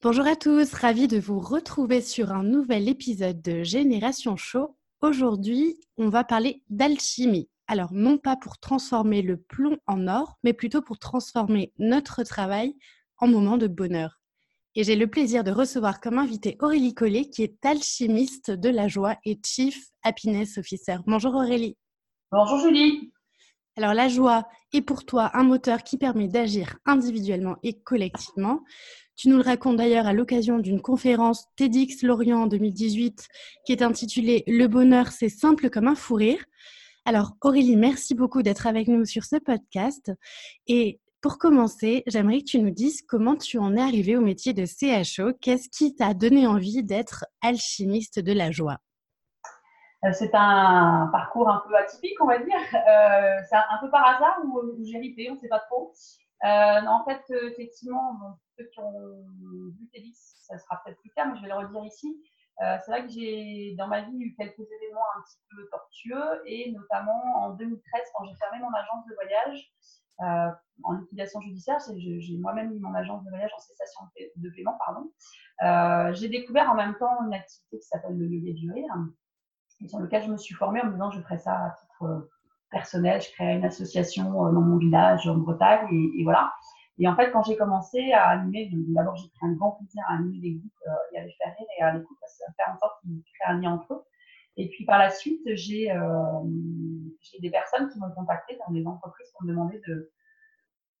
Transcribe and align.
Bonjour 0.00 0.28
à 0.28 0.36
tous, 0.36 0.74
ravie 0.74 1.08
de 1.08 1.18
vous 1.18 1.40
retrouver 1.40 2.00
sur 2.00 2.30
un 2.30 2.44
nouvel 2.44 2.88
épisode 2.88 3.42
de 3.42 3.64
Génération 3.64 4.36
Show. 4.36 4.76
Aujourd'hui, 5.00 5.76
on 5.96 6.08
va 6.08 6.22
parler 6.22 6.62
d'alchimie. 6.70 7.48
Alors, 7.66 7.92
non 7.92 8.16
pas 8.16 8.36
pour 8.36 8.58
transformer 8.58 9.22
le 9.22 9.38
plomb 9.38 9.76
en 9.88 10.06
or, 10.06 10.38
mais 10.44 10.52
plutôt 10.52 10.82
pour 10.82 11.00
transformer 11.00 11.72
notre 11.80 12.22
travail 12.22 12.76
en 13.16 13.26
moment 13.26 13.58
de 13.58 13.66
bonheur. 13.66 14.20
Et 14.76 14.84
j'ai 14.84 14.94
le 14.94 15.08
plaisir 15.08 15.42
de 15.42 15.50
recevoir 15.50 16.00
comme 16.00 16.18
invité 16.18 16.56
Aurélie 16.60 16.94
Collet, 16.94 17.28
qui 17.28 17.42
est 17.42 17.66
alchimiste 17.66 18.52
de 18.52 18.68
la 18.68 18.86
joie 18.86 19.16
et 19.24 19.40
Chief 19.44 19.88
Happiness 20.04 20.58
Officer. 20.58 20.98
Bonjour 21.08 21.34
Aurélie. 21.34 21.76
Bonjour 22.30 22.60
Julie. 22.60 23.10
Alors 23.78 23.94
la 23.94 24.08
joie 24.08 24.48
est 24.72 24.82
pour 24.82 25.04
toi 25.04 25.30
un 25.34 25.44
moteur 25.44 25.84
qui 25.84 25.98
permet 25.98 26.26
d'agir 26.26 26.78
individuellement 26.84 27.58
et 27.62 27.78
collectivement. 27.78 28.64
Tu 29.14 29.28
nous 29.28 29.36
le 29.36 29.44
racontes 29.44 29.76
d'ailleurs 29.76 30.08
à 30.08 30.12
l'occasion 30.12 30.58
d'une 30.58 30.82
conférence 30.82 31.44
TEDx 31.54 32.02
Lorient 32.02 32.42
en 32.42 32.46
2018 32.48 33.28
qui 33.64 33.70
est 33.70 33.82
intitulée 33.82 34.42
Le 34.48 34.66
bonheur, 34.66 35.12
c'est 35.12 35.28
simple 35.28 35.70
comme 35.70 35.86
un 35.86 35.94
fou 35.94 36.14
rire. 36.14 36.44
Alors 37.04 37.36
Aurélie, 37.40 37.76
merci 37.76 38.16
beaucoup 38.16 38.42
d'être 38.42 38.66
avec 38.66 38.88
nous 38.88 39.04
sur 39.04 39.22
ce 39.22 39.36
podcast. 39.36 40.10
Et 40.66 40.98
pour 41.20 41.38
commencer, 41.38 42.02
j'aimerais 42.08 42.40
que 42.40 42.46
tu 42.46 42.58
nous 42.58 42.72
dises 42.72 43.02
comment 43.06 43.36
tu 43.36 43.58
en 43.58 43.76
es 43.76 43.80
arrivé 43.80 44.16
au 44.16 44.22
métier 44.22 44.54
de 44.54 44.66
CHO. 44.66 45.34
Qu'est-ce 45.40 45.68
qui 45.68 45.94
t'a 45.94 46.14
donné 46.14 46.48
envie 46.48 46.82
d'être 46.82 47.26
alchimiste 47.42 48.18
de 48.18 48.32
la 48.32 48.50
joie? 48.50 48.78
C'est 50.12 50.34
un 50.34 51.08
parcours 51.12 51.48
un 51.48 51.62
peu 51.66 51.74
atypique, 51.76 52.20
on 52.20 52.26
va 52.26 52.38
dire. 52.38 52.60
Euh, 52.74 53.40
c'est 53.48 53.56
un 53.56 53.78
peu 53.80 53.90
par 53.90 54.06
hasard 54.06 54.40
ou, 54.44 54.76
j'ai 54.84 54.98
ripé, 54.98 55.28
on 55.30 55.34
ne 55.34 55.38
sait 55.40 55.48
pas 55.48 55.60
trop. 55.60 55.92
Euh, 56.44 56.86
en 56.86 57.04
fait, 57.04 57.22
effectivement, 57.46 58.16
ceux 58.56 58.64
qui 58.72 58.80
ont 58.80 59.24
vu 59.78 59.88
Télix, 59.92 60.36
ça 60.46 60.56
sera 60.58 60.80
peut-être 60.84 61.00
plus 61.00 61.10
clair, 61.10 61.26
mais 61.28 61.36
je 61.36 61.42
vais 61.42 61.48
le 61.48 61.54
redire 61.54 61.84
ici. 61.84 62.16
Euh, 62.60 62.76
c'est 62.84 62.90
vrai 62.90 63.06
que 63.06 63.12
j'ai 63.12 63.74
dans 63.78 63.86
ma 63.86 64.02
vie 64.02 64.18
eu 64.18 64.34
quelques 64.34 64.58
événements 64.58 65.06
un 65.16 65.22
petit 65.22 65.38
peu 65.50 65.68
tortueux 65.70 66.42
et 66.44 66.72
notamment 66.72 67.22
en 67.36 67.50
2013 67.50 68.02
quand 68.14 68.24
j'ai 68.24 68.34
fermé 68.34 68.58
mon 68.58 68.72
agence 68.74 69.06
de 69.08 69.14
voyage 69.14 69.72
euh, 70.22 70.50
en 70.82 70.94
liquidation 70.94 71.40
judiciaire, 71.40 71.78
j'ai 71.96 72.36
moi-même 72.38 72.72
mis 72.72 72.80
mon 72.80 72.94
agence 72.94 73.22
de 73.24 73.30
voyage 73.30 73.52
en 73.56 73.60
cessation 73.60 74.00
de 74.34 74.50
paiement, 74.50 74.76
pardon. 74.84 75.12
Euh, 75.62 76.12
j'ai 76.14 76.28
découvert 76.28 76.68
en 76.70 76.74
même 76.74 76.96
temps 76.96 77.24
une 77.24 77.34
activité 77.34 77.78
qui 77.78 77.86
s'appelle 77.86 78.18
le 78.18 78.26
yoga 78.26 78.52
du 78.52 78.72
rire 78.72 78.92
et 79.82 79.88
sur 79.88 79.98
lequel 79.98 80.22
je 80.24 80.30
me 80.30 80.36
suis 80.36 80.54
formée 80.54 80.80
en 80.80 80.86
me 80.86 80.92
disant 80.92 81.10
je 81.10 81.20
ferai 81.20 81.38
ça 81.38 81.52
à 81.52 81.70
titre 81.70 82.28
personnel, 82.70 83.20
je 83.20 83.30
créerai 83.32 83.56
une 83.56 83.64
association 83.64 84.30
dans 84.30 84.60
mon 84.60 84.76
village 84.76 85.26
en 85.26 85.36
Bretagne 85.36 85.88
et, 86.18 86.24
voilà. 86.24 86.52
Et 87.00 87.06
en 87.06 87.14
fait, 87.14 87.30
quand 87.30 87.44
j'ai 87.44 87.56
commencé 87.56 88.12
à 88.12 88.28
animer, 88.30 88.70
d'abord 88.72 89.14
j'ai 89.16 89.28
pris 89.28 89.46
un 89.46 89.52
grand 89.52 89.72
plaisir 89.72 90.02
à 90.08 90.14
animer 90.14 90.40
des 90.40 90.54
groupes 90.54 90.72
euh, 90.88 91.12
et 91.12 91.18
à 91.18 91.24
les 91.24 91.32
faire 91.32 91.54
rire 91.56 91.68
et 91.78 91.82
à 91.82 91.88
à 91.88 91.92
faire 91.92 92.74
en 92.74 92.78
sorte 92.78 93.00
qu'ils 93.02 93.22
créent 93.22 93.52
un 93.52 93.60
lien 93.60 93.72
entre 93.72 93.94
eux. 93.94 94.04
Et 94.56 94.68
puis 94.68 94.84
par 94.84 94.98
la 94.98 95.10
suite, 95.10 95.40
j'ai 95.54 95.92
euh, 95.92 96.02
des 97.40 97.50
personnes 97.50 97.88
qui 97.88 98.00
m'ont 98.00 98.10
contacté 98.10 98.58
dans 98.66 98.72
des 98.72 98.84
entreprises 98.84 99.30
pour 99.32 99.44
me 99.44 99.50
demander 99.50 99.80
de, 99.86 100.10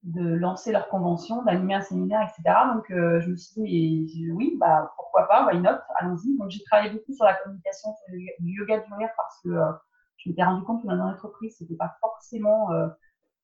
de 0.04 0.22
lancer 0.34 0.72
leur 0.72 0.88
convention, 0.88 1.42
d'animer 1.42 1.74
un 1.74 1.80
séminaire, 1.80 2.22
etc. 2.22 2.56
Donc 2.74 2.90
euh, 2.90 3.20
je 3.20 3.30
me 3.30 3.36
suis 3.36 4.04
dit, 4.06 4.30
oui, 4.32 4.56
bah, 4.58 4.92
pourquoi 4.96 5.26
pas, 5.28 5.46
why 5.46 5.60
not, 5.60 5.78
allons-y. 5.96 6.38
Donc 6.38 6.50
j'ai 6.50 6.62
travaillé 6.64 6.90
beaucoup 6.90 7.12
sur 7.12 7.24
la 7.24 7.34
communication 7.34 7.90
du 8.10 8.52
yoga 8.58 8.78
du 8.78 8.94
rire 8.94 9.10
parce 9.16 9.40
que 9.42 9.50
euh, 9.50 9.72
je 10.18 10.30
m'étais 10.30 10.42
rendu 10.42 10.64
compte 10.64 10.82
que 10.82 10.88
dans 10.88 10.94
l'entreprise, 10.94 11.56
c'était 11.56 11.76
pas 11.76 11.96
forcément 12.00 12.72
euh, 12.72 12.88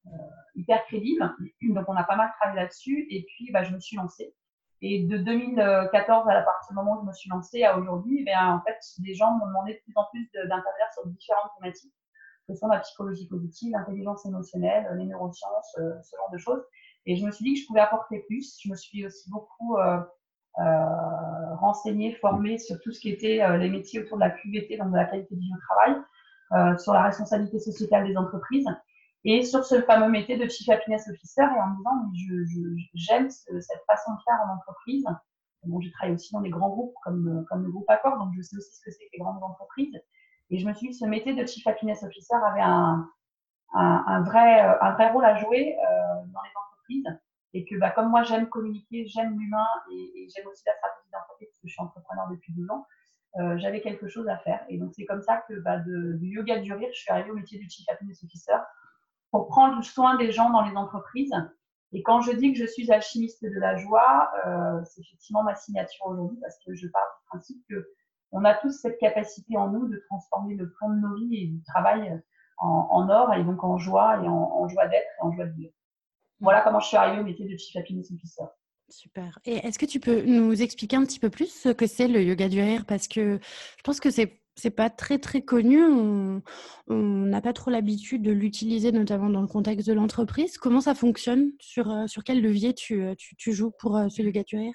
euh, 0.07 0.11
hyper 0.55 0.85
crédible. 0.85 1.35
Donc, 1.63 1.85
on 1.89 1.97
a 1.97 2.05
pas 2.05 2.17
mal 2.17 2.31
travaillé 2.39 2.61
là-dessus. 2.61 3.07
Et 3.11 3.25
puis, 3.25 3.51
bah, 3.53 3.63
je 3.63 3.73
me 3.73 3.81
suis 3.81 3.97
lancée. 3.97 4.35
Et 4.81 5.07
de 5.07 5.17
2014 5.17 6.29
à 6.29 6.43
partir 6.43 6.69
du 6.71 6.75
moment 6.75 6.99
où 6.99 7.03
je 7.03 7.07
me 7.07 7.13
suis 7.13 7.31
lancée 7.31 7.65
à 7.65 7.79
aujourd'hui, 7.79 8.25
eh 8.27 8.37
en 8.37 8.61
fait, 8.63 8.77
les 9.03 9.15
gens 9.15 9.31
m'ont 9.33 9.47
demandé 9.47 9.75
de 9.75 9.79
plus 9.85 9.95
en 9.97 10.05
plus 10.11 10.29
d'intervenir 10.35 10.93
sur 10.93 11.07
différentes 11.07 11.53
thématiques, 11.59 11.95
que 12.47 12.55
sont 12.55 12.69
la 12.69 12.81
psychologie 12.81 13.27
positive, 13.29 13.73
l'intelligence 13.73 14.27
émotionnelle, 14.27 14.87
les 14.97 15.05
neurosciences, 15.05 15.77
euh, 15.79 15.93
ce 16.03 16.17
genre 16.17 16.31
de 16.33 16.39
choses. 16.39 16.63
Et 17.07 17.17
je 17.17 17.25
me 17.25 17.31
suis 17.31 17.45
dit 17.45 17.55
que 17.55 17.61
je 17.61 17.67
pouvais 17.67 17.81
apporter 17.81 18.21
plus. 18.27 18.59
Je 18.63 18.71
me 18.71 18.77
suis 18.77 19.07
aussi 19.07 19.31
beaucoup 19.31 19.77
euh, 19.77 20.01
euh, 20.59 21.55
renseignée, 21.57 22.15
formée 22.15 22.59
sur 22.59 22.81
tout 22.81 22.93
ce 22.93 23.01
qui 23.01 23.11
était 23.11 23.59
les 23.59 23.69
métiers 23.69 24.01
autour 24.01 24.17
de 24.17 24.23
la 24.23 24.31
QVT, 24.31 24.79
donc 24.79 24.91
de 24.91 24.97
la 24.97 25.05
qualité 25.05 25.35
de 25.35 25.41
vie 25.41 25.53
au 25.53 25.59
travail, 25.59 26.79
sur 26.79 26.93
la 26.93 27.03
responsabilité 27.03 27.59
sociétale 27.59 28.07
des 28.07 28.17
entreprises 28.17 28.69
et 29.25 29.43
sur 29.43 29.65
ce 29.65 29.81
fameux 29.83 30.09
métier 30.09 30.37
de 30.37 30.49
Chief 30.49 30.69
Happiness 30.69 31.09
Officer 31.09 31.43
et 31.43 31.61
en 31.61 31.71
me 31.71 32.13
disant, 32.13 32.47
j'aime 32.95 33.29
cette 33.31 33.85
façon 33.87 34.13
de 34.13 34.19
faire 34.25 34.39
en 34.47 34.55
entreprise. 34.55 35.05
Bon, 35.65 35.81
j'ai 35.81 35.91
travaillé 35.91 36.15
aussi 36.15 36.33
dans 36.33 36.43
des 36.43 36.51
grands 36.51 36.69
groupes 36.69 36.95
comme, 37.03 37.45
comme 37.49 37.65
le 37.65 37.71
groupe 37.71 37.89
Accor, 37.89 38.19
donc 38.19 38.33
je 38.37 38.43
sais 38.43 38.57
aussi 38.57 38.77
ce 38.77 38.81
que 38.83 38.91
c'est 38.91 39.05
que 39.05 39.11
les 39.15 39.19
grandes 39.19 39.43
entreprises. 39.43 39.99
Et 40.51 40.59
je 40.59 40.67
me 40.67 40.73
suis 40.73 40.89
dit, 40.89 40.95
ce 40.95 41.07
métier 41.07 41.35
de 41.35 41.47
Chief 41.47 41.67
Happiness 41.67 42.03
Officer 42.03 42.35
avait 42.35 42.61
un, 42.61 43.09
vrai, 44.23 44.61
un 44.81 44.93
vrai 44.93 45.11
rôle 45.11 45.25
à 45.25 45.37
jouer 45.37 45.77
euh, 45.79 46.27
dans 46.33 46.43
les 46.43 46.51
entreprises. 46.57 47.21
Et 47.55 47.65
que 47.65 47.79
bah, 47.79 47.91
comme 47.91 48.11
moi, 48.11 48.25
j'aime 48.25 48.49
communiquer, 48.49 49.07
j'aime 49.07 49.39
l'humain 49.39 49.67
et, 49.93 50.29
j'aime 50.35 50.47
aussi 50.49 50.63
la 50.67 50.75
stratégie 50.75 51.11
d'entreprise, 51.13 51.49
parce 51.49 51.61
que 51.61 51.69
je 51.69 51.73
suis 51.73 51.83
entrepreneur 51.83 52.29
depuis 52.31 52.53
12 52.53 52.71
ans, 52.71 52.87
euh, 53.37 53.59
j'avais 53.59 53.81
quelque 53.81 54.09
chose 54.09 54.29
à 54.29 54.39
faire. 54.39 54.65
Et 54.69 54.79
donc, 54.79 54.93
c'est 54.95 55.05
comme 55.05 55.23
ça 55.23 55.45
que 55.49 55.55
bah, 55.61 55.79
de, 55.79 56.15
du 56.15 56.29
yoga 56.29 56.59
du 56.59 56.73
rire, 56.73 56.89
je 56.93 56.99
suis 56.99 57.11
arrivée 57.11 57.31
au 57.31 57.35
métier 57.35 57.59
du 57.59 57.69
Chief 57.69 57.89
Happiness 57.89 58.23
Officer 58.25 58.57
pour 59.31 59.49
prendre 59.49 59.83
soin 59.85 60.17
des 60.17 60.31
gens 60.31 60.51
dans 60.51 60.63
les 60.63 60.77
entreprises. 60.77 61.35
Et 61.93 62.03
quand 62.03 62.21
je 62.21 62.33
dis 62.33 62.53
que 62.53 62.59
je 62.59 62.67
suis 62.67 62.91
alchimiste 62.91 63.45
de 63.45 63.61
la 63.61 63.77
joie, 63.77 64.31
euh, 64.47 64.83
c'est 64.85 65.01
effectivement 65.01 65.45
ma 65.45 65.55
signature 65.55 66.07
aujourd'hui 66.07 66.39
parce 66.41 66.59
que 66.65 66.75
je 66.75 66.89
parle 66.89 67.07
du 67.21 67.27
principe 67.29 67.65
que 67.69 67.89
on 68.35 68.45
a 68.45 68.55
tous 68.55 68.73
cette 68.73 68.99
capacité 68.99 69.57
en 69.57 69.71
nous 69.71 69.89
de 69.89 70.03
transformer 70.09 70.57
le 70.57 70.73
plan 70.73 70.91
de 70.91 70.97
nos 70.97 71.15
vies 71.15 71.37
et 71.37 71.47
du 71.47 71.63
travail 71.63 72.21
en, 72.59 73.09
or 73.09 73.33
et 73.33 73.45
donc 73.45 73.63
en 73.63 73.79
joie 73.79 74.23
et 74.23 74.29
en, 74.29 74.69
joie 74.69 74.89
d'être 74.89 75.07
et 75.19 75.23
en 75.23 75.33
joie 75.33 75.47
de 75.47 75.53
vivre. 75.53 75.73
Voilà 76.41 76.61
comment 76.63 76.81
je 76.81 76.89
suis 76.89 76.97
arrivée 76.97 77.21
au 77.21 77.25
métier 77.25 77.49
de 77.49 77.57
Chief 77.57 77.77
Happiness 77.77 78.11
Officer. 78.11 78.43
Super. 78.89 79.39
Et 79.45 79.55
est-ce 79.67 79.79
que 79.79 79.87
tu 79.87 80.01
peux 80.01 80.23
nous 80.23 80.61
expliquer 80.61 80.97
un 80.97 81.05
petit 81.05 81.21
peu 81.21 81.31
plus 81.31 81.47
ce 81.47 81.69
que 81.71 81.87
c'est 81.87 82.09
le 82.09 82.23
yoga 82.23 82.49
du 82.49 82.61
rire? 82.61 82.85
Parce 82.87 83.09
que 83.09 83.39
je 83.79 83.83
pense 83.83 84.01
que 84.01 84.11
c'est 84.11 84.41
c'est 84.57 84.71
pas 84.71 84.91
très 84.91 85.19
très 85.19 85.43
connu. 85.43 85.83
On 85.83 86.43
n'a 86.89 87.41
pas 87.41 87.53
trop 87.53 87.71
l'habitude 87.71 88.23
de 88.23 88.31
l'utiliser, 88.33 88.93
notamment 88.93 89.31
dans 89.31 89.41
le 89.41 89.49
contexte 89.49 89.89
de 89.89 89.93
l'entreprise. 89.93 90.59
Comment 90.59 90.81
ça 90.81 90.95
fonctionne? 90.95 91.51
Sur, 91.61 91.91
euh, 91.91 92.07
sur 92.07 92.23
quel 92.23 92.41
levier 92.41 92.73
tu, 92.73 93.03
euh, 93.03 93.15
tu, 93.17 93.35
tu 93.37 93.53
joues 93.53 93.73
pour 93.79 93.97
euh, 93.97 94.09
ce 94.09 94.23
yoga 94.23 94.43
du 94.45 94.57
rire? 94.57 94.75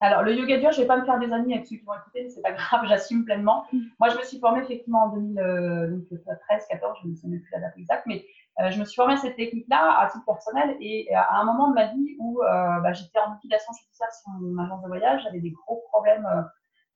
Alors, 0.00 0.22
le 0.22 0.34
yoga 0.34 0.58
dur, 0.58 0.70
je 0.70 0.80
vais 0.82 0.86
pas 0.86 0.96
me 0.96 1.04
faire 1.04 1.18
des 1.18 1.32
amis 1.32 1.54
avec 1.54 1.66
ceux 1.66 1.76
qui 1.76 1.84
vont 1.84 1.94
écouter, 1.94 2.28
c'est 2.28 2.42
pas 2.42 2.52
grave, 2.52 2.86
j'assume 2.86 3.24
pleinement. 3.24 3.64
Moi, 3.98 4.08
je 4.10 4.16
me 4.16 4.22
suis 4.22 4.38
formée 4.38 4.60
effectivement 4.60 5.04
en 5.04 5.08
2013, 5.16 6.66
14, 6.70 6.98
je 7.02 7.08
ne 7.08 7.14
sais 7.14 7.28
même 7.28 7.40
plus 7.40 7.50
la 7.52 7.60
date 7.60 7.74
exacte, 7.76 8.04
mais 8.06 8.24
je 8.70 8.78
me 8.78 8.84
suis 8.84 8.96
formée 8.96 9.14
à 9.14 9.16
cette 9.18 9.36
technique-là 9.36 10.00
à 10.00 10.08
titre 10.10 10.24
personnel 10.24 10.76
et 10.80 11.12
à 11.14 11.36
un 11.40 11.44
moment 11.44 11.70
de 11.70 11.74
ma 11.74 11.86
vie 11.86 12.16
où 12.18 12.40
bah, 12.42 12.92
j'étais 12.92 13.18
en 13.18 13.34
liquidation 13.34 13.72
judiciaire 13.72 14.12
sur 14.12 14.30
mon 14.40 14.62
agence 14.62 14.82
de 14.82 14.88
voyage, 14.88 15.22
j'avais 15.24 15.40
des 15.40 15.50
gros 15.50 15.82
problèmes 15.92 16.26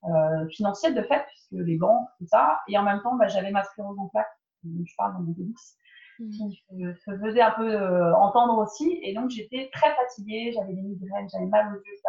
euh, 0.05 0.49
financière 0.49 0.93
de 0.95 1.03
fait, 1.03 1.25
puisque 1.29 1.65
les 1.65 1.77
banques, 1.77 2.09
tout 2.19 2.27
ça. 2.27 2.59
Et 2.67 2.77
en 2.77 2.83
même 2.83 3.01
temps, 3.03 3.15
bah, 3.15 3.29
j'avais 3.29 3.53
ma 3.53 3.63
sclérose 3.63 3.97
en 4.01 4.09
plaques, 4.09 4.37
dont 4.65 4.85
je 4.85 4.95
parle 4.97 5.13
dans 5.13 5.21
mon 5.21 5.31
débix, 5.31 5.77
mmh. 6.19 6.29
qui 6.29 6.61
se 7.05 7.17
faisait 7.19 7.41
un 7.41 7.53
peu 7.53 7.71
euh, 7.73 8.13
entendre 8.17 8.59
aussi. 8.59 8.99
Et 9.05 9.15
donc, 9.15 9.31
j'étais 9.31 9.71
très 9.73 9.95
fatiguée, 9.95 10.53
j'avais 10.57 10.73
des 10.73 10.83
migraines, 10.83 11.29
j'avais 11.31 11.47
mal 11.47 11.69
aux 11.69 11.77
yeux, 11.77 11.93
etc. 11.93 12.03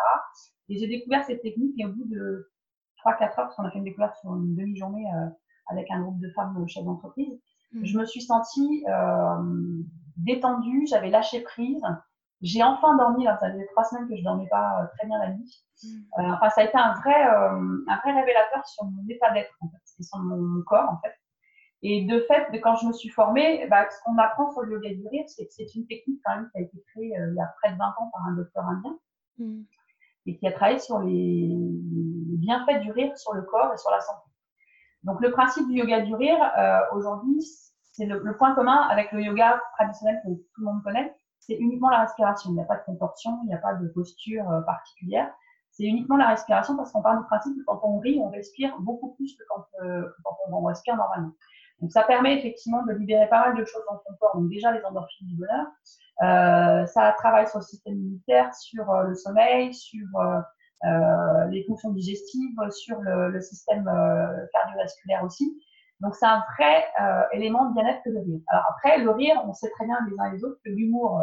Et 0.74 0.80
j'ai 0.80 0.88
découvert 0.88 1.24
cette 1.24 1.42
technique 1.44 1.80
et 1.80 1.86
au 1.86 1.90
bout 1.90 2.06
de 2.06 2.52
3-4 3.06 3.22
heures, 3.22 3.32
parce 3.36 3.56
qu'on 3.56 3.64
a 3.64 3.72
fait 3.72 3.78
une 3.78 3.84
découverte 3.84 4.16
sur 4.18 4.36
une 4.36 4.56
demi-journée 4.56 5.06
euh, 5.16 5.28
avec 5.68 5.90
un 5.92 6.02
groupe 6.02 6.20
de 6.20 6.30
femmes 6.32 6.68
chefs 6.68 6.84
d'entreprise, 6.84 7.40
mmh. 7.74 7.86
je 7.86 7.98
me 7.98 8.06
suis 8.06 8.22
sentie 8.22 8.84
détendue, 10.18 10.86
j'avais 10.88 11.10
lâché 11.10 11.42
prise. 11.42 11.82
J'ai 12.42 12.64
enfin 12.64 12.98
dormi, 12.98 13.26
ça 13.26 13.38
faisait 13.38 13.68
trois 13.68 13.84
semaines 13.86 14.10
que 14.10 14.18
je 14.18 14.24
dormais 14.24 14.48
pas 14.50 14.90
très 14.98 15.08
bien 15.08 15.18
la 15.20 15.30
nuit. 15.30 15.64
enfin, 16.18 16.50
ça 16.50 16.62
a 16.62 16.64
été 16.66 16.78
un 16.78 16.94
vrai, 16.96 17.24
un 17.24 17.98
vrai 18.02 18.12
révélateur 18.12 18.66
sur 18.68 18.86
mon 18.86 19.08
état 19.08 19.32
d'être, 19.32 19.54
en 19.62 19.70
fait, 19.70 20.04
sur 20.04 20.20
mon 20.20 20.62
corps, 20.64 20.90
en 20.90 21.00
fait. 21.02 21.14
Et 21.86 22.06
de 22.06 22.22
fait, 22.22 22.48
quand 22.62 22.78
je 22.78 22.88
me 22.88 22.94
suis 22.94 23.10
formée, 23.10 23.68
bah, 23.70 23.86
ce 23.90 23.98
qu'on 24.04 24.18
apprend 24.18 24.50
sur 24.52 24.62
le 24.62 24.72
yoga 24.72 24.90
du 24.94 25.06
rire, 25.10 25.26
c'est 25.28 25.46
que 25.46 25.52
c'est 25.52 25.76
une 25.76 25.86
technique 25.86 26.22
quand 26.24 26.36
même 26.36 26.50
qui 26.52 26.58
a 26.58 26.62
été 26.62 26.82
créée 26.88 27.20
euh, 27.20 27.32
il 27.32 27.36
y 27.36 27.42
a 27.42 27.54
près 27.62 27.74
de 27.74 27.78
20 27.78 27.86
ans 27.86 28.10
par 28.14 28.26
un 28.26 28.36
docteur 28.36 28.66
indien 28.66 28.98
mm. 29.38 29.64
Et 30.26 30.38
qui 30.38 30.48
a 30.48 30.52
travaillé 30.52 30.80
sur 30.80 31.00
les, 31.00 31.50
bienfaits 32.44 32.82
du 32.82 32.92
rire 32.92 33.18
sur 33.18 33.34
le 33.34 33.42
corps 33.44 33.74
et 33.74 33.78
sur 33.78 33.90
la 33.92 34.02
santé. 34.02 34.30
Donc 35.04 35.22
le 35.22 35.32
principe 35.32 35.68
du 35.68 35.76
yoga 35.76 36.02
du 36.02 36.14
rire, 36.14 36.38
euh, 36.58 36.80
aujourd'hui, 36.94 37.42
c'est 37.94 38.06
le, 38.06 38.36
point 38.38 38.54
commun 38.56 38.82
avec 38.90 39.12
le 39.12 39.22
yoga 39.22 39.62
traditionnel 39.78 40.20
que 40.24 40.30
tout 40.30 40.62
le 40.62 40.66
monde 40.66 40.84
connaît, 40.84 41.16
c'est 41.40 41.56
uniquement 41.56 41.90
la 41.90 42.00
respiration. 42.00 42.50
Il 42.52 42.56
n'y 42.56 42.62
a 42.62 42.66
pas 42.66 42.78
de 42.78 42.84
contorsion, 42.86 43.40
il 43.44 43.48
n'y 43.48 43.54
a 43.54 43.60
pas 43.60 43.74
de 43.76 43.88
posture 43.90 44.50
euh, 44.50 44.62
particulière. 44.62 45.32
C'est 45.72 45.84
uniquement 45.84 46.18
la 46.18 46.28
respiration 46.28 46.76
parce 46.76 46.92
qu'on 46.92 47.02
parle 47.02 47.20
du 47.20 47.26
principe 47.26 47.56
que 47.56 47.64
quand 47.66 47.80
on 47.84 48.00
rit, 48.00 48.20
on 48.20 48.30
respire 48.30 48.76
beaucoup 48.80 49.14
plus 49.14 49.36
que 49.36 49.44
quand, 49.50 49.66
que 49.80 50.16
quand 50.24 50.38
on 50.52 50.64
respire 50.64 50.96
normalement. 50.96 51.32
Donc 51.82 51.92
ça 51.92 52.04
permet 52.04 52.38
effectivement 52.38 52.84
de 52.84 52.94
libérer 52.94 53.28
pas 53.28 53.48
mal 53.48 53.58
de 53.58 53.66
choses 53.66 53.82
dans 53.90 53.98
ton 53.98 54.16
corps, 54.20 54.38
donc 54.38 54.50
déjà 54.50 54.72
les 54.72 54.84
endorphines 54.86 55.28
du 55.28 55.36
bonheur. 55.36 55.66
Euh, 56.22 56.86
ça 56.86 57.12
travaille 57.18 57.48
sur 57.48 57.60
le 57.60 57.64
système 57.64 57.96
immunitaire, 57.96 58.54
sur 58.54 58.90
euh, 58.90 59.04
le 59.08 59.16
sommeil, 59.16 59.74
sur 59.74 60.06
euh, 60.16 61.46
les 61.50 61.64
fonctions 61.66 61.92
digestives, 61.92 62.56
sur 62.72 63.00
le, 63.02 63.42
système 63.42 63.86
cardiovasculaire 64.54 65.24
aussi. 65.24 65.58
Donc 66.02 66.16
c'est 66.16 66.26
un 66.26 66.44
vrai 66.58 66.86
élément 67.32 67.70
de 67.70 67.74
bien-être 67.74 68.04
que 68.04 68.10
le 68.10 68.20
rire. 68.20 68.40
Alors 68.48 68.66
après, 68.70 68.98
le 68.98 69.10
rire, 69.10 69.42
on 69.46 69.54
sait 69.54 69.70
très 69.72 69.86
bien 69.86 69.98
les 70.10 70.20
uns 70.20 70.26
et 70.26 70.36
les 70.36 70.44
autres 70.44 70.60
que 70.64 70.70
l'humour, 70.70 71.22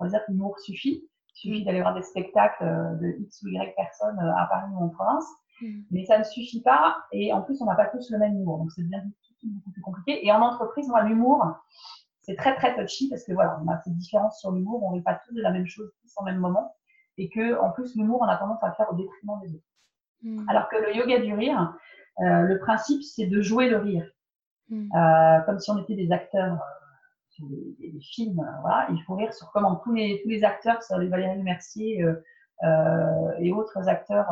on 0.00 0.04
va 0.04 0.10
dire 0.10 0.24
que 0.26 0.32
l'humour 0.32 0.58
suffit. 0.58 1.08
Il 1.28 1.38
suffit 1.38 1.64
d'aller 1.64 1.82
voir 1.82 1.94
des 1.94 2.02
spectacles 2.02 2.64
de 3.00 3.14
X 3.20 3.42
ou 3.42 3.48
Y 3.48 3.74
personnes 3.76 4.18
à 4.18 4.46
Paris 4.50 4.72
ou 4.72 4.84
en 4.84 4.88
province. 4.88 5.26
Mm. 5.60 5.82
Mais 5.92 6.04
ça 6.04 6.18
ne 6.18 6.24
suffit 6.24 6.62
pas. 6.62 6.96
Et 7.12 7.32
en 7.32 7.42
plus, 7.42 7.60
on 7.62 7.66
n'a 7.66 7.76
pas 7.76 7.86
tous 7.86 8.10
le 8.10 8.18
même 8.18 8.36
humour. 8.36 8.58
Donc 8.58 8.72
c'est 8.72 8.82
bien 8.82 9.02
beaucoup 9.44 9.70
plus 9.70 9.82
compliqué. 9.82 10.26
Et 10.26 10.32
en 10.32 10.40
entreprise, 10.40 10.88
moi, 10.88 11.02
l'humour, 11.02 11.44
c'est 12.26 12.34
très, 12.34 12.56
très 12.56 12.74
touchy 12.74 13.08
parce 13.08 13.24
que 13.24 13.32
voilà, 13.32 13.58
on 13.64 13.68
a 13.70 13.80
cette 13.82 13.94
différence 13.94 14.40
sur 14.40 14.50
l'humour, 14.50 14.82
on 14.82 14.96
n'est 14.96 15.02
pas 15.02 15.20
tous 15.24 15.32
de 15.32 15.40
la 15.40 15.52
même 15.52 15.66
chose 15.66 15.92
tous 16.02 16.12
en 16.16 16.24
même 16.24 16.38
moment. 16.38 16.74
Et 17.18 17.30
que, 17.30 17.58
en 17.60 17.70
plus, 17.70 17.94
l'humour, 17.94 18.20
on 18.20 18.26
a 18.26 18.36
tendance 18.36 18.62
à 18.62 18.68
le 18.68 18.74
faire 18.74 18.90
au 18.90 18.96
détriment 18.96 19.40
des 19.40 19.54
autres. 19.54 19.64
Hmm. 20.22 20.48
Alors 20.48 20.68
que 20.68 20.76
le 20.76 20.94
yoga 20.94 21.20
du 21.20 21.32
rire, 21.32 21.74
euh, 22.20 22.40
le 22.42 22.58
principe, 22.58 23.02
c'est 23.02 23.26
de 23.26 23.40
jouer 23.40 23.70
le 23.70 23.78
rire. 23.78 24.10
Hmm. 24.68 24.88
Euh, 24.94 25.40
comme 25.42 25.60
si 25.60 25.70
on 25.70 25.78
était 25.78 25.94
des 25.94 26.10
acteurs 26.10 26.54
euh, 26.54 26.90
sur 27.30 27.46
des, 27.48 27.98
films. 28.00 28.44
voilà, 28.60 28.88
il 28.90 29.00
faut 29.04 29.14
rire 29.14 29.32
sur 29.32 29.50
comment 29.52 29.76
tous 29.76 29.94
les, 29.94 30.20
tous 30.22 30.28
les 30.28 30.42
acteurs, 30.42 30.82
sur 30.82 30.98
les 30.98 31.08
Valérie 31.08 31.42
Mercier 31.42 32.04
et 33.40 33.52
autres 33.52 33.88
acteurs 33.88 34.26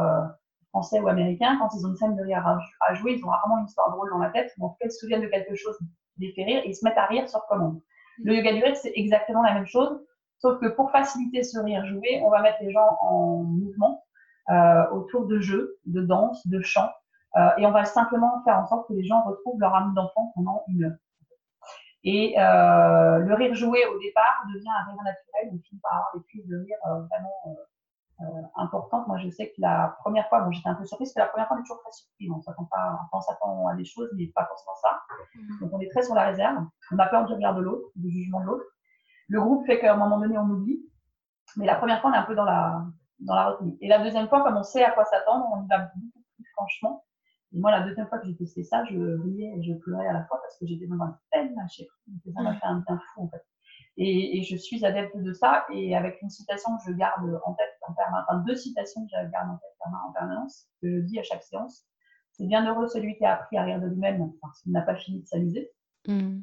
français 0.70 1.00
ou 1.00 1.08
américains, 1.08 1.58
quand 1.58 1.68
ils 1.76 1.86
ont 1.86 1.90
une 1.90 1.96
scène 1.96 2.16
de 2.16 2.22
rire 2.22 2.44
à, 2.80 2.94
jouer, 2.94 3.14
ils 3.16 3.24
ont 3.24 3.28
rarement 3.28 3.58
une 3.58 3.66
histoire 3.66 3.90
drôle 3.92 4.10
dans 4.10 4.18
la 4.18 4.30
tête, 4.30 4.50
mais 4.58 4.64
en 4.64 4.70
tout 4.70 4.76
cas, 4.80 4.86
ils 4.86 4.90
se 4.90 4.98
souviennent 4.98 5.20
de 5.20 5.28
quelque 5.28 5.54
chose 5.54 5.78
les 6.18 6.32
fait 6.32 6.44
rire 6.44 6.62
et 6.64 6.68
ils 6.68 6.74
se 6.74 6.84
mettent 6.84 6.98
à 6.98 7.06
rire 7.06 7.28
sur 7.28 7.44
commande. 7.46 7.80
Le 8.22 8.34
yoga 8.34 8.52
du 8.52 8.62
rire, 8.62 8.76
c'est 8.76 8.92
exactement 8.94 9.42
la 9.42 9.54
même 9.54 9.66
chose, 9.66 10.00
sauf 10.38 10.60
que 10.60 10.66
pour 10.66 10.90
faciliter 10.90 11.42
ce 11.42 11.58
rire 11.58 11.84
joué, 11.86 12.20
on 12.24 12.30
va 12.30 12.42
mettre 12.42 12.58
les 12.60 12.70
gens 12.70 12.96
en 13.00 13.42
mouvement 13.42 14.04
euh, 14.50 14.88
autour 14.90 15.26
de 15.26 15.40
jeux, 15.40 15.78
de 15.86 16.02
danse, 16.02 16.46
de 16.46 16.60
chants, 16.60 16.92
euh, 17.36 17.48
et 17.58 17.66
on 17.66 17.72
va 17.72 17.84
simplement 17.84 18.42
faire 18.44 18.58
en 18.58 18.66
sorte 18.66 18.88
que 18.88 18.92
les 18.92 19.04
gens 19.04 19.22
retrouvent 19.22 19.58
leur 19.58 19.74
âme 19.74 19.92
d'enfant 19.94 20.32
pendant 20.34 20.62
une 20.68 20.84
heure. 20.84 20.96
Et 22.04 22.38
euh, 22.38 23.18
le 23.18 23.34
rire 23.34 23.54
joué 23.54 23.84
au 23.86 23.98
départ 23.98 24.44
devient 24.54 24.68
un 24.68 24.92
rire 24.92 25.02
naturel, 25.02 25.50
on 25.52 25.58
finit 25.62 25.80
par 25.80 25.92
avoir 25.92 26.10
des 26.14 26.22
crises 26.28 26.46
de 26.46 26.58
rire 26.58 26.76
vraiment 27.08 27.56
importante. 28.56 29.06
Moi, 29.08 29.18
je 29.18 29.28
sais 29.28 29.48
que 29.48 29.60
la 29.60 29.96
première 30.00 30.28
fois, 30.28 30.40
bon, 30.42 30.50
j'étais 30.52 30.68
un 30.68 30.74
peu 30.74 30.84
surprise, 30.84 31.08
c'était 31.08 31.20
la 31.20 31.26
première 31.26 31.48
fois, 31.48 31.56
on 31.56 31.60
est 31.60 31.62
toujours 31.62 31.80
très 31.82 31.92
surpris. 31.92 32.30
On 32.30 32.40
s'attend 32.40 32.64
pas, 32.64 33.00
on 33.12 33.20
s'attend 33.20 33.66
à 33.68 33.74
des 33.74 33.84
choses, 33.84 34.10
mais 34.16 34.26
pas 34.28 34.46
forcément 34.46 34.74
ça. 34.80 35.02
Mm. 35.34 35.60
Donc, 35.60 35.70
on 35.72 35.80
est 35.80 35.88
très 35.90 36.02
sur 36.02 36.14
la 36.14 36.26
réserve. 36.26 36.64
On 36.92 36.98
a 36.98 37.06
peur 37.06 37.26
du 37.26 37.32
regard 37.32 37.54
de 37.54 37.62
l'autre, 37.62 37.88
du 37.96 38.10
jugement 38.10 38.40
de 38.40 38.46
l'autre. 38.46 38.64
Le 39.28 39.40
groupe 39.40 39.66
fait 39.66 39.80
qu'à 39.80 39.94
un 39.94 39.96
moment 39.96 40.18
donné, 40.18 40.38
on 40.38 40.48
oublie. 40.48 40.80
Mais 41.56 41.66
la 41.66 41.76
première 41.76 42.00
fois, 42.00 42.10
on 42.10 42.14
est 42.14 42.18
un 42.18 42.24
peu 42.24 42.34
dans 42.34 42.44
la, 42.44 42.84
dans 43.20 43.34
la 43.34 43.50
retenue. 43.50 43.76
Et 43.80 43.88
la 43.88 44.02
deuxième 44.02 44.28
fois, 44.28 44.42
comme 44.42 44.56
on 44.56 44.62
sait 44.62 44.84
à 44.84 44.90
quoi 44.92 45.04
s'attendre, 45.04 45.46
on 45.52 45.64
y 45.64 45.68
va 45.68 45.78
beaucoup 45.78 46.22
plus 46.36 46.44
franchement. 46.52 47.04
Et 47.52 47.58
moi, 47.58 47.70
la 47.70 47.82
deuxième 47.82 48.08
fois 48.08 48.18
que 48.18 48.26
j'ai 48.26 48.36
testé 48.36 48.64
ça, 48.64 48.84
je 48.84 48.98
riais 48.98 49.54
et 49.56 49.62
je 49.62 49.74
pleurais 49.74 50.08
à 50.08 50.12
la 50.12 50.24
fois 50.24 50.40
parce 50.42 50.58
que 50.58 50.66
j'étais 50.66 50.86
dans 50.86 51.00
un 51.02 51.16
tel 51.30 51.54
lâcher. 51.54 51.88
Ça 52.34 52.42
m'a 52.42 52.54
fait 52.54 52.66
un 52.66 52.82
bien 52.86 53.00
fou, 53.14 53.22
en 53.22 53.28
fait. 53.28 53.44
Et, 53.96 54.42
je 54.42 54.56
suis 54.56 54.84
adepte 54.84 55.16
de 55.16 55.32
ça. 55.32 55.64
Et 55.72 55.96
avec 55.96 56.20
une 56.22 56.30
citation 56.30 56.76
que 56.78 56.90
je 56.90 56.96
garde 56.96 57.40
en 57.44 57.54
tête 57.54 57.76
en 57.86 57.92
permanence, 57.92 58.26
enfin 58.28 58.38
deux 58.46 58.56
citations 58.56 59.02
que 59.02 59.10
je 59.10 59.30
garde 59.30 59.50
en 59.50 59.56
tête 59.56 59.76
en 59.80 60.12
permanence, 60.12 60.66
que 60.82 60.90
je 60.90 61.00
dis 61.00 61.18
à 61.18 61.22
chaque 61.22 61.42
séance. 61.42 61.86
C'est 62.32 62.46
bien 62.46 62.66
heureux 62.66 62.88
celui 62.88 63.16
qui 63.16 63.24
a 63.24 63.34
appris 63.34 63.56
à 63.56 63.62
rire 63.62 63.80
de 63.80 63.86
lui-même 63.86 64.32
parce 64.40 64.60
qu'il 64.62 64.72
n'a 64.72 64.82
pas 64.82 64.96
fini 64.96 65.20
de 65.22 65.26
s'amuser. 65.26 65.70
Mm. 66.08 66.40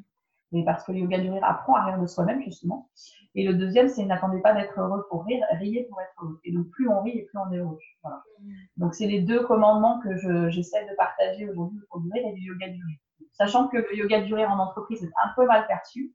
Et 0.54 0.64
parce 0.64 0.84
que 0.84 0.92
le 0.92 0.98
yoga 0.98 1.18
du 1.18 1.30
rire 1.30 1.44
apprend 1.44 1.74
à 1.74 1.84
rire 1.84 1.98
de 1.98 2.06
soi-même, 2.06 2.42
justement. 2.42 2.90
Et 3.34 3.46
le 3.46 3.54
deuxième, 3.54 3.88
c'est 3.88 4.04
n'attendez 4.04 4.40
pas 4.40 4.52
d'être 4.52 4.78
heureux 4.78 5.06
pour 5.08 5.24
rire, 5.24 5.42
riez 5.52 5.84
pour 5.84 5.98
être 6.00 6.12
heureux. 6.22 6.40
Et 6.44 6.52
donc, 6.52 6.68
plus 6.70 6.88
on 6.88 7.02
rit 7.02 7.18
et 7.18 7.24
plus 7.24 7.38
on 7.38 7.50
est 7.52 7.56
heureux. 7.56 7.78
Voilà. 8.02 8.22
Mm. 8.40 8.52
Donc, 8.78 8.94
c'est 8.94 9.06
les 9.06 9.20
deux 9.20 9.44
commandements 9.44 10.00
que 10.00 10.50
j'essaie 10.50 10.84
de 10.88 10.94
partager 10.96 11.48
aujourd'hui 11.48 11.80
au 11.90 12.00
du 12.00 12.10
rire 12.12 12.26
et 12.26 12.32
du 12.32 12.40
yoga 12.40 12.68
du 12.68 12.84
rire. 12.84 12.98
Sachant 13.32 13.68
que 13.68 13.78
le 13.78 13.96
yoga 13.96 14.20
du 14.20 14.34
rire 14.34 14.50
en 14.50 14.58
entreprise 14.58 15.02
est 15.02 15.12
un 15.24 15.30
peu 15.36 15.46
mal 15.46 15.66
perçu, 15.66 16.14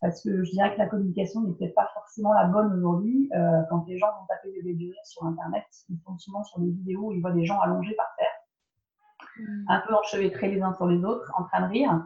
parce 0.00 0.22
que 0.22 0.42
je 0.44 0.50
dirais 0.50 0.72
que 0.74 0.78
la 0.78 0.86
communication 0.86 1.42
n'est 1.42 1.52
peut-être 1.52 1.74
pas 1.74 1.90
forcément 1.92 2.32
la 2.32 2.46
bonne 2.46 2.72
aujourd'hui. 2.72 3.28
Euh, 3.34 3.62
quand 3.68 3.84
les 3.86 3.98
gens 3.98 4.06
vont 4.06 4.26
taper 4.28 4.50
des 4.52 4.72
vidéos 4.72 4.94
sur 5.04 5.24
Internet, 5.26 5.64
ils 5.90 6.00
tombent 6.00 6.18
souvent 6.18 6.42
sur 6.42 6.58
des 6.60 6.70
vidéos 6.70 7.08
où 7.08 7.12
ils 7.12 7.20
voient 7.20 7.32
des 7.32 7.44
gens 7.44 7.60
allongés 7.60 7.94
par 7.94 8.08
terre, 8.16 9.44
mm. 9.46 9.64
un 9.68 9.80
peu 9.86 9.94
enchevêtrés 9.94 10.50
les 10.50 10.62
uns 10.62 10.72
sur 10.74 10.86
les 10.86 11.04
autres, 11.04 11.30
en 11.36 11.44
train 11.44 11.60
de 11.62 11.72
rire. 11.72 12.02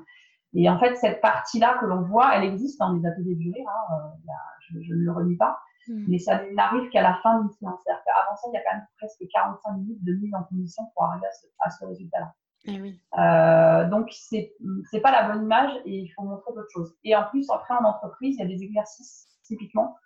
Et 0.54 0.68
en 0.68 0.78
fait, 0.78 0.96
cette 0.96 1.20
partie-là 1.20 1.78
que 1.80 1.86
l'on 1.86 2.02
voit, 2.02 2.36
elle 2.36 2.44
existe 2.44 2.78
dans 2.80 2.92
les 2.92 3.06
ateliers 3.06 3.36
du 3.36 3.52
rire. 3.52 3.68
Hein, 3.68 3.96
euh, 3.96 4.32
je, 4.60 4.82
je, 4.82 4.94
ne 4.94 5.04
le 5.04 5.12
relis 5.12 5.36
pas. 5.36 5.58
Mm. 5.86 6.04
Mais 6.08 6.18
ça 6.18 6.42
n'arrive 6.52 6.90
qu'à 6.90 7.02
la 7.02 7.14
fin 7.22 7.40
d'une 7.40 7.50
séance. 7.52 7.80
Avant 7.86 8.36
ça, 8.36 8.48
il 8.52 8.54
y 8.54 8.56
a 8.56 8.62
quand 8.64 8.76
même 8.76 8.86
presque 8.98 9.22
45 9.32 9.72
minutes 9.78 10.04
de 10.04 10.14
mise 10.14 10.34
en 10.34 10.42
condition 10.44 10.82
pour 10.94 11.04
arriver 11.04 11.26
à 11.60 11.70
ce 11.70 11.84
résultat-là. 11.84 12.34
Eh 12.66 12.80
euh, 13.18 13.88
donc, 13.88 14.08
c'est 14.12 14.54
n'est 14.92 15.00
pas 15.00 15.12
la 15.12 15.28
bonne 15.28 15.44
image 15.44 15.72
et 15.84 15.98
il 15.98 16.08
faut 16.08 16.22
montrer 16.22 16.52
d'autres 16.54 16.70
choses. 16.72 16.94
Et 17.04 17.14
en 17.14 17.24
plus, 17.24 17.48
après, 17.50 17.74
en 17.74 17.84
entreprise, 17.84 18.36
il 18.36 18.40
y 18.40 18.42
a 18.42 18.48
des 18.48 18.62
exercices, 18.62 19.28
typiquement, 19.44 19.96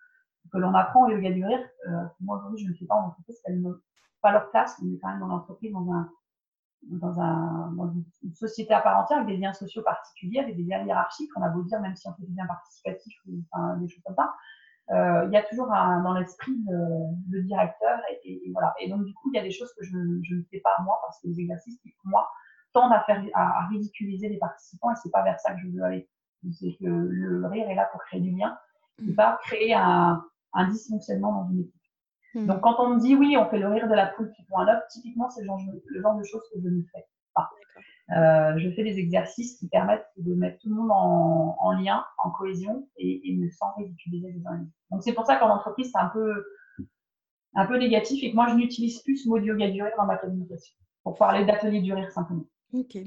que 0.53 0.59
l'on 0.59 0.75
apprend 0.75 1.07
au 1.07 1.11
yoga 1.11 1.31
du 1.31 1.45
rire. 1.45 1.65
Euh, 1.88 2.05
moi, 2.21 2.38
aujourd'hui, 2.38 2.65
je 2.65 2.71
ne 2.71 2.75
fais 2.75 2.87
pas 2.87 2.97
en 2.97 3.09
entreprise, 3.09 3.41
n'ont 3.49 3.77
pas 4.23 4.33
leur 4.33 4.50
place. 4.50 4.77
Est 4.81 4.99
quand 5.00 5.09
même 5.09 5.21
dans 5.21 5.29
l'entreprise, 5.29 5.73
dans, 5.73 5.93
un, 5.93 6.11
dans, 6.83 7.21
un, 7.21 7.73
dans 7.77 7.93
une 8.23 8.35
société 8.35 8.75
à 8.75 8.81
part 8.81 8.99
entière, 8.99 9.19
avec 9.19 9.29
des 9.29 9.37
liens 9.37 9.53
sociaux 9.53 9.83
particuliers, 9.83 10.41
avec 10.41 10.57
des 10.57 10.65
liens 10.65 10.85
hiérarchiques. 10.85 11.31
On 11.37 11.43
a 11.43 11.49
beau 11.49 11.62
dire, 11.62 11.81
même 11.81 11.95
si 11.95 12.09
on 12.09 12.15
fait 12.15 12.27
des 12.27 12.35
liens 12.35 12.47
participatifs 12.47 13.21
ou 13.29 13.41
enfin, 13.53 13.77
des 13.77 13.88
choses 13.88 14.03
comme 14.05 14.17
ça. 14.17 14.35
Euh, 14.91 15.27
il 15.27 15.33
y 15.33 15.37
a 15.37 15.43
toujours 15.43 15.71
un, 15.71 16.03
dans 16.03 16.15
l'esprit 16.15 16.57
le, 16.67 17.43
directeur 17.43 18.00
et, 18.25 18.50
voilà. 18.53 18.75
Et 18.81 18.88
donc 18.88 19.05
du 19.05 19.12
coup, 19.15 19.31
il 19.33 19.37
y 19.37 19.41
a 19.41 19.43
des 19.43 19.50
choses 19.50 19.73
que 19.75 19.85
je, 19.85 19.97
ne 19.97 20.43
fais 20.50 20.61
pas 20.61 20.75
moi 20.83 20.99
parce 21.03 21.21
que 21.21 21.29
les 21.29 21.41
exercices 21.41 21.79
pour 21.79 22.11
moi 22.11 22.29
tendent 22.78 22.92
à, 22.92 23.02
faire, 23.04 23.23
à, 23.35 23.66
ridiculiser 23.68 24.28
les 24.28 24.38
participants 24.38 24.90
et 24.92 24.94
c'est 25.02 25.11
pas 25.11 25.23
vers 25.23 25.38
ça 25.40 25.54
que 25.54 25.61
je 25.61 25.68
veux 25.68 25.82
aller. 25.82 26.08
C'est 26.52 26.76
que 26.80 26.87
le 26.87 27.47
rire 27.47 27.68
est 27.68 27.75
là 27.75 27.88
pour 27.90 28.00
créer 28.02 28.20
du 28.20 28.30
lien 28.30 28.56
et 29.06 29.12
pas 29.12 29.38
créer 29.42 29.75
un, 29.75 30.23
un 30.52 30.68
dysfonctionnement 30.68 31.32
dans 31.32 31.50
une 31.50 31.61
équipe. 31.61 31.75
Hmm. 32.35 32.47
Donc 32.47 32.61
quand 32.61 32.76
on 32.78 32.94
me 32.94 33.00
dit 33.00 33.14
oui, 33.14 33.37
on 33.37 33.49
fait 33.49 33.58
le 33.58 33.68
rire 33.68 33.88
de 33.88 33.94
la 33.94 34.06
poule 34.06 34.30
qui 34.32 34.44
prend 34.44 34.61
un 34.61 34.68
œuf, 34.68 34.82
typiquement 34.90 35.30
c'est 35.30 35.40
le 35.40 35.47
genre, 35.47 35.61
le 35.87 36.00
genre 36.00 36.16
de 36.16 36.25
choses 36.25 36.42
que 36.52 36.61
je 36.61 36.68
ne 36.68 36.82
fais 36.92 37.06
pas. 37.35 37.50
Euh, 38.16 38.58
je 38.58 38.70
fais 38.70 38.85
des 38.85 38.99
exercices 38.99 39.58
qui 39.58 39.68
permettent 39.68 40.06
de 40.16 40.35
mettre 40.35 40.58
tout 40.61 40.68
le 40.68 40.76
monde 40.76 40.90
en, 40.90 41.56
en 41.58 41.73
lien, 41.73 42.04
en 42.18 42.30
cohésion 42.30 42.88
et, 42.97 43.20
et 43.30 43.37
ne 43.37 43.50
sans 43.50 43.75
ridiculiser 43.76 44.32
les 44.32 44.47
uns 44.47 44.66
Donc 44.90 45.02
c'est 45.02 45.12
pour 45.12 45.26
ça 45.26 45.37
qu'en 45.37 45.50
entreprise 45.50 45.90
c'est 45.92 45.99
un 45.99 46.08
peu 46.08 46.47
un 47.54 47.66
peu 47.66 47.76
négatif 47.78 48.23
et 48.23 48.30
que 48.30 48.37
moi 48.37 48.47
je 48.49 48.54
n'utilise 48.54 49.02
plus 49.02 49.16
ce 49.16 49.28
mot 49.28 49.38
de 49.38 49.44
yoga 49.44 49.68
du 49.68 49.82
rire 49.82 49.92
dans 49.97 50.06
ma 50.06 50.16
communication 50.16 50.75
pour 51.02 51.18
parler 51.18 51.44
d'atelier 51.44 51.80
du 51.80 51.92
rire 51.92 52.11
simplement. 52.12 52.44
Ok. 52.73 52.99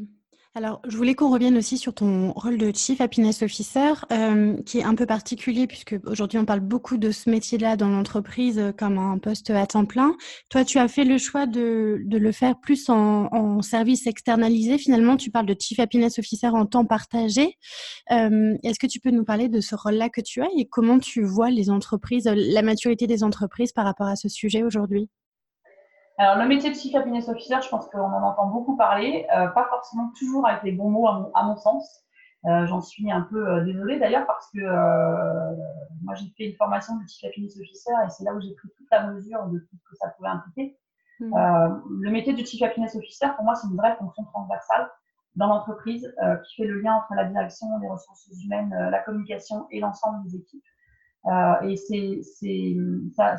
Alors, 0.53 0.81
je 0.85 0.97
voulais 0.97 1.15
qu'on 1.15 1.31
revienne 1.31 1.55
aussi 1.55 1.77
sur 1.77 1.93
ton 1.93 2.33
rôle 2.33 2.57
de 2.57 2.73
Chief 2.75 2.99
Happiness 2.99 3.41
Officer, 3.41 3.93
euh, 4.11 4.61
qui 4.63 4.79
est 4.79 4.83
un 4.83 4.95
peu 4.95 5.05
particulier 5.05 5.65
puisque 5.65 5.95
aujourd'hui 6.05 6.39
on 6.39 6.45
parle 6.45 6.59
beaucoup 6.59 6.97
de 6.97 7.11
ce 7.11 7.29
métier-là 7.29 7.77
dans 7.77 7.87
l'entreprise 7.87 8.59
euh, 8.59 8.73
comme 8.73 8.97
un 8.97 9.17
poste 9.17 9.49
à 9.49 9.65
temps 9.65 9.85
plein. 9.85 10.13
Toi, 10.49 10.65
tu 10.65 10.77
as 10.77 10.89
fait 10.89 11.05
le 11.05 11.17
choix 11.17 11.45
de, 11.45 12.01
de 12.03 12.17
le 12.17 12.33
faire 12.33 12.59
plus 12.59 12.89
en, 12.89 13.61
service 13.61 14.07
externalisé. 14.07 14.77
Finalement, 14.77 15.15
tu 15.15 15.31
parles 15.31 15.45
de 15.45 15.55
Chief 15.57 15.79
Happiness 15.79 16.19
Officer 16.19 16.47
en 16.47 16.65
temps 16.65 16.85
partagé. 16.85 17.57
Euh, 18.11 18.57
Est-ce 18.63 18.79
que 18.79 18.87
tu 18.87 18.99
peux 18.99 19.11
nous 19.11 19.23
parler 19.23 19.47
de 19.47 19.61
ce 19.61 19.75
rôle-là 19.75 20.09
que 20.09 20.19
tu 20.19 20.41
as 20.41 20.49
et 20.57 20.67
comment 20.67 20.99
tu 20.99 21.23
vois 21.23 21.49
les 21.49 21.69
entreprises, 21.69 22.25
la 22.25 22.61
maturité 22.61 23.07
des 23.07 23.23
entreprises 23.23 23.71
par 23.71 23.85
rapport 23.85 24.07
à 24.07 24.17
ce 24.17 24.27
sujet 24.27 24.63
aujourd'hui? 24.63 25.09
Alors, 26.21 26.41
le 26.41 26.47
métier 26.47 26.69
de 26.69 26.75
Chief 26.75 26.93
Happiness 26.95 27.27
Officer, 27.29 27.57
je 27.61 27.69
pense 27.69 27.87
qu'on 27.89 27.99
en 27.99 28.23
entend 28.23 28.47
beaucoup 28.47 28.77
parler, 28.77 29.25
euh, 29.35 29.47
pas 29.47 29.65
forcément 29.69 30.11
toujours 30.17 30.47
avec 30.47 30.63
les 30.63 30.71
bons 30.71 30.89
mots 30.89 31.07
à 31.07 31.43
mon, 31.43 31.55
sens. 31.55 32.03
J'en 32.43 32.81
suis 32.81 33.11
un 33.11 33.21
peu 33.21 33.61
désolée 33.61 33.99
d'ailleurs 33.99 34.25
parce 34.25 34.49
que 34.49 34.59
moi 36.03 36.15
j'ai 36.15 36.25
fait 36.35 36.49
une 36.49 36.55
formation 36.55 36.95
de 36.95 37.07
Chief 37.07 37.29
Happiness 37.29 37.55
Officer 37.55 37.91
et 38.03 38.09
c'est 38.09 38.23
là 38.23 38.33
où 38.33 38.41
j'ai 38.41 38.55
pris 38.55 38.67
toute 38.75 38.87
la 38.91 39.05
mesure 39.11 39.45
de 39.45 39.59
tout 39.59 39.77
ce 39.77 39.89
que 39.91 39.95
ça 39.95 40.09
pouvait 40.09 40.29
impliquer. 40.29 40.75
Mmh. 41.19 41.35
le 42.01 42.09
métier 42.09 42.33
de 42.33 42.43
Chief 42.43 42.61
Happiness 42.63 42.95
Officer, 42.95 43.27
pour 43.35 43.45
moi, 43.45 43.53
c'est 43.53 43.67
une 43.67 43.77
vraie 43.77 43.95
fonction 43.95 44.23
transversale 44.23 44.89
dans 45.35 45.47
l'entreprise 45.47 46.13
euh, 46.23 46.35
qui 46.37 46.55
fait 46.55 46.67
le 46.67 46.81
lien 46.81 46.95
entre 46.95 47.13
la 47.15 47.25
direction, 47.25 47.67
les 47.81 47.87
ressources 47.87 48.27
humaines, 48.43 48.73
euh, 48.73 48.89
la 48.89 48.99
communication 48.99 49.67
et 49.71 49.79
l'ensemble 49.79 50.23
des 50.23 50.35
équipes. 50.35 50.63
Euh, 51.27 51.61
et 51.61 51.75
c'est, 51.77 52.21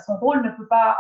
son 0.06 0.16
rôle 0.16 0.42
ne 0.42 0.50
peut 0.50 0.68
pas 0.68 0.96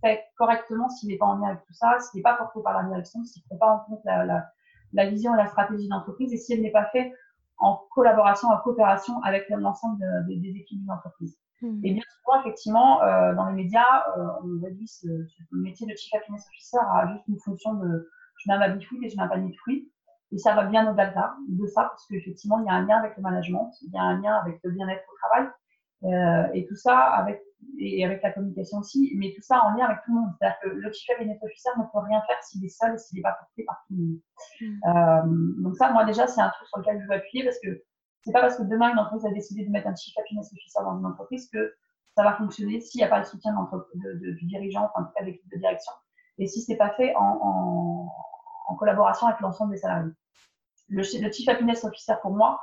fait 0.00 0.24
correctement 0.36 0.88
s'il 0.88 1.08
n'est 1.08 1.18
pas 1.18 1.26
en 1.26 1.38
lien 1.38 1.48
avec 1.48 1.64
tout 1.64 1.72
ça, 1.72 1.98
s'il 2.00 2.18
n'est 2.18 2.22
pas 2.22 2.34
porté 2.34 2.60
par 2.62 2.80
la 2.80 2.88
direction, 2.88 3.24
s'il 3.24 3.42
ne 3.42 3.56
prend 3.56 3.66
pas 3.66 3.74
en 3.74 3.78
compte 3.80 4.00
la, 4.04 4.24
la, 4.24 4.46
la 4.92 5.06
vision 5.06 5.34
et 5.34 5.36
la 5.36 5.46
stratégie 5.46 5.88
d'entreprise 5.88 6.32
et 6.32 6.36
si 6.36 6.52
elle 6.52 6.62
n'est 6.62 6.72
pas 6.72 6.86
faite 6.86 7.12
en 7.58 7.80
collaboration, 7.90 8.48
en 8.48 8.58
coopération 8.58 9.20
avec 9.22 9.48
l'ensemble 9.48 10.04
des 10.28 10.50
équipes 10.56 10.80
d'une 10.80 10.90
entreprise. 10.90 11.38
Mmh. 11.60 11.80
Et 11.84 11.92
bien 11.92 12.02
souvent, 12.22 12.40
effectivement, 12.40 13.02
euh, 13.02 13.34
dans 13.34 13.46
les 13.46 13.64
médias, 13.64 14.04
euh, 14.16 14.26
on 14.44 14.64
réduit 14.64 14.86
ce, 14.86 15.08
ce, 15.26 15.42
métier 15.50 15.86
de 15.86 15.96
Chief 15.96 16.14
Happiness 16.14 16.46
Officer 16.46 16.78
à 16.78 17.08
juste 17.12 17.26
une 17.26 17.40
fonction 17.40 17.74
de 17.74 18.08
je 18.38 18.48
mets 18.48 18.54
un 18.54 18.60
baby 18.60 18.84
food 18.84 19.02
et 19.02 19.08
je 19.08 19.16
mets 19.16 19.22
un 19.22 19.28
panier 19.28 19.50
de 19.50 19.56
fruits. 19.56 19.90
Et 20.30 20.38
ça 20.38 20.54
va 20.54 20.64
bien 20.64 20.88
au-delà 20.88 21.36
de 21.48 21.66
ça, 21.66 21.84
parce 21.84 22.06
qu'effectivement, 22.06 22.60
il 22.60 22.66
y 22.66 22.68
a 22.68 22.74
un 22.74 22.86
lien 22.86 22.98
avec 22.98 23.16
le 23.16 23.22
management, 23.22 23.72
il 23.82 23.92
y 23.92 23.98
a 23.98 24.02
un 24.02 24.20
lien 24.20 24.34
avec 24.36 24.60
le 24.62 24.70
bien-être 24.70 25.02
au 25.10 25.16
travail, 25.16 25.48
euh, 26.04 26.52
et 26.52 26.66
tout 26.66 26.76
ça 26.76 26.98
avec, 26.98 27.42
et 27.78 28.04
avec 28.04 28.22
la 28.22 28.32
communication 28.32 28.78
aussi, 28.78 29.12
mais 29.16 29.32
tout 29.34 29.42
ça 29.42 29.62
en 29.64 29.76
lien 29.76 29.86
avec 29.86 29.98
tout 30.04 30.14
le 30.14 30.20
monde. 30.20 30.30
C'est-à-dire 30.38 30.58
que 30.62 30.68
le 30.68 30.92
chief 30.92 31.18
business 31.18 31.38
officer 31.42 31.70
ne 31.78 31.84
peut 31.84 32.04
rien 32.06 32.20
faire 32.26 32.42
s'il 32.42 32.64
est 32.64 32.68
seul 32.68 32.94
et 32.94 32.98
s'il 32.98 33.16
n'est 33.16 33.22
pas 33.22 33.32
porté 33.32 33.64
par 33.64 33.84
tout 33.86 33.94
le 33.94 34.02
monde. 34.04 34.18
Mm. 34.60 34.66
Euh, 34.88 35.62
donc 35.62 35.76
ça, 35.76 35.90
moi 35.92 36.04
déjà, 36.04 36.26
c'est 36.26 36.40
un 36.40 36.50
truc 36.50 36.68
sur 36.68 36.78
lequel 36.78 37.00
je 37.00 37.06
veux 37.06 37.14
appuyer, 37.14 37.44
parce 37.44 37.58
que 37.60 37.82
c'est 38.24 38.32
pas 38.32 38.40
parce 38.40 38.56
que 38.56 38.62
demain 38.62 38.92
une 38.92 38.98
entreprise 38.98 39.26
a 39.26 39.32
décidé 39.32 39.64
de 39.64 39.70
mettre 39.70 39.88
un 39.88 39.94
chief 39.94 40.14
business 40.28 40.52
officer 40.52 40.80
dans 40.82 40.98
une 40.98 41.06
entreprise 41.06 41.48
que 41.50 41.74
ça 42.16 42.24
va 42.24 42.34
fonctionner 42.34 42.80
s'il 42.80 43.00
n'y 43.00 43.04
a 43.04 43.08
pas 43.08 43.18
le 43.18 43.24
soutien 43.24 43.52
de, 43.54 44.12
de, 44.12 44.30
du 44.32 44.46
dirigeant, 44.46 44.84
enfin, 44.84 45.02
en 45.02 45.04
tout 45.04 45.12
cas 45.14 45.22
de 45.22 45.26
l'équipe 45.26 45.50
de 45.52 45.58
direction, 45.58 45.92
et 46.38 46.46
si 46.46 46.62
c'est 46.62 46.76
pas 46.76 46.90
fait 46.90 47.14
en, 47.14 47.38
en 47.42 48.12
en 48.68 48.74
collaboration 48.76 49.26
avec 49.26 49.40
l'ensemble 49.40 49.72
des 49.72 49.78
salariés. 49.78 50.12
Le, 50.88 51.02
le, 51.02 51.32
Chief 51.32 51.48
Happiness 51.48 51.84
Officer, 51.84 52.14
pour 52.22 52.32
moi, 52.32 52.60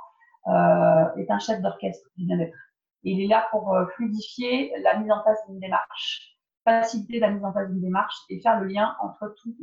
euh, 0.48 1.16
est 1.18 1.30
un 1.30 1.40
chef 1.40 1.62
d'orchestre 1.62 2.08
du 2.16 2.26
bien-être. 2.26 2.58
Il 3.06 3.22
est 3.22 3.28
là 3.28 3.48
pour 3.52 3.74
euh, 3.74 3.86
fluidifier 3.96 4.74
la 4.84 4.98
mise 4.98 5.12
en 5.12 5.22
place 5.22 5.38
d'une 5.48 5.60
démarche, 5.60 6.36
faciliter 6.64 7.20
la 7.20 7.30
mise 7.30 7.46
en 7.46 7.52
place 7.52 7.70
d'une 7.70 7.82
démarche 7.82 8.16
et 8.30 8.42
faire 8.42 8.60
le 8.60 8.68
lien 8.68 8.96
entre 9.00 9.34
tout, 9.42 9.56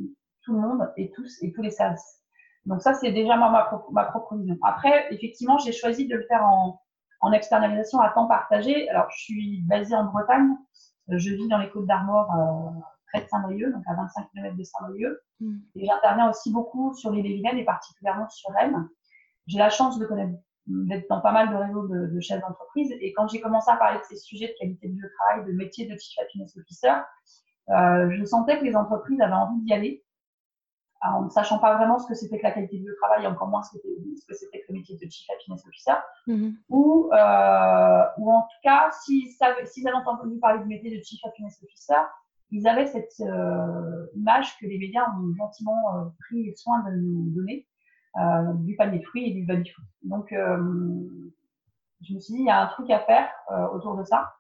tout 0.43 0.53
le 0.53 0.61
monde 0.61 0.91
et 0.97 1.11
tous 1.11 1.43
et 1.43 1.53
tous 1.53 1.61
les 1.61 1.71
services. 1.71 2.21
Donc 2.67 2.81
ça, 2.81 2.95
c'est 2.95 3.11
déjà 3.11 3.37
moi, 3.37 3.51
ma, 3.51 3.69
ma, 3.91 4.05
propre 4.05 4.37
vision. 4.37 4.57
Après, 4.63 5.13
effectivement, 5.13 5.59
j'ai 5.59 5.73
choisi 5.73 6.07
de 6.07 6.15
le 6.15 6.25
faire 6.29 6.45
en, 6.45 6.81
en, 7.21 7.33
externalisation 7.33 7.99
à 8.01 8.11
temps 8.11 8.29
partagé. 8.29 8.89
Alors, 8.91 9.11
je 9.11 9.25
suis 9.25 9.63
basée 9.63 9.97
en 9.97 10.05
Bretagne. 10.05 10.57
Je 11.09 11.31
vis 11.31 11.49
dans 11.49 11.59
les 11.59 11.69
Côtes 11.71 11.87
d'Armor 11.87 12.31
euh, 12.33 12.81
près 13.09 13.25
de 13.25 13.29
Saint-Brieuc, 13.29 13.73
donc 13.73 13.83
à 13.89 13.95
25 13.95 14.29
km 14.31 14.57
de 14.57 14.63
Saint-Brieuc. 14.63 15.19
Mm. 15.41 15.57
Et 15.75 15.87
j'interviens 15.87 16.31
aussi 16.31 16.53
beaucoup 16.53 16.95
sur 16.95 17.11
les 17.11 17.23
Vilaine 17.23 17.59
et 17.59 17.65
particulièrement 17.65 18.29
sur 18.29 18.51
Rennes. 18.53 18.89
J'ai 19.49 19.59
la 19.59 19.71
chance 19.71 19.99
de 19.99 20.07
connaître, 20.07 20.39
d'être 20.67 21.09
dans 21.09 21.21
pas 21.21 21.33
mal 21.33 21.51
de 21.51 21.57
réseaux 21.57 21.89
de, 21.89 22.07
de 22.15 22.21
chefs 22.21 22.41
d'entreprise. 22.41 22.93
Et 23.01 23.13
quand 23.13 23.29
j'ai 23.29 23.41
commencé 23.41 23.71
à 23.71 23.77
parler 23.77 23.99
de 23.99 24.05
ces 24.05 24.17
sujets 24.17 24.49
de 24.49 24.55
qualité 24.59 24.89
de 24.89 24.95
vie 24.95 25.05
au 25.05 25.09
travail, 25.19 25.47
de 25.47 25.53
métier 25.53 25.87
de 25.87 25.99
Chief 25.99 26.19
Happiness 26.21 26.57
Officer, 26.57 26.95
euh, 27.71 28.11
je 28.11 28.25
sentais 28.25 28.59
que 28.59 28.65
les 28.65 28.77
entreprises 28.77 29.21
avaient 29.21 29.33
envie 29.33 29.61
d'y 29.63 29.73
aller, 29.73 30.05
en 31.03 31.23
ne 31.23 31.31
sachant 31.31 31.59
pas 31.59 31.77
vraiment 31.77 31.99
ce 31.99 32.07
que 32.07 32.15
c'était 32.15 32.39
que 32.39 32.45
la 32.45 32.53
qualité 32.53 32.79
de 32.79 32.83
vie 32.83 32.91
au 32.91 32.97
travail, 32.97 33.27
encore 33.27 33.49
moins 33.49 33.63
ce 33.63 33.77
que 33.77 34.35
c'était 34.35 34.61
que 34.61 34.67
le 34.69 34.79
métier 34.79 34.97
de 34.97 35.11
Chief 35.11 35.27
Happiness 35.31 35.67
Officer, 35.67 35.95
mm-hmm. 36.29 36.55
ou, 36.69 37.11
euh, 37.13 38.05
ou 38.19 38.31
en 38.31 38.43
tout 38.43 38.59
cas, 38.63 38.91
s'ils 39.03 39.29
si 39.31 39.87
avaient 39.87 39.97
entendu 39.97 40.39
parler 40.39 40.61
du 40.61 40.67
métier 40.67 40.97
de 40.97 41.03
Chief 41.03 41.21
Happiness 41.25 41.61
Officer, 41.63 42.01
ils 42.53 42.69
avaient 42.69 42.87
cette 42.87 43.15
euh, 43.21 44.07
image 44.15 44.57
que 44.59 44.67
les 44.67 44.79
médias 44.79 45.07
ont 45.19 45.35
gentiment 45.35 45.97
euh, 45.97 46.05
pris 46.21 46.55
soin 46.57 46.85
de 46.85 46.95
nous 46.95 47.31
donner, 47.31 47.67
euh, 48.17 48.53
du 48.55 48.77
panier 48.77 48.99
de 48.99 49.05
fruits 49.05 49.31
et 49.31 49.33
du 49.33 49.45
baby 49.45 49.69
food. 49.71 49.85
Donc, 50.03 50.29
je 50.31 52.15
me 52.15 52.19
suis 52.21 52.35
dit, 52.35 52.41
il 52.41 52.47
y 52.47 52.51
a 52.51 52.63
un 52.63 52.67
truc 52.69 52.91
à 52.91 53.01
faire 53.01 53.29
autour 53.73 53.97
de 53.97 54.05
ça. 54.05 54.33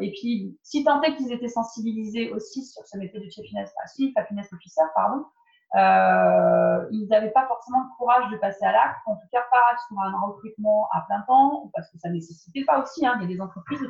et 0.00 0.10
puis, 0.12 0.58
si 0.62 0.84
tant 0.84 1.02
est 1.02 1.14
qu'ils 1.16 1.32
étaient 1.32 1.48
sensibilisés 1.48 2.32
aussi 2.32 2.64
sur 2.64 2.84
ce 2.86 2.98
métier 2.98 3.20
de 3.20 3.28
chief 3.30 3.44
happiness, 4.16 4.52
officer, 4.52 4.82
pardon, 4.94 5.24
ils 6.90 7.06
n'avaient 7.10 7.32
pas 7.32 7.46
forcément 7.46 7.80
le 7.80 7.96
courage 7.98 8.30
de 8.30 8.38
passer 8.38 8.64
à 8.64 8.72
l'acte, 8.72 9.00
en 9.06 9.16
tout 9.16 9.28
cas 9.30 9.42
pas 9.50 9.76
sur 9.86 9.98
un 10.00 10.18
recrutement 10.26 10.88
à 10.92 11.02
plein 11.02 11.22
temps, 11.28 11.70
parce 11.74 11.90
que 11.90 11.98
ça 11.98 12.08
ne 12.08 12.14
nécessitait 12.14 12.64
pas 12.64 12.82
aussi. 12.82 13.06
Hein, 13.06 13.16
il 13.20 13.22
y 13.22 13.24
a 13.32 13.36
des 13.36 13.40
entreprises 13.40 13.86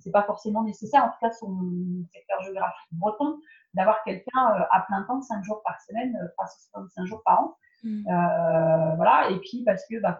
c'est 0.00 0.10
pas 0.10 0.22
forcément 0.22 0.62
nécessaire, 0.62 1.04
en 1.04 1.08
tout 1.08 1.18
cas 1.20 1.30
sur 1.32 1.48
mon 1.48 2.04
secteur 2.12 2.40
géographique 2.42 2.88
breton, 2.92 3.38
d'avoir 3.74 4.02
quelqu'un 4.04 4.54
euh, 4.54 4.64
à 4.70 4.80
plein 4.86 5.02
temps, 5.02 5.20
5 5.20 5.44
jours 5.44 5.62
par 5.64 5.80
semaine, 5.80 6.16
365 6.36 7.02
euh, 7.02 7.06
jours 7.06 7.22
par 7.24 7.40
an. 7.40 7.56
Mm. 7.82 8.06
Euh, 8.08 8.96
voilà, 8.96 9.30
et 9.30 9.38
puis 9.40 9.62
parce 9.64 9.82
que 9.88 10.00
bah, 10.00 10.18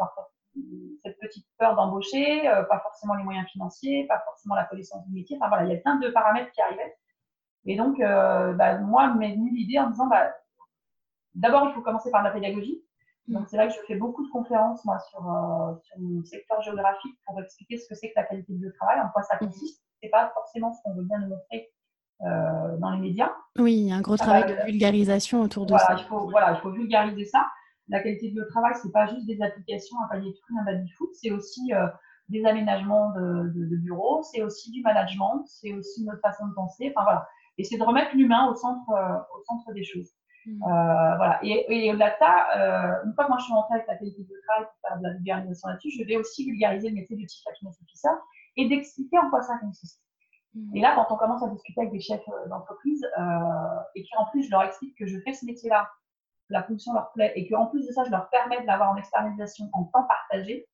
cette 1.03 1.19
petite 1.19 1.47
peur 1.59 1.75
d'embaucher, 1.77 2.43
pas 2.69 2.81
forcément 2.81 3.15
les 3.15 3.25
moyens 3.25 3.49
financiers, 3.49 4.07
pas 4.07 4.21
forcément 4.27 4.55
la 4.55 4.65
connaissance 4.65 5.07
du 5.07 5.15
métier, 5.15 5.37
enfin 5.41 5.49
voilà, 5.49 5.65
il 5.65 5.73
y 5.73 5.77
a 5.77 5.81
plein 5.81 5.97
de 5.97 6.09
paramètres 6.11 6.51
qui 6.53 6.61
arrivaient. 6.61 6.95
Et 7.65 7.77
donc, 7.77 7.99
bah, 7.99 8.79
moi, 8.79 9.15
m'est 9.15 9.33
venue 9.33 9.51
l'idée 9.51 9.79
en 9.79 9.89
disant, 9.89 10.09
bah, 10.09 10.31
d'abord, 11.35 11.69
il 11.69 11.75
faut 11.75 11.81
commencer 11.81 12.11
par 12.11 12.23
la 12.23 12.31
pédagogie. 12.31 12.85
Donc, 13.29 13.47
c'est 13.49 13.57
là 13.57 13.69
que 13.69 13.73
je 13.73 13.79
fais 13.87 13.95
beaucoup 13.95 14.25
de 14.27 14.31
conférences, 14.31 14.85
moi, 14.85 14.99
sur, 15.11 15.21
euh, 15.21 15.75
sur 15.83 15.99
mon 15.99 16.25
secteur 16.25 16.61
géographique 16.63 17.17
pour 17.27 17.41
expliquer 17.41 17.79
ce 17.79 17.89
que 17.89 17.95
c'est 17.95 18.09
que 18.09 18.15
la 18.17 18.25
qualité 18.25 18.53
de 18.55 18.71
travail, 18.71 19.01
en 19.01 19.09
quoi 19.11 19.23
ça 19.23 19.37
mmh. 19.37 19.47
consiste. 19.47 19.83
C'est 20.03 20.11
pas 20.11 20.31
forcément 20.35 20.73
ce 20.73 20.83
qu'on 20.83 20.95
veut 20.95 21.05
bien 21.05 21.21
nous 21.21 21.29
montrer 21.29 21.71
euh, 22.23 22.77
dans 22.79 22.91
les 22.91 22.99
médias. 22.99 23.33
Oui, 23.59 23.75
il 23.75 23.89
y 23.89 23.93
a 23.93 23.97
un 23.97 24.01
gros 24.01 24.17
travail 24.17 24.45
de 24.47 24.65
vulgarisation 24.65 25.41
autour 25.43 25.67
de 25.67 25.73
voilà, 25.73 25.87
ça. 25.87 25.95
Il 25.99 26.05
faut, 26.05 26.29
voilà, 26.31 26.53
il 26.53 26.61
faut 26.61 26.71
vulgariser 26.71 27.25
ça. 27.25 27.47
La 27.89 28.01
qualité 28.01 28.31
de 28.31 28.43
travail, 28.45 28.73
c'est 28.83 28.93
pas 28.93 29.07
juste 29.07 29.27
des 29.27 29.41
applications, 29.43 29.97
un 30.05 30.09
panier 30.09 30.31
de 30.31 30.37
fruits, 30.37 30.57
un 30.61 30.65
baby 30.65 30.89
foot, 30.97 31.11
c'est 31.15 31.31
aussi 31.31 31.73
euh, 31.73 31.87
des 32.29 32.45
aménagements 32.45 33.11
de, 33.11 33.53
de, 33.55 33.67
de 33.67 33.77
bureaux, 33.77 34.23
c'est 34.23 34.43
aussi 34.43 34.71
du 34.71 34.83
management, 34.83 35.45
c'est 35.47 35.73
aussi 35.75 36.05
notre 36.05 36.21
façon 36.21 36.47
de 36.47 36.55
penser. 36.55 36.93
Enfin 36.95 37.05
voilà. 37.05 37.29
Et 37.59 37.65
c'est 37.65 37.77
de 37.77 37.83
remettre 37.83 38.17
l'humain 38.17 38.49
au 38.49 38.55
centre, 38.55 38.89
euh, 38.91 39.19
au 39.37 39.43
centre 39.45 39.73
des 39.73 39.85
choses. 39.85 40.11
Mm. 40.47 40.63
Euh, 40.63 41.17
voilà. 41.17 41.39
Et, 41.43 41.67
et 41.69 41.91
au-delà 41.91 42.11
de 42.11 42.17
ça, 42.19 42.47
euh, 42.57 43.07
une 43.07 43.15
fois 43.15 43.25
que 43.25 43.31
moi 43.31 43.39
je 43.39 43.45
suis 43.45 43.53
rentrée 43.53 43.75
avec 43.75 43.87
la 43.87 43.97
qualité 43.97 44.23
de 44.23 44.35
travail 44.47 44.65
pour 44.65 44.89
faire 44.89 44.99
de 44.99 45.03
la 45.05 45.13
vulgarisation 45.15 45.69
là-dessus, 45.69 45.91
je 45.91 46.05
vais 46.05 46.17
aussi 46.17 46.45
vulgariser 46.45 46.89
le 46.89 46.97
métier 46.97 47.17
du 47.17 47.29
Chief 47.29 47.45
Happiness 47.49 47.81
Officer 47.83 48.09
et 48.57 48.69
d'expliquer 48.69 49.19
en 49.19 49.31
quoi 49.31 49.43
ça 49.43 49.59
consiste. 49.59 50.01
Mm. 50.55 50.77
Et 50.77 50.81
là, 50.81 50.95
quand 50.97 51.15
on 51.15 51.19
commence 51.19 51.43
à 51.43 51.49
discuter 51.49 51.81
avec 51.81 51.93
des 51.93 52.01
chefs 52.01 52.27
euh, 52.29 52.49
d'entreprise 52.49 53.07
et 53.95 54.05
qu'en 54.13 54.27
plus 54.27 54.45
je 54.45 54.51
leur 54.51 54.63
explique 54.63 54.97
que 54.99 55.07
je 55.07 55.19
fais 55.21 55.33
ce 55.33 55.47
métier-là, 55.47 55.91
que 56.49 56.55
la 56.55 56.63
fonction 56.63 56.93
leur 56.93 57.13
plaît 57.13 57.33
et 57.37 57.49
qu'en 57.49 57.67
plus 57.67 57.87
de 57.87 57.93
ça, 57.93 58.05
je 58.05 58.11
leur 58.11 58.29
permets 58.31 58.61
de 58.61 58.67
l'avoir 58.67 58.91
en 58.91 58.97
externalisation 58.97 59.69
en 59.73 59.85
temps 59.85 60.05
partagé, 60.05 60.67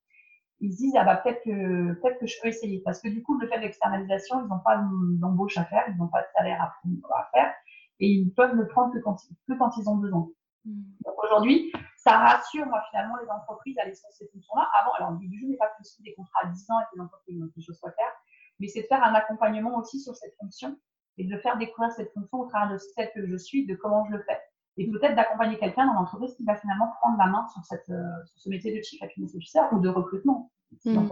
ils 0.61 0.73
se 0.73 0.79
disent 0.79 0.97
ah 0.97 1.05
bah 1.05 1.17
peut-être 1.17 1.43
que 1.45 1.93
peut-être 2.01 2.19
que 2.19 2.27
je 2.27 2.35
peux 2.43 2.49
essayer 2.49 2.83
parce 2.85 3.01
que 3.01 3.09
du 3.09 3.23
coup 3.23 3.39
le 3.39 3.47
fait 3.47 3.61
d'externalisation 3.61 4.43
ils 4.43 4.49
n'ont 4.49 4.59
pas 4.59 4.77
d'embauche 5.21 5.57
à 5.57 5.65
faire 5.65 5.85
ils 5.89 5.97
n'ont 5.97 6.09
pas 6.09 6.23
de 6.23 6.27
salaire 6.37 6.61
à, 6.61 6.75
à 7.17 7.31
faire 7.33 7.55
et 8.01 8.09
ils 8.09 8.33
peuvent 8.33 8.55
le 8.55 8.69
prendre 8.69 8.93
que 8.93 8.99
quand, 8.99 9.17
quand 9.59 9.77
ils 9.77 9.89
ont 9.89 9.97
besoin. 9.97 10.29
Hmm. 10.65 10.83
Donc 11.05 11.15
aujourd'hui, 11.25 11.73
ça 11.97 12.19
rassure 12.19 12.67
moi 12.67 12.83
finalement 12.91 13.17
les 13.23 13.29
entreprises 13.29 13.79
à 13.79 13.83
aller 13.83 13.95
sur 13.95 14.11
ces 14.11 14.29
fonctions-là. 14.29 14.69
Avant, 14.81 14.93
alors 14.95 15.13
du 15.19 15.39
jeu 15.39 15.47
n'est 15.47 15.57
pas 15.57 15.71
possible 15.79 16.05
des 16.05 16.15
contrats 16.15 16.41
à 16.45 16.47
10 16.47 16.71
ans 16.71 16.77
avec 16.77 16.89
les 16.95 17.01
entreprises, 17.01 17.41
donc 17.41 17.51
les 17.57 17.63
choses 17.63 17.79
soient 17.79 17.91
claires, 17.91 18.15
mais 18.61 18.69
c'est 18.69 18.83
de 18.83 18.87
faire 18.87 19.03
un 19.03 19.15
accompagnement 19.15 19.77
aussi 19.79 20.01
sur 20.01 20.15
cette 20.15 20.35
fonction 20.37 20.77
et 21.17 21.25
de 21.25 21.37
faire 21.39 21.59
découvrir 21.59 21.93
cette 21.93 22.13
fonction 22.13 22.41
au 22.41 22.47
travers 22.47 22.73
de 22.73 22.79
celle 22.79 23.11
que 23.13 23.27
je 23.27 23.37
suis, 23.37 23.67
de 23.67 23.75
comment 23.75 24.05
je 24.07 24.13
le 24.13 24.23
fais. 24.23 24.39
Et 24.77 24.87
hmm. 24.87 24.93
peut-être 24.93 25.17
d'accompagner 25.17 25.59
quelqu'un 25.59 25.87
dans 25.87 25.95
l'entreprise 25.95 26.35
qui 26.37 26.45
va 26.45 26.57
finalement 26.57 26.93
prendre 27.01 27.19
la 27.19 27.27
main 27.27 27.47
sur, 27.49 27.65
cette, 27.65 27.91
euh, 27.91 28.25
sur 28.27 28.41
ce 28.41 28.49
métier 28.49 28.77
de 28.77 28.83
chief 28.83 29.03
happiness 29.03 29.35
officer 29.35 29.63
ou 29.73 29.81
de 29.81 29.89
recrutement. 29.89 30.53
Hmm. 30.85 31.09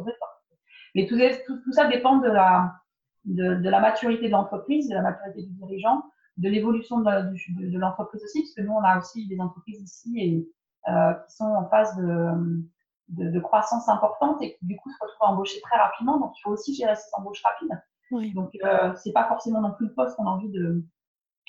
Mais 0.94 1.06
tout, 1.06 1.18
tout, 1.46 1.60
tout, 1.62 1.72
ça 1.72 1.88
dépend 1.88 2.18
de 2.18 2.28
la, 2.28 2.74
de, 3.24 3.56
de 3.56 3.68
la 3.68 3.80
maturité 3.80 4.26
de 4.26 4.32
l'entreprise, 4.32 4.88
de 4.88 4.94
la 4.94 5.02
maturité 5.02 5.42
du 5.42 5.52
dirigeant, 5.54 6.04
de 6.36 6.48
l'évolution 6.48 7.00
de, 7.00 7.78
l'entreprise 7.78 8.22
aussi, 8.24 8.42
parce 8.42 8.54
que 8.54 8.62
nous, 8.62 8.72
on 8.72 8.82
a 8.82 8.98
aussi 8.98 9.26
des 9.26 9.40
entreprises 9.40 9.80
ici 9.80 10.20
et, 10.20 10.48
euh, 10.90 11.14
qui 11.14 11.34
sont 11.34 11.44
en 11.44 11.68
phase 11.68 11.96
de, 11.96 13.30
de, 13.30 13.40
croissance 13.40 13.88
importante 13.88 14.42
et 14.42 14.54
qui, 14.54 14.66
du 14.66 14.76
coup, 14.76 14.90
se 14.90 14.96
retrouvent 15.00 15.28
à 15.28 15.32
embaucher 15.32 15.60
très 15.60 15.78
rapidement. 15.78 16.18
Donc, 16.18 16.32
il 16.38 16.42
faut 16.42 16.50
aussi 16.50 16.74
gérer 16.74 16.94
ces 16.94 17.08
embauches 17.14 17.42
rapides. 17.42 18.34
Donc, 18.34 18.50
euh, 18.64 18.94
c'est 18.96 19.12
pas 19.12 19.26
forcément 19.26 19.60
non 19.60 19.72
plus 19.72 19.86
le 19.86 19.94
poste 19.94 20.16
qu'on 20.16 20.26
a 20.26 20.30
envie 20.30 20.50
de, 20.50 20.84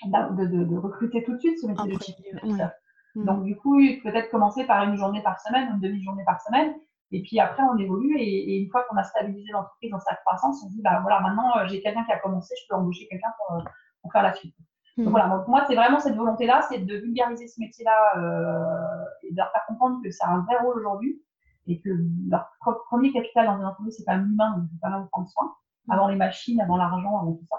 de, 0.06 0.78
recruter 0.78 1.24
tout 1.24 1.34
de 1.34 1.40
suite, 1.40 1.60
ce 1.60 1.68
métier 1.68 1.94
de 1.94 2.02
chief 2.02 2.16
mm. 2.44 3.26
Donc, 3.26 3.44
du 3.44 3.56
coup, 3.58 3.80
peut-être 4.04 4.30
commencer 4.32 4.66
par 4.66 4.84
une 4.84 4.96
journée 4.96 5.22
par 5.22 5.40
semaine, 5.42 5.70
une 5.74 5.80
demi-journée 5.80 6.24
par 6.26 6.42
semaine. 6.42 6.74
Et 7.12 7.22
puis 7.22 7.40
après, 7.40 7.64
on 7.64 7.78
évolue 7.78 8.18
et, 8.18 8.58
une 8.58 8.70
fois 8.70 8.86
qu'on 8.90 8.98
a 8.98 9.04
stabilisé 9.04 9.52
l'entreprise 9.52 9.92
dans 9.92 10.00
sa 10.00 10.16
croissance, 10.16 10.62
on 10.64 10.68
se 10.68 10.74
dit, 10.74 10.82
bah 10.82 11.00
voilà, 11.02 11.22
maintenant, 11.22 11.58
euh, 11.58 11.68
j'ai 11.68 11.82
quelqu'un 11.82 12.04
qui 12.04 12.12
a 12.12 12.20
commencé, 12.20 12.54
je 12.62 12.68
peux 12.68 12.76
embaucher 12.76 13.08
quelqu'un 13.08 13.32
pour, 13.38 13.64
pour 14.02 14.12
faire 14.12 14.24
la 14.24 14.34
suite. 14.34 14.56
Donc, 14.98 15.08
mm. 15.08 15.10
voilà, 15.10 15.30
donc 15.30 15.48
moi, 15.48 15.64
c'est 15.68 15.76
vraiment 15.76 16.00
cette 16.00 16.16
volonté-là, 16.16 16.62
c'est 16.70 16.80
de 16.80 16.96
vulgariser 16.98 17.48
ce 17.48 17.60
métier-là 17.60 18.18
euh, 18.18 19.06
et 19.24 19.32
de 19.32 19.38
leur 19.38 19.52
faire 19.52 19.66
comprendre 19.68 20.02
que 20.04 20.10
ça 20.12 20.28
a 20.28 20.32
un 20.32 20.42
vrai 20.42 20.58
rôle 20.60 20.80
aujourd'hui 20.80 21.22
et 21.68 21.80
que 21.80 21.90
leur 22.30 22.50
premier 22.88 23.12
capital 23.12 23.46
dans 23.46 23.58
une 23.58 23.66
entreprise, 23.66 23.96
c'est 23.98 24.06
pas 24.06 24.16
l'humain, 24.16 24.58
donc 24.58 24.68
il 24.72 24.76
faut 24.76 24.80
quand 24.82 24.90
même 24.90 25.08
prendre 25.12 25.28
soin, 25.28 25.54
mmh. 25.88 25.92
avant 25.92 26.08
les 26.08 26.16
machines, 26.16 26.62
avant 26.62 26.78
l'argent, 26.78 27.20
avant 27.20 27.34
tout 27.34 27.46
ça. 27.50 27.58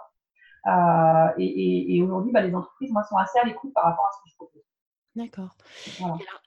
Euh, 0.66 1.32
et, 1.38 1.96
et, 1.96 2.02
aujourd'hui, 2.02 2.32
bah, 2.32 2.42
les 2.42 2.54
entreprises, 2.54 2.90
moi, 2.90 3.04
sont 3.04 3.16
assez 3.16 3.38
à 3.38 3.44
l'écoute 3.44 3.72
par 3.74 3.84
rapport 3.84 4.06
à 4.06 4.10
ce 4.12 4.24
que 4.24 4.30
je 4.30 4.36
propose. 4.36 4.62
D'accord. 5.14 5.56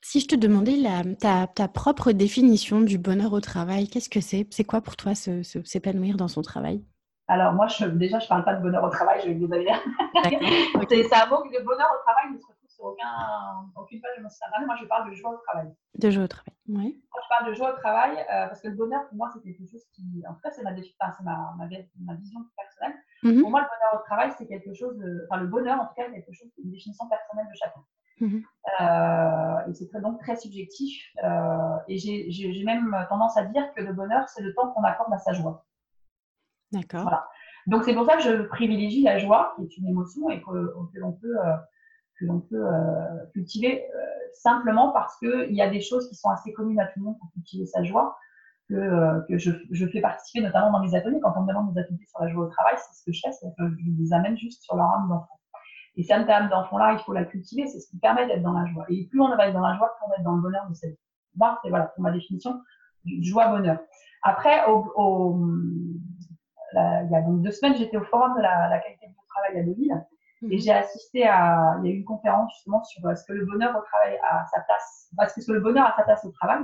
si 0.02 0.22
je 0.22 0.28
te 0.28 0.36
demandais 0.36 0.78
la, 0.78 1.04
ta, 1.16 1.48
ta, 1.48 1.68
propre 1.68 2.14
définition 2.14 2.82
du 2.82 2.98
bonheur 2.98 3.34
au 3.34 3.42
travail, 3.42 3.90
qu'est-ce 3.90 4.10
que 4.10 4.22
c'est? 4.22 4.48
C'est 4.50 4.64
quoi 4.64 4.82
pour 4.82 4.96
toi 4.96 5.14
s'épanouir 5.14 6.16
dans 6.16 6.30
son 6.30 6.42
travail? 6.42 6.86
Alors 7.32 7.54
moi, 7.54 7.66
je, 7.68 7.86
déjà, 7.86 8.20
je 8.20 8.26
ne 8.26 8.30
parle 8.30 8.44
pas 8.44 8.56
de 8.56 8.62
bonheur 8.62 8.84
au 8.84 8.90
travail, 8.90 9.22
je 9.24 9.30
vais 9.30 9.36
vous 9.36 9.48
dire. 9.48 9.80
c'est 10.90 11.16
un 11.16 11.28
mot 11.28 11.42
que 11.44 11.58
le 11.58 11.64
bonheur 11.64 11.88
au 11.96 12.04
travail 12.04 12.34
ne 12.34 12.38
se 12.38 12.46
retrouve 12.46 12.70
sur 12.70 12.84
aucun, 12.84 13.72
aucune 13.78 14.02
page 14.02 14.18
de 14.18 14.24
mon 14.24 14.28
site 14.28 14.44
internet. 14.48 14.68
Moi, 14.68 14.76
je 14.76 14.86
parle 14.86 15.10
de 15.10 15.16
joie 15.16 15.32
au 15.32 15.38
travail. 15.48 15.74
De 15.98 16.10
joie 16.10 16.26
au 16.26 16.28
travail, 16.28 16.54
oui. 16.68 17.02
Moi, 17.14 17.22
je 17.24 17.30
parle 17.30 17.50
de 17.50 17.54
joie 17.54 17.74
au 17.74 17.78
travail 17.78 18.18
euh, 18.20 18.48
parce 18.48 18.60
que 18.60 18.68
le 18.68 18.76
bonheur, 18.76 19.08
pour 19.08 19.16
moi, 19.16 19.30
c'est 19.34 19.42
quelque 19.44 19.66
chose 19.66 19.82
qui, 19.94 20.04
en 20.28 20.34
tout 20.34 20.42
cas, 20.42 20.52
c'est 20.52 20.62
ma, 20.62 20.72
ma, 20.72 21.56
ma, 21.58 21.68
ma, 22.02 22.16
vision 22.16 22.42
personnelle. 22.58 22.98
Mm-hmm. 23.24 23.42
Pour 23.42 23.50
moi, 23.50 23.62
le 23.62 23.68
bonheur 23.68 24.02
au 24.02 24.04
travail, 24.04 24.32
c'est 24.38 24.48
quelque 24.48 24.74
chose, 24.74 24.98
de, 24.98 25.26
enfin, 25.30 25.42
le 25.42 25.48
bonheur, 25.48 25.80
en 25.80 25.86
tout 25.86 25.94
cas, 25.96 26.04
c'est 26.08 26.16
quelque 26.16 26.34
chose, 26.34 26.50
une 26.62 26.72
définition 26.72 27.08
personnelle 27.08 27.48
de 27.48 27.56
chacun. 27.56 27.82
Mm-hmm. 28.20 28.44
Euh, 28.82 29.70
et 29.70 29.74
c'est 29.74 30.02
donc 30.02 30.20
très 30.20 30.36
subjectif. 30.36 31.02
Euh, 31.24 31.78
et 31.88 31.98
j'ai 31.98 32.64
même 32.66 32.94
tendance 33.08 33.38
à 33.38 33.46
dire 33.46 33.74
que 33.74 33.82
le 33.82 33.94
bonheur, 33.94 34.28
c'est 34.28 34.42
le 34.44 34.54
temps 34.54 34.70
qu'on 34.74 34.84
accorde 34.84 35.14
à 35.14 35.18
sa 35.18 35.32
joie. 35.32 35.64
D'accord. 36.72 37.04
Voilà. 37.04 37.28
Donc 37.68 37.84
c'est 37.84 37.94
pour 37.94 38.06
ça 38.06 38.18
que 38.18 38.24
je 38.24 38.44
privilégie 38.44 39.04
la 39.04 39.18
joie, 39.18 39.54
qui 39.56 39.64
est 39.64 39.78
une 39.78 39.88
émotion 39.88 40.30
et 40.30 40.42
que, 40.42 40.74
l'on 40.96 41.12
peut, 41.14 41.38
euh, 41.38 41.56
que 42.20 42.26
l'on 42.26 42.40
peut 42.40 42.66
euh, 42.66 43.26
cultiver 43.34 43.84
euh, 43.84 44.00
simplement 44.34 44.92
parce 44.92 45.18
qu'il 45.20 45.54
y 45.54 45.62
a 45.62 45.70
des 45.70 45.82
choses 45.82 46.10
qui 46.10 46.16
sont 46.16 46.30
assez 46.30 46.54
communes 46.54 46.80
à 46.80 46.86
tout 46.88 47.00
le 47.00 47.06
monde 47.06 47.20
pour 47.20 47.32
cultiver 47.34 47.66
sa 47.66 47.84
joie, 47.84 48.18
que, 48.70 49.28
que 49.28 49.38
je, 49.38 49.52
je, 49.70 49.86
fais 49.88 50.02
participer 50.02 50.44
notamment 50.44 50.72
dans 50.72 50.84
mes 50.84 50.96
ateliers. 50.96 51.20
Quand 51.22 51.34
on 51.36 51.44
me 51.44 51.48
demande 51.48 51.74
des 51.74 51.82
ateliers 51.82 52.06
sur 52.08 52.22
la 52.22 52.30
joie 52.30 52.46
au 52.46 52.50
travail, 52.50 52.76
c'est 52.78 53.00
ce 53.00 53.06
que 53.06 53.12
je 53.12 53.22
fais, 53.22 53.32
c'est 53.34 53.48
que 53.58 53.70
je 53.70 54.02
les 54.02 54.14
amène 54.14 54.38
juste 54.38 54.64
sur 54.64 54.76
leur 54.76 54.86
âme 54.86 55.10
d'enfant. 55.10 55.40
Et 55.98 56.04
cette 56.04 56.30
âme 56.30 56.50
d'enfant-là, 56.50 56.94
il 56.94 57.00
faut 57.00 57.12
la 57.12 57.26
cultiver, 57.26 57.68
c'est 57.68 57.80
ce 57.80 57.90
qui 57.90 57.98
permet 57.98 58.26
d'être 58.26 58.42
dans 58.42 58.54
la 58.54 58.66
joie. 58.68 58.86
Et 58.90 59.08
plus 59.08 59.20
on 59.20 59.36
va 59.36 59.48
être 59.48 59.54
dans 59.54 59.68
la 59.68 59.76
joie, 59.76 59.94
plus 59.98 60.06
on 60.06 60.10
va 60.10 60.16
être 60.16 60.24
dans 60.24 60.36
le 60.36 60.42
bonheur 60.42 60.68
de 60.70 60.74
sa 60.74 60.88
vie. 60.88 60.98
Moi, 61.36 61.60
c'est 61.62 61.70
voilà, 61.70 61.86
pour 61.86 62.02
ma 62.02 62.12
définition, 62.12 62.62
joie-bonheur. 63.06 63.80
Après, 64.24 64.66
au, 64.68 65.42
il 66.74 67.10
y 67.12 67.16
a 67.16 67.22
donc 67.22 67.42
deux 67.42 67.52
semaines, 67.52 67.76
j'étais 67.76 67.98
au 67.98 68.04
forum 68.04 68.36
de 68.38 68.42
la, 68.42 68.80
qualité 68.80 69.08
du 69.08 69.16
travail 69.28 69.60
à 69.60 69.64
Deauville 69.64 70.06
et 70.44 70.56
mhm. 70.56 70.60
j'ai 70.60 70.72
assisté 70.72 71.28
à, 71.28 71.78
il 71.80 71.88
y 71.88 71.92
a 71.92 71.94
eu 71.94 71.98
une 71.98 72.06
conférence 72.06 72.52
justement 72.56 72.84
sur 72.84 73.10
est-ce 73.10 73.26
que 73.26 73.34
le 73.34 73.46
bonheur 73.46 73.76
au 73.76 73.82
travail 73.82 74.20
a 74.30 74.46
sa 74.48 74.62
place, 74.62 75.10
parce 75.16 75.34
que 75.34 75.52
le 75.52 75.60
bonheur 75.60 75.86
a 75.86 75.96
sa 75.96 76.04
place 76.04 76.26
au 76.26 76.32
travail. 76.32 76.64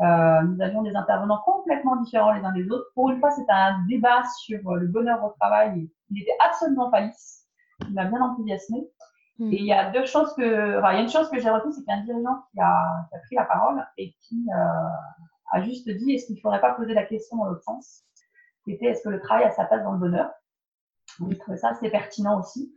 Euh, 0.00 0.42
nous 0.42 0.60
avions 0.62 0.82
des 0.82 0.96
intervenants 0.96 1.42
complètement 1.44 1.96
différents 1.96 2.32
les 2.32 2.42
uns 2.42 2.52
des 2.52 2.70
autres. 2.70 2.86
Pour 2.94 3.10
une 3.10 3.20
fois, 3.20 3.30
c'était 3.30 3.52
un 3.52 3.84
débat 3.86 4.22
sur 4.38 4.74
le 4.74 4.86
bonheur 4.86 5.22
au 5.22 5.30
travail. 5.38 5.90
Il 6.10 6.22
était 6.22 6.36
absolument 6.44 6.90
pas 6.90 7.02
lisse. 7.02 7.46
Il 7.86 7.94
m'a 7.94 8.06
bien 8.06 8.20
enthousiasmé. 8.20 8.88
Mhm. 9.38 9.52
Et 9.52 9.56
il 9.56 9.66
y 9.66 9.72
a 9.72 9.90
deux 9.90 10.06
choses 10.06 10.34
que, 10.34 10.78
enfin, 10.78 10.92
il 10.92 10.96
y 10.96 10.98
a 10.98 11.02
une 11.02 11.08
chose 11.08 11.28
que 11.30 11.38
j'ai 11.38 11.50
retenue, 11.50 11.72
c'est 11.72 11.82
qu'il 11.82 11.92
y 11.92 11.96
a 11.96 12.00
un 12.00 12.04
dirigeant 12.04 12.44
qui 12.52 12.60
a, 12.60 13.08
qui 13.08 13.16
a, 13.16 13.18
pris 13.20 13.36
la 13.36 13.44
parole 13.44 13.86
et 13.98 14.14
qui 14.20 14.46
euh, 14.54 15.52
a 15.52 15.62
juste 15.62 15.88
dit 15.88 16.12
est-ce 16.12 16.26
qu'il 16.26 16.36
ne 16.36 16.40
faudrait 16.40 16.60
pas 16.60 16.74
poser 16.74 16.94
la 16.94 17.04
question 17.04 17.36
dans 17.36 17.46
l'autre 17.46 17.62
sens? 17.62 18.02
Qui 18.70 18.76
était 18.76 18.86
est-ce 18.86 19.02
que 19.02 19.08
le 19.08 19.20
travail 19.20 19.44
a 19.44 19.50
sa 19.50 19.64
place 19.64 19.82
dans 19.82 19.92
le 19.92 19.98
bonheur? 19.98 20.30
Je 21.18 21.34
trouvais 21.36 21.56
ça 21.56 21.70
assez 21.70 21.90
pertinent 21.90 22.38
aussi. 22.38 22.72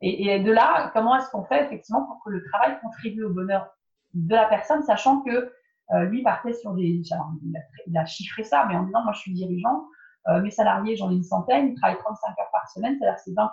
Et, 0.00 0.38
de 0.40 0.52
là, 0.52 0.90
comment 0.92 1.16
est-ce 1.16 1.30
qu'on 1.30 1.44
fait 1.44 1.64
effectivement 1.64 2.04
pour 2.04 2.22
que 2.24 2.30
le 2.30 2.44
travail 2.44 2.78
contribue 2.82 3.24
au 3.24 3.30
bonheur 3.30 3.74
de 4.12 4.34
la 4.34 4.46
personne, 4.46 4.82
sachant 4.82 5.22
que 5.22 5.50
euh, 5.92 6.04
lui 6.04 6.22
partait 6.22 6.52
sur 6.52 6.74
des. 6.74 7.02
il, 7.86 7.98
a, 7.98 8.04
chiffré 8.04 8.44
ça, 8.44 8.66
mais 8.68 8.76
en 8.76 8.84
disant 8.84 9.02
moi 9.02 9.12
je 9.12 9.20
suis 9.20 9.32
dirigeant, 9.32 9.86
euh, 10.28 10.40
mes 10.40 10.50
salariés 10.50 10.96
j'en 10.96 11.10
ai 11.10 11.14
une 11.14 11.24
centaine, 11.24 11.68
ils 11.68 11.74
travaillent 11.74 11.98
35 11.98 12.28
heures 12.38 12.50
par 12.52 12.68
semaine, 12.68 12.96
c'est-à-dire 12.98 13.18
c'est 13.18 13.32
20% 13.32 13.48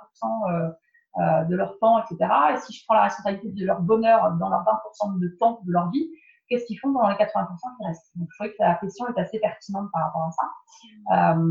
euh, 1.20 1.44
de 1.46 1.56
leur 1.56 1.80
temps, 1.80 2.04
etc. 2.04 2.32
Et 2.54 2.58
si 2.58 2.74
je 2.74 2.86
prends 2.86 2.96
la 2.96 3.04
responsabilité 3.04 3.50
de 3.50 3.66
leur 3.66 3.82
bonheur 3.82 4.32
dans 4.40 4.50
leurs 4.50 4.64
20% 4.64 5.20
de 5.20 5.28
temps 5.40 5.62
de 5.66 5.72
leur 5.72 5.90
vie, 5.90 6.10
qu'est-ce 6.52 6.66
qu'ils 6.66 6.80
font 6.80 6.92
dans 6.92 7.08
les 7.08 7.16
80% 7.16 7.48
qui 7.78 7.88
restent 7.88 8.12
Donc, 8.16 8.28
je 8.30 8.36
trouvais 8.36 8.52
que 8.52 8.58
la 8.60 8.76
question 8.76 9.08
est 9.08 9.20
assez 9.20 9.40
pertinente 9.40 9.90
par 9.94 10.04
rapport 10.04 10.24
à 10.24 10.32
ça. 10.32 11.36
Euh, 11.36 11.46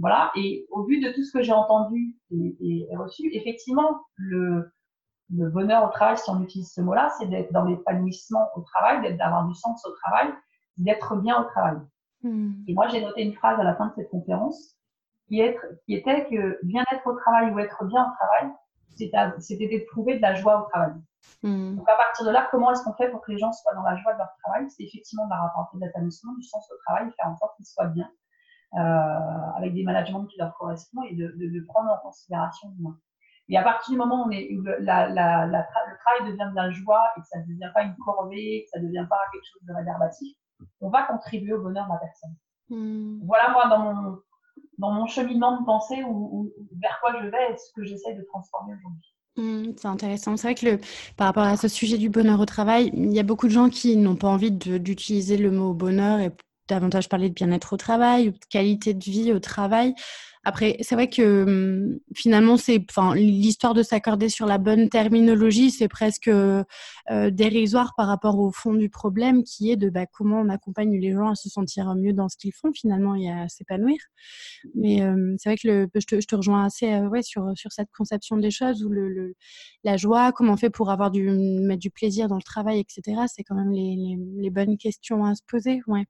voilà. 0.00 0.32
Et 0.34 0.66
au 0.70 0.84
vu 0.84 1.00
de 1.00 1.12
tout 1.12 1.22
ce 1.22 1.32
que 1.32 1.42
j'ai 1.42 1.52
entendu 1.52 2.16
et, 2.32 2.88
reçu, 2.96 3.30
effectivement, 3.32 4.02
le, 4.16 4.72
le, 5.32 5.48
bonheur 5.48 5.84
au 5.84 5.88
travail, 5.90 6.18
si 6.18 6.28
on 6.28 6.42
utilise 6.42 6.72
ce 6.72 6.80
mot-là, 6.80 7.10
c'est 7.18 7.26
d'être 7.26 7.52
dans 7.52 7.64
l'épanouissement 7.64 8.48
au 8.56 8.62
travail, 8.62 9.16
d'avoir 9.16 9.46
du 9.46 9.54
sens 9.54 9.86
au 9.86 9.92
travail, 9.92 10.34
d'être 10.76 11.14
bien 11.16 11.40
au 11.40 11.44
travail. 11.44 11.76
Hmm. 12.22 12.52
Et 12.66 12.74
moi, 12.74 12.88
j'ai 12.88 13.00
noté 13.00 13.22
une 13.22 13.34
phrase 13.34 13.60
à 13.60 13.64
la 13.64 13.76
fin 13.76 13.86
de 13.86 13.92
cette 13.94 14.10
conférence 14.10 14.76
qui, 15.28 15.40
est, 15.40 15.56
qui 15.86 15.94
était 15.94 16.26
que 16.28 16.58
bien-être 16.64 17.06
au 17.06 17.14
travail 17.14 17.52
ou 17.52 17.60
être 17.60 17.84
bien 17.84 18.02
au 18.02 18.14
travail, 18.16 18.52
c'était 19.38 19.68
de 19.68 19.86
trouver 19.86 20.16
de 20.16 20.22
la 20.22 20.34
joie 20.34 20.64
au 20.64 20.68
travail. 20.68 20.92
Hmm. 21.42 21.76
Donc 21.76 21.88
à 21.88 21.96
partir 21.96 22.26
de 22.26 22.30
là, 22.30 22.48
comment 22.50 22.72
est-ce 22.72 22.82
qu'on 22.84 22.94
fait 22.94 23.10
pour 23.10 23.20
que 23.20 23.32
les 23.32 23.38
gens 23.38 23.52
soient 23.52 23.74
dans 23.74 23.82
la 23.82 23.96
joie 23.96 24.12
de 24.14 24.18
leur 24.18 24.32
travail? 24.42 24.68
C'est 24.70 24.84
effectivement 24.84 25.24
de 25.26 25.30
leur 25.30 25.44
apporter 25.44 25.78
de 25.78 25.84
l'épanouissement, 25.84 26.32
du 26.34 26.42
sens 26.42 26.68
au 26.70 26.76
travail, 26.86 27.10
faire 27.16 27.28
en 27.28 27.36
sorte 27.36 27.56
qu'ils 27.56 27.66
soient 27.66 27.86
bien, 27.86 28.10
euh, 28.74 29.56
avec 29.56 29.74
des 29.74 29.82
managements 29.84 30.24
qui 30.26 30.38
leur 30.38 30.54
correspondent 30.56 31.06
et 31.10 31.14
de, 31.14 31.34
de, 31.36 31.64
prendre 31.66 31.90
en 31.90 31.98
considération 31.98 32.72
l'humain. 32.76 32.96
Et 33.48 33.58
à 33.58 33.62
partir 33.62 33.92
du 33.92 33.98
moment 33.98 34.24
où, 34.24 34.28
on 34.28 34.30
est, 34.30 34.48
la, 34.80 35.08
la, 35.08 35.46
la, 35.46 35.58
le 35.60 35.98
travail 35.98 36.30
devient 36.30 36.50
de 36.50 36.56
la 36.56 36.70
joie 36.70 37.12
et 37.16 37.20
que 37.20 37.26
ça 37.26 37.38
ne 37.40 37.44
devient 37.44 37.70
pas 37.74 37.82
une 37.82 37.96
corvée, 37.96 38.64
que 38.64 38.70
ça 38.70 38.80
ne 38.80 38.86
devient 38.86 39.06
pas 39.08 39.18
quelque 39.32 39.44
chose 39.52 39.62
de 39.66 39.74
réverbatif, 39.74 40.36
on 40.80 40.90
va 40.90 41.02
contribuer 41.02 41.52
au 41.52 41.62
bonheur 41.62 41.86
de 41.86 41.92
la 41.92 41.98
personne. 41.98 42.34
Hmm. 42.70 43.20
Voilà 43.26 43.50
moi 43.50 43.66
dans 43.68 43.78
mon, 43.78 44.18
dans 44.78 44.92
mon 44.92 45.06
cheminement 45.06 45.60
de 45.60 45.64
pensée 45.64 46.02
ou, 46.04 46.50
vers 46.80 46.98
quoi 47.00 47.12
je 47.20 47.26
vais 47.26 47.52
et 47.52 47.56
ce 47.56 47.72
que 47.74 47.84
j'essaie 47.84 48.14
de 48.14 48.22
transformer 48.22 48.74
aujourd'hui. 48.74 49.11
Mmh, 49.36 49.72
c'est 49.78 49.88
intéressant. 49.88 50.36
C'est 50.36 50.48
vrai 50.48 50.54
que 50.54 50.66
le, 50.66 50.80
par 51.16 51.26
rapport 51.28 51.44
à 51.44 51.56
ce 51.56 51.66
sujet 51.68 51.96
du 51.96 52.10
bonheur 52.10 52.38
au 52.40 52.44
travail, 52.46 52.90
il 52.94 53.12
y 53.14 53.18
a 53.18 53.22
beaucoup 53.22 53.46
de 53.46 53.52
gens 53.52 53.70
qui 53.70 53.96
n'ont 53.96 54.16
pas 54.16 54.28
envie 54.28 54.50
d'utiliser 54.50 55.38
le 55.38 55.50
mot 55.50 55.72
bonheur 55.72 56.20
et 56.20 56.30
davantage 56.68 57.08
parler 57.08 57.28
de 57.30 57.34
bien-être 57.34 57.72
au 57.72 57.76
travail 57.78 58.28
ou 58.28 58.32
de 58.32 58.38
qualité 58.50 58.92
de 58.94 59.02
vie 59.04 59.32
au 59.32 59.38
travail. 59.40 59.94
Après, 60.44 60.76
c'est 60.80 60.96
vrai 60.96 61.08
que 61.08 61.44
hum, 61.44 61.98
finalement, 62.14 62.56
c'est, 62.56 62.84
enfin, 62.90 63.14
l'histoire 63.14 63.74
de 63.74 63.82
s'accorder 63.82 64.28
sur 64.28 64.46
la 64.46 64.58
bonne 64.58 64.88
terminologie, 64.88 65.70
c'est 65.70 65.88
presque 65.88 66.28
euh, 66.28 66.64
dérisoire 67.30 67.94
par 67.96 68.08
rapport 68.08 68.38
au 68.38 68.50
fond 68.50 68.74
du 68.74 68.88
problème, 68.88 69.44
qui 69.44 69.70
est 69.70 69.76
de 69.76 69.88
bah, 69.88 70.06
comment 70.06 70.40
on 70.40 70.48
accompagne 70.48 70.98
les 70.98 71.12
gens 71.12 71.28
à 71.28 71.34
se 71.34 71.48
sentir 71.48 71.94
mieux 71.94 72.12
dans 72.12 72.28
ce 72.28 72.36
qu'ils 72.36 72.52
font 72.52 72.72
finalement 72.72 73.14
et 73.14 73.30
à 73.30 73.48
s'épanouir. 73.48 73.98
Mais 74.74 75.02
euh, 75.02 75.34
c'est 75.38 75.50
vrai 75.50 75.56
que 75.56 75.68
le, 75.68 75.88
je, 75.94 76.06
te, 76.06 76.20
je, 76.20 76.26
te, 76.26 76.34
rejoins 76.34 76.64
assez 76.64 76.92
euh, 76.92 77.08
ouais, 77.08 77.22
sur, 77.22 77.52
sur 77.56 77.70
cette 77.72 77.90
conception 77.96 78.36
des 78.36 78.50
choses 78.50 78.84
où 78.84 78.88
le, 78.88 79.08
le, 79.08 79.34
la 79.84 79.96
joie, 79.96 80.32
comment 80.32 80.54
on 80.54 80.56
fait 80.56 80.70
pour 80.70 80.90
avoir 80.90 81.10
du 81.10 81.30
mettre 81.30 81.80
du 81.80 81.90
plaisir 81.90 82.28
dans 82.28 82.36
le 82.36 82.42
travail, 82.42 82.80
etc. 82.80 83.22
C'est 83.32 83.44
quand 83.44 83.54
même 83.54 83.72
les, 83.72 83.96
les, 83.96 84.16
les, 84.42 84.50
bonnes 84.50 84.76
questions 84.76 85.24
à 85.24 85.34
se 85.34 85.42
poser. 85.46 85.80
Ouais. 85.86 86.04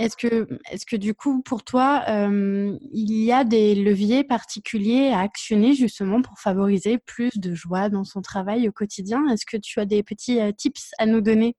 Est-ce 0.00 0.16
que, 0.16 0.48
est 0.70 0.82
que 0.86 0.96
du 0.96 1.12
coup, 1.14 1.42
pour 1.42 1.62
toi, 1.62 2.02
euh, 2.08 2.74
il 2.90 3.12
y 3.12 3.32
a 3.32 3.44
des 3.44 3.74
leviers 3.74 4.24
particuliers 4.24 5.08
à 5.10 5.20
actionner 5.20 5.74
justement 5.74 6.22
pour 6.22 6.38
favoriser 6.38 6.96
plus 6.96 7.38
de 7.38 7.54
joie 7.54 7.90
dans 7.90 8.04
son 8.04 8.22
travail 8.22 8.66
au 8.66 8.72
quotidien? 8.72 9.26
Est-ce 9.28 9.44
que 9.44 9.58
tu 9.58 9.78
as 9.78 9.84
des 9.84 10.02
petits 10.02 10.40
euh, 10.40 10.52
tips 10.52 10.92
à 10.98 11.04
nous 11.04 11.20
donner? 11.20 11.54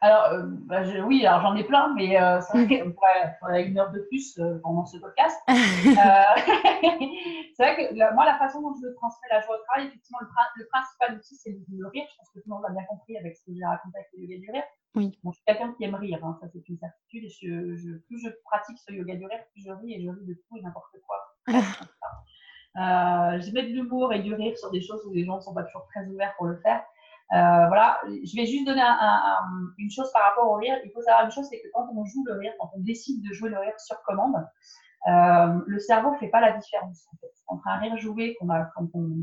Alors, 0.00 0.32
euh, 0.32 0.42
bah, 0.46 0.82
oui, 1.04 1.24
alors 1.26 1.40
j'en 1.40 1.56
ai 1.56 1.64
plein, 1.64 1.94
mais 1.94 2.20
euh, 2.20 2.40
ça 2.40 2.52
pourrait, 3.40 3.64
une 3.64 3.78
heure 3.78 3.90
de 3.92 4.00
plus 4.00 4.38
euh, 4.38 4.58
pendant 4.62 4.84
ce 4.84 4.98
podcast. 4.98 5.40
c'est 5.48 5.54
vrai 7.58 7.76
que 7.76 8.14
moi, 8.14 8.26
la 8.26 8.38
façon 8.38 8.60
dont 8.60 8.74
je 8.74 8.88
transmets 8.94 9.28
la 9.30 9.40
joie 9.40 9.56
au 9.56 9.62
travail, 9.64 9.86
effectivement, 9.88 10.18
le, 10.20 10.66
principal 10.68 11.16
outil, 11.16 11.36
c'est 11.36 11.50
le 11.50 11.88
rire. 11.88 12.04
Je 12.10 12.16
pense 12.18 12.28
que 12.34 12.40
tout 12.40 12.48
le 12.48 12.54
monde 12.54 12.64
a 12.68 12.72
bien 12.72 12.84
compris 12.84 13.16
avec 13.16 13.36
ce 13.36 13.44
que 13.46 13.52
j'ai 13.54 13.64
raconté 13.64 13.96
avec 13.98 14.08
le 14.14 14.24
yoga 14.24 14.38
du 14.38 14.50
rire. 14.50 14.64
Oui. 14.94 15.18
je 15.24 15.30
suis 15.30 15.44
quelqu'un 15.46 15.74
qui 15.74 15.84
aime 15.84 15.94
rire, 15.94 16.24
hein, 16.24 16.38
ça 16.40 16.48
c'est 16.52 16.66
une 16.68 16.78
certitude. 16.78 17.24
Et 17.24 17.28
je, 17.28 17.98
plus 18.06 18.18
je 18.18 18.30
pratique 18.44 18.78
ce 18.78 18.92
yoga 18.92 19.14
du 19.14 19.26
rire, 19.26 19.40
plus 19.52 19.62
je 19.62 19.70
ris 19.70 19.94
et 19.94 20.02
je 20.02 20.08
ris 20.08 20.24
de 20.24 20.34
tout 20.34 20.56
et 20.56 20.62
n'importe 20.62 20.96
quoi. 21.06 21.18
je 22.76 23.52
mets 23.52 23.64
de 23.64 23.72
l'humour 23.72 24.12
et 24.12 24.20
du 24.20 24.34
rire 24.34 24.56
sur 24.56 24.70
des 24.70 24.80
choses 24.80 25.04
où 25.06 25.12
les 25.12 25.24
gens 25.24 25.36
ne 25.36 25.40
sont 25.40 25.54
pas 25.54 25.64
toujours 25.64 25.86
très 25.94 26.06
ouverts 26.06 26.34
pour 26.36 26.46
le 26.46 26.56
faire. 26.58 26.82
Euh, 27.32 27.66
voilà, 27.66 27.98
je 28.06 28.36
vais 28.36 28.46
juste 28.46 28.66
donner 28.66 28.84
une 29.78 29.90
chose 29.90 30.10
par 30.12 30.22
rapport 30.22 30.48
au 30.50 30.54
rire. 30.54 30.76
Il 30.84 30.92
faut 30.92 31.02
savoir 31.02 31.24
une 31.24 31.30
chose, 31.30 31.46
c'est 31.50 31.60
que 31.60 31.68
quand 31.74 31.88
on 31.92 32.04
joue 32.04 32.24
le 32.24 32.38
rire, 32.38 32.52
quand 32.60 32.70
on 32.74 32.80
décide 32.80 33.22
de 33.26 33.32
jouer 33.32 33.50
le 33.50 33.58
rire 33.58 33.78
sur 33.78 34.00
commande, 34.02 34.36
euh, 35.08 35.60
le 35.66 35.78
cerveau 35.78 36.12
ne 36.12 36.18
fait 36.18 36.28
pas 36.28 36.40
la 36.40 36.52
différence 36.52 37.06
en 37.12 37.16
fait, 37.20 37.32
entre 37.46 37.66
un 37.68 37.78
rire 37.78 37.96
joué 37.96 38.36
qu'on 38.40 38.48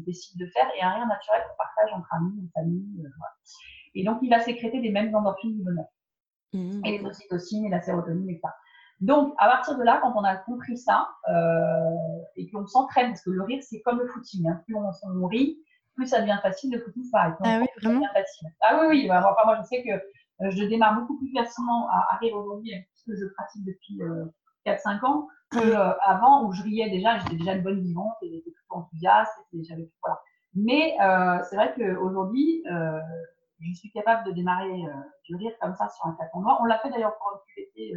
décide 0.05 0.39
de 0.39 0.45
faire 0.47 0.67
et 0.77 0.81
un 0.81 0.91
rire 0.91 1.07
naturel 1.07 1.41
qu'on 1.47 1.57
partage 1.57 1.93
entre 1.93 2.13
amis, 2.13 2.45
en 2.45 2.59
famille. 2.59 2.99
Euh, 2.99 3.09
voilà. 3.17 3.33
Et 3.95 4.03
donc, 4.03 4.19
il 4.21 4.29
va 4.29 4.39
sécréter 4.39 4.79
les 4.79 4.91
mêmes 4.91 5.13
endorphines 5.15 5.55
du 5.55 5.63
bonheur. 5.63 5.85
Mmh. 6.53 6.85
Et 6.85 6.97
les 6.97 7.05
ocytocines 7.05 7.65
et 7.65 7.69
la 7.69 7.81
sérotonine, 7.81 8.29
etc. 8.29 8.47
Donc, 9.01 9.33
à 9.37 9.47
partir 9.47 9.77
de 9.77 9.83
là, 9.83 9.99
quand 10.01 10.13
on 10.15 10.23
a 10.23 10.35
compris 10.37 10.77
ça 10.77 11.09
euh, 11.29 12.19
et 12.35 12.49
qu'on 12.49 12.65
s'entraîne, 12.65 13.09
parce 13.09 13.23
que 13.23 13.31
le 13.31 13.43
rire, 13.43 13.61
c'est 13.61 13.81
comme 13.81 13.99
le 13.99 14.07
footing, 14.07 14.47
hein, 14.47 14.61
plus 14.65 14.75
on, 14.75 14.89
on 15.05 15.27
rit, 15.27 15.59
plus 15.95 16.07
ça 16.07 16.21
devient 16.21 16.39
facile, 16.41 16.73
le 16.73 16.81
footing 16.81 17.03
s'arrête. 17.03 17.35
Ah 17.43 17.59
oui, 17.59 17.67
vraiment 17.81 18.05
facile. 18.13 18.47
Ah 18.61 18.79
oui, 18.79 18.87
oui. 18.89 19.11
Enfin, 19.11 19.45
moi, 19.45 19.57
je 19.61 19.67
sais 19.67 19.83
que 19.83 19.91
euh, 19.91 20.51
je 20.51 20.63
démarre 20.65 20.99
beaucoup 20.99 21.17
plus 21.17 21.31
facilement 21.33 21.87
à, 21.89 22.17
rire 22.17 22.35
aujourd'hui, 22.35 22.71
puisque 22.91 23.19
je 23.19 23.27
pratique 23.33 23.65
depuis 23.65 23.99
4-5 24.65 25.05
ans, 25.05 25.27
qu'avant 25.51 26.45
où 26.45 26.53
je 26.53 26.63
riais 26.63 26.89
déjà, 26.89 27.19
j'étais 27.19 27.35
déjà 27.35 27.53
une 27.53 27.63
bonne 27.63 27.81
vivante, 27.81 28.15
et 28.21 28.29
j'étais 28.29 28.51
plutôt 28.51 28.75
enthousiaste, 28.75 29.31
et 29.53 29.63
j'avais 29.63 29.89
voilà. 30.03 30.19
Mais 30.55 30.95
c'est 31.49 31.55
vrai 31.55 31.73
qu'aujourd'hui, 31.75 32.63
je 32.65 33.73
suis 33.73 33.91
capable 33.91 34.25
de 34.27 34.31
démarrer 34.31 34.83
du 35.25 35.35
rire 35.35 35.53
comme 35.61 35.75
ça 35.75 35.89
sur 35.89 36.05
un 36.07 36.13
tapon 36.19 36.41
noir. 36.41 36.59
On 36.61 36.65
l'a 36.65 36.79
fait 36.79 36.89
d'ailleurs 36.89 37.15
pour 37.17 37.31
une 37.33 37.65
QVT 37.65 37.93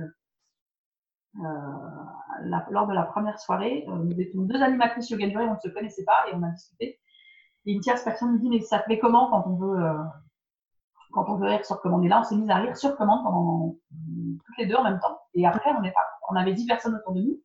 euh, 1.45 2.51
lors 2.71 2.87
de 2.87 2.95
la 2.95 3.03
première 3.03 3.39
soirée, 3.39 3.85
euh, 3.89 3.97
nous 3.97 4.19
étions 4.19 4.43
deux 4.43 4.63
animatrices 4.63 5.11
yoga 5.11 5.27
du 5.27 5.37
on 5.37 5.55
ne 5.55 5.59
se 5.59 5.69
connaissait 5.69 6.05
pas 6.05 6.25
et 6.31 6.35
on 6.35 6.43
a 6.43 6.49
discuté. 6.49 6.99
Et 7.67 7.73
une 7.73 7.81
tierce 7.81 8.03
personne 8.03 8.33
nous 8.33 8.39
dit 8.39 8.49
mais 8.49 8.61
ça 8.61 8.81
fait 8.81 8.99
comment 8.99 9.29
quand 9.31 9.45
on 9.47 9.57
veut 9.57 9.83
euh, 9.83 10.03
quand 11.13 11.29
on 11.29 11.37
veut 11.37 11.49
rire 11.49 11.65
sur 11.65 11.81
commande 11.81 12.05
Et 12.05 12.09
là, 12.09 12.21
on 12.21 12.25
s'est 12.25 12.37
mis 12.37 12.51
à 12.51 12.57
rire 12.57 12.77
sur 12.77 12.97
commande 12.97 13.25
pendant 13.25 13.75
toutes 13.91 14.59
les 14.59 14.67
deux 14.67 14.75
en 14.75 14.85
même 14.85 15.01
temps. 15.01 15.19
Et 15.35 15.47
après, 15.47 15.71
on, 15.79 15.83
est, 15.83 15.95
on 16.31 16.37
avait 16.37 16.53
dix 16.53 16.67
personnes 16.67 16.95
autour 16.95 17.15
de 17.15 17.23
nous 17.23 17.41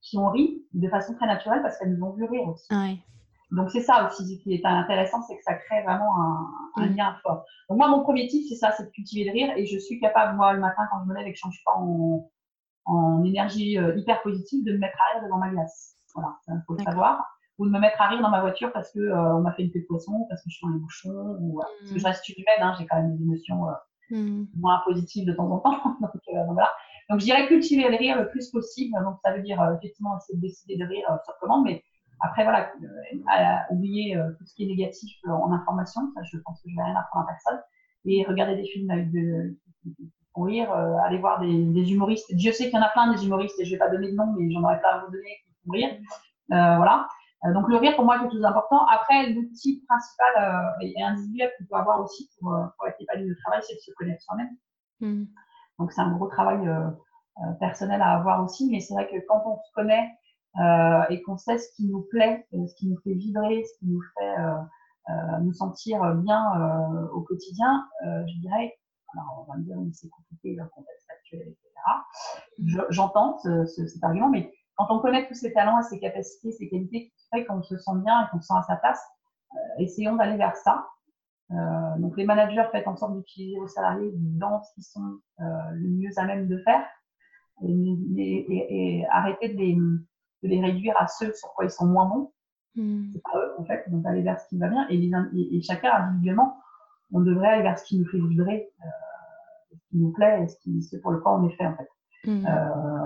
qui 0.00 0.16
ont 0.18 0.30
ri 0.30 0.64
de 0.72 0.88
façon 0.88 1.14
très 1.14 1.26
naturelle 1.26 1.60
parce 1.62 1.76
qu'elles 1.78 1.96
nous 1.96 2.06
ont 2.06 2.12
vu 2.12 2.24
rire 2.24 2.48
aussi. 2.48 2.66
Donc 3.52 3.70
c'est 3.70 3.80
ça 3.80 4.06
aussi 4.06 4.40
qui 4.40 4.54
est 4.54 4.64
intéressant, 4.64 5.22
c'est 5.22 5.36
que 5.36 5.42
ça 5.42 5.54
crée 5.54 5.82
vraiment 5.82 6.20
un, 6.20 6.82
un, 6.82 6.86
lien 6.86 7.16
fort. 7.22 7.44
Donc 7.68 7.78
moi, 7.78 7.88
mon 7.88 8.02
premier 8.02 8.26
type, 8.26 8.44
c'est 8.48 8.56
ça, 8.56 8.72
c'est 8.72 8.84
de 8.84 8.90
cultiver 8.90 9.24
le 9.24 9.32
rire. 9.32 9.52
Et 9.56 9.66
je 9.66 9.78
suis 9.78 10.00
capable, 10.00 10.36
moi, 10.36 10.52
le 10.52 10.60
matin, 10.60 10.82
quand 10.90 11.00
je 11.04 11.08
me 11.08 11.14
lève 11.14 11.26
et 11.26 11.32
que 11.32 11.38
je 11.38 11.46
ne 11.46 11.52
suis 11.52 11.62
pas 11.64 11.74
en, 11.76 12.28
en 12.86 13.24
énergie 13.24 13.78
euh, 13.78 13.96
hyper 13.96 14.22
positive 14.22 14.64
de 14.64 14.72
me 14.72 14.78
mettre 14.78 14.98
à 15.00 15.14
rire 15.14 15.24
devant 15.24 15.38
ma 15.38 15.50
glace. 15.50 15.96
Voilà, 16.14 16.36
il 16.48 16.62
faut 16.66 16.74
le 16.74 16.82
savoir. 16.82 17.35
Ou 17.58 17.66
de 17.66 17.70
me 17.70 17.78
mettre 17.78 18.00
à 18.00 18.08
rire 18.08 18.20
dans 18.20 18.30
ma 18.30 18.42
voiture 18.42 18.70
parce 18.72 18.92
que 18.92 18.98
euh, 18.98 19.36
on 19.36 19.40
m'a 19.40 19.52
fait 19.52 19.62
une 19.62 19.70
de 19.70 19.80
poisson, 19.86 20.26
parce 20.28 20.42
que 20.42 20.50
je 20.50 20.56
suis 20.56 20.66
dans 20.66 20.74
les 20.74 20.78
bouchons, 20.78 21.36
ou 21.40 21.60
parce 21.60 21.92
que 21.92 21.98
je 21.98 22.02
mm. 22.02 22.06
reste 22.06 22.28
humaine, 22.28 22.60
hein, 22.60 22.74
j'ai 22.78 22.86
quand 22.86 22.96
même 22.96 23.16
des 23.16 23.22
émotions 23.22 23.68
euh, 23.68 24.16
mm. 24.16 24.46
moins 24.56 24.82
positives 24.84 25.26
de 25.26 25.32
temps 25.32 25.50
en 25.50 25.58
temps. 25.60 25.70
donc, 26.00 26.10
voilà. 26.26 26.70
Donc 27.08 27.20
je 27.20 27.24
dirais 27.24 27.46
cultiver 27.46 27.88
le 27.88 27.96
rire 27.96 28.20
le 28.20 28.28
plus 28.28 28.50
possible. 28.50 28.92
Donc 29.02 29.16
ça 29.24 29.32
veut 29.32 29.42
dire 29.42 29.62
effectivement 29.78 30.18
essayer 30.18 30.36
de 30.36 30.42
décider 30.42 30.76
de 30.76 30.84
rire 30.84 31.06
sur 31.24 31.38
commande, 31.38 31.64
mais 31.64 31.82
après 32.20 32.44
voilà, 32.44 32.70
oublier 33.70 34.20
tout 34.38 34.44
ce 34.44 34.54
qui 34.54 34.64
est 34.64 34.66
négatif 34.66 35.16
en 35.26 35.52
information. 35.52 36.02
Ça, 36.14 36.22
je 36.24 36.38
pense 36.38 36.60
que 36.62 36.68
je 36.68 36.76
vais 36.76 36.82
rien 36.82 36.96
apprendre 36.96 37.26
à 37.26 37.32
personne. 37.32 37.60
Et 38.08 38.24
regarder 38.24 38.56
des 38.56 38.64
films 38.64 38.90
avec 38.90 39.10
de, 39.12 39.56
rire, 40.44 40.72
euh, 40.72 40.96
aller 41.04 41.18
voir 41.18 41.40
des, 41.40 41.92
humoristes. 41.92 42.34
Dieu 42.34 42.52
sait 42.52 42.64
qu'il 42.64 42.74
y 42.74 42.78
en 42.78 42.82
a 42.82 42.90
plein 42.90 43.12
des 43.12 43.24
humoristes 43.24 43.58
et 43.58 43.64
je 43.64 43.70
vais 43.70 43.78
pas 43.78 43.88
donner 43.88 44.10
de 44.10 44.16
nom, 44.16 44.34
mais 44.38 44.50
j'en 44.50 44.62
aurais 44.62 44.80
pas 44.80 44.94
à 44.94 45.04
vous 45.04 45.10
donner 45.10 45.30
qui 45.44 45.54
font 45.64 45.72
rire. 45.72 45.90
Euh, 46.52 46.76
voilà. 46.76 47.08
Euh, 47.44 47.52
donc 47.52 47.68
le 47.68 47.76
rire 47.76 47.94
pour 47.96 48.04
moi 48.04 48.18
c'est 48.22 48.28
tout 48.28 48.44
important. 48.44 48.86
Après 48.86 49.30
l'outil 49.30 49.84
principal 49.88 50.76
et 50.80 51.02
individuel 51.02 51.52
qu'on 51.58 51.64
peut 51.66 51.80
avoir 51.80 52.00
aussi 52.00 52.30
pour, 52.40 52.54
pour 52.76 52.88
être 52.88 53.00
épanoui 53.00 53.28
de 53.28 53.36
travail, 53.44 53.62
c'est 53.66 53.74
de 53.74 53.80
se 53.80 53.90
connaître 53.92 54.22
soi-même. 54.22 54.56
Hmm. 55.00 55.26
Donc 55.78 55.92
c'est 55.92 56.00
un 56.00 56.12
gros 56.12 56.28
travail 56.28 56.66
personnel 57.60 58.00
à 58.00 58.16
avoir 58.16 58.42
aussi, 58.42 58.70
mais 58.70 58.80
c'est 58.80 58.94
vrai 58.94 59.06
que 59.08 59.16
quand 59.28 59.42
on 59.44 59.56
se 59.56 59.72
connaît 59.74 60.10
et 61.10 61.22
qu'on 61.22 61.36
sait 61.36 61.58
ce 61.58 61.68
qui 61.76 61.86
nous 61.86 62.06
plaît, 62.10 62.46
ce 62.50 62.74
qui 62.76 62.88
nous 62.88 62.96
fait 63.04 63.12
vibrer, 63.12 63.62
ce 63.62 63.78
qui 63.78 63.86
nous 63.92 64.00
fait 64.18 64.36
nous 65.42 65.52
sentir 65.52 66.14
bien 66.14 66.42
au 67.12 67.20
quotidien, 67.20 67.86
je 68.02 68.40
dirais 68.40 68.74
alors, 69.16 69.46
on 69.46 69.52
va 69.52 69.58
me 69.58 69.64
dire, 69.64 69.76
oui, 69.78 69.92
c'est 69.92 70.08
compliqué 70.08 70.56
dans 70.56 70.64
le 70.64 70.70
contexte 70.70 71.08
actuel, 71.10 71.48
etc. 71.48 72.86
J'entends 72.90 73.38
cet 73.38 74.02
argument, 74.02 74.28
mais 74.28 74.52
quand 74.76 74.86
on 74.90 75.00
connaît 75.00 75.26
tous 75.26 75.34
ses 75.34 75.52
talents, 75.52 75.82
ses 75.82 75.98
capacités, 75.98 76.52
ses 76.52 76.68
qualités, 76.68 77.12
qui 77.16 77.26
fait 77.32 77.44
qu'on 77.44 77.62
se 77.62 77.76
sent 77.76 77.96
bien 78.04 78.22
et 78.22 78.30
qu'on 78.30 78.40
se 78.40 78.46
sent 78.46 78.54
à 78.56 78.62
sa 78.62 78.76
place, 78.76 79.02
euh, 79.54 79.82
essayons 79.82 80.16
d'aller 80.16 80.36
vers 80.36 80.56
ça. 80.56 80.86
Euh, 81.52 81.98
donc, 81.98 82.16
les 82.16 82.24
managers, 82.24 82.64
faites 82.72 82.86
en 82.86 82.96
sorte 82.96 83.16
d'utiliser 83.16 83.58
vos 83.58 83.68
salariés 83.68 84.10
dans 84.14 84.62
ce 84.62 84.74
qu'ils 84.74 84.84
sont 84.84 85.18
euh, 85.40 85.44
le 85.72 85.88
mieux 85.88 86.10
à 86.16 86.24
même 86.24 86.48
de 86.48 86.58
faire 86.58 86.84
et, 87.62 88.98
et, 88.98 89.06
arrêtez 89.10 89.48
de 89.48 89.56
les, 89.56 89.74
de 89.74 90.48
les, 90.48 90.60
réduire 90.60 90.94
à 90.98 91.06
ceux 91.06 91.32
sur 91.32 91.54
quoi 91.54 91.64
ils 91.64 91.70
sont 91.70 91.86
moins 91.86 92.06
bons. 92.06 92.32
Hmm. 92.74 93.10
C'est 93.12 93.22
pas 93.22 93.38
eux, 93.38 93.54
en 93.58 93.64
fait. 93.64 93.88
Donc, 93.88 94.04
aller 94.04 94.22
vers 94.22 94.38
ce 94.40 94.48
qui 94.48 94.58
va 94.58 94.68
bien 94.68 94.86
et, 94.90 95.56
et 95.56 95.62
chacun 95.62 95.92
individuellement 95.92 96.58
on 97.12 97.20
devrait 97.20 97.48
aller 97.48 97.62
vers 97.62 97.78
ce 97.78 97.84
qui 97.84 97.98
nous 97.98 98.06
fait 98.06 98.18
vibrer, 98.18 98.68
ce 99.72 99.88
qui 99.90 99.98
nous 99.98 100.12
plaît 100.12 100.42
et 100.42 100.48
ce, 100.48 100.56
qui, 100.58 101.00
pour 101.00 101.12
le 101.12 101.18
quoi 101.18 101.38
on 101.38 101.48
est 101.48 101.52
fait 101.52 101.66
en 101.66 101.76
fait. 101.76 101.88
Mmh. 102.24 102.46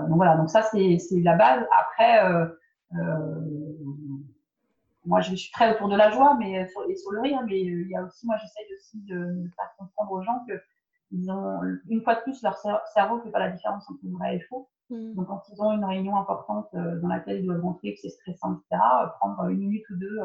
Euh, 0.01 0.07
donc 0.07 0.17
voilà, 0.17 0.37
donc 0.37 0.49
ça 0.49 0.61
c'est, 0.63 0.97
la 1.23 1.35
base. 1.35 1.65
Après, 1.79 2.25
euh, 2.25 2.45
euh, 2.95 3.41
moi 5.05 5.21
je 5.21 5.35
suis 5.35 5.51
très 5.51 5.73
autour 5.73 5.89
de 5.89 5.95
la 5.95 6.11
joie 6.11 6.35
mais 6.37 6.67
sur, 6.69 6.83
et 6.89 6.95
sur 6.95 7.11
le 7.11 7.21
rire, 7.21 7.41
mais 7.45 7.59
il 7.59 7.89
y 7.89 7.95
a 7.95 8.03
aussi, 8.03 8.25
moi 8.25 8.35
j'essaye 8.37 8.65
aussi 8.75 9.01
de, 9.03 9.43
de, 9.43 9.49
faire 9.55 9.73
comprendre 9.77 10.11
aux 10.11 10.21
gens 10.21 10.43
que 10.47 10.53
ils 11.13 11.29
ont, 11.29 11.59
une 11.89 12.01
fois 12.03 12.15
de 12.15 12.21
plus, 12.21 12.41
leur 12.41 12.55
cerveau 12.93 13.17
ne 13.17 13.21
fait 13.23 13.31
pas 13.31 13.39
la 13.39 13.49
différence 13.49 13.89
entre 13.89 13.99
vrai 14.17 14.37
et 14.37 14.39
faux. 14.39 14.69
Mmh. 14.89 15.15
Donc, 15.15 15.27
quand 15.27 15.41
ils 15.51 15.61
ont 15.61 15.73
une 15.73 15.83
réunion 15.83 16.15
importante 16.15 16.69
dans 16.73 17.07
laquelle 17.09 17.41
ils 17.41 17.45
doivent 17.45 17.61
rentrer, 17.61 17.95
que 17.95 17.99
c'est 18.01 18.09
stressant, 18.09 18.53
etc., 18.53 18.81
prendre 19.19 19.45
une 19.49 19.59
minute 19.59 19.83
ou 19.89 19.97
deux 19.97 20.19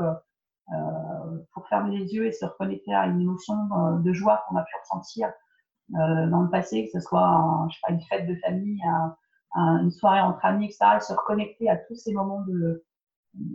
euh, 0.72 1.38
pour 1.52 1.68
fermer 1.68 1.96
les 1.96 2.12
yeux 2.12 2.26
et 2.26 2.32
se 2.32 2.44
reconnecter 2.44 2.92
à 2.92 3.06
une 3.06 3.20
émotion 3.20 3.54
euh, 3.54 3.98
de 3.98 4.12
joie 4.12 4.44
qu'on 4.48 4.56
a 4.56 4.64
pu 4.64 4.74
ressentir 4.80 5.28
euh, 5.94 6.26
dans 6.26 6.42
le 6.42 6.50
passé, 6.50 6.86
que 6.86 6.98
ce 6.98 7.06
soit 7.06 7.68
je 7.70 7.74
sais 7.74 7.80
pas, 7.86 7.92
une 7.92 8.00
fête 8.00 8.26
de 8.26 8.34
famille, 8.44 8.82
une 9.56 9.90
soirée 9.90 10.20
entre 10.20 10.44
amis, 10.44 10.66
etc., 10.66 10.96
et 10.96 11.00
se 11.00 11.12
reconnecter 11.12 11.68
à 11.70 11.76
tous 11.76 11.94
ces 11.94 12.12
moments 12.12 12.42
de, 12.42 12.84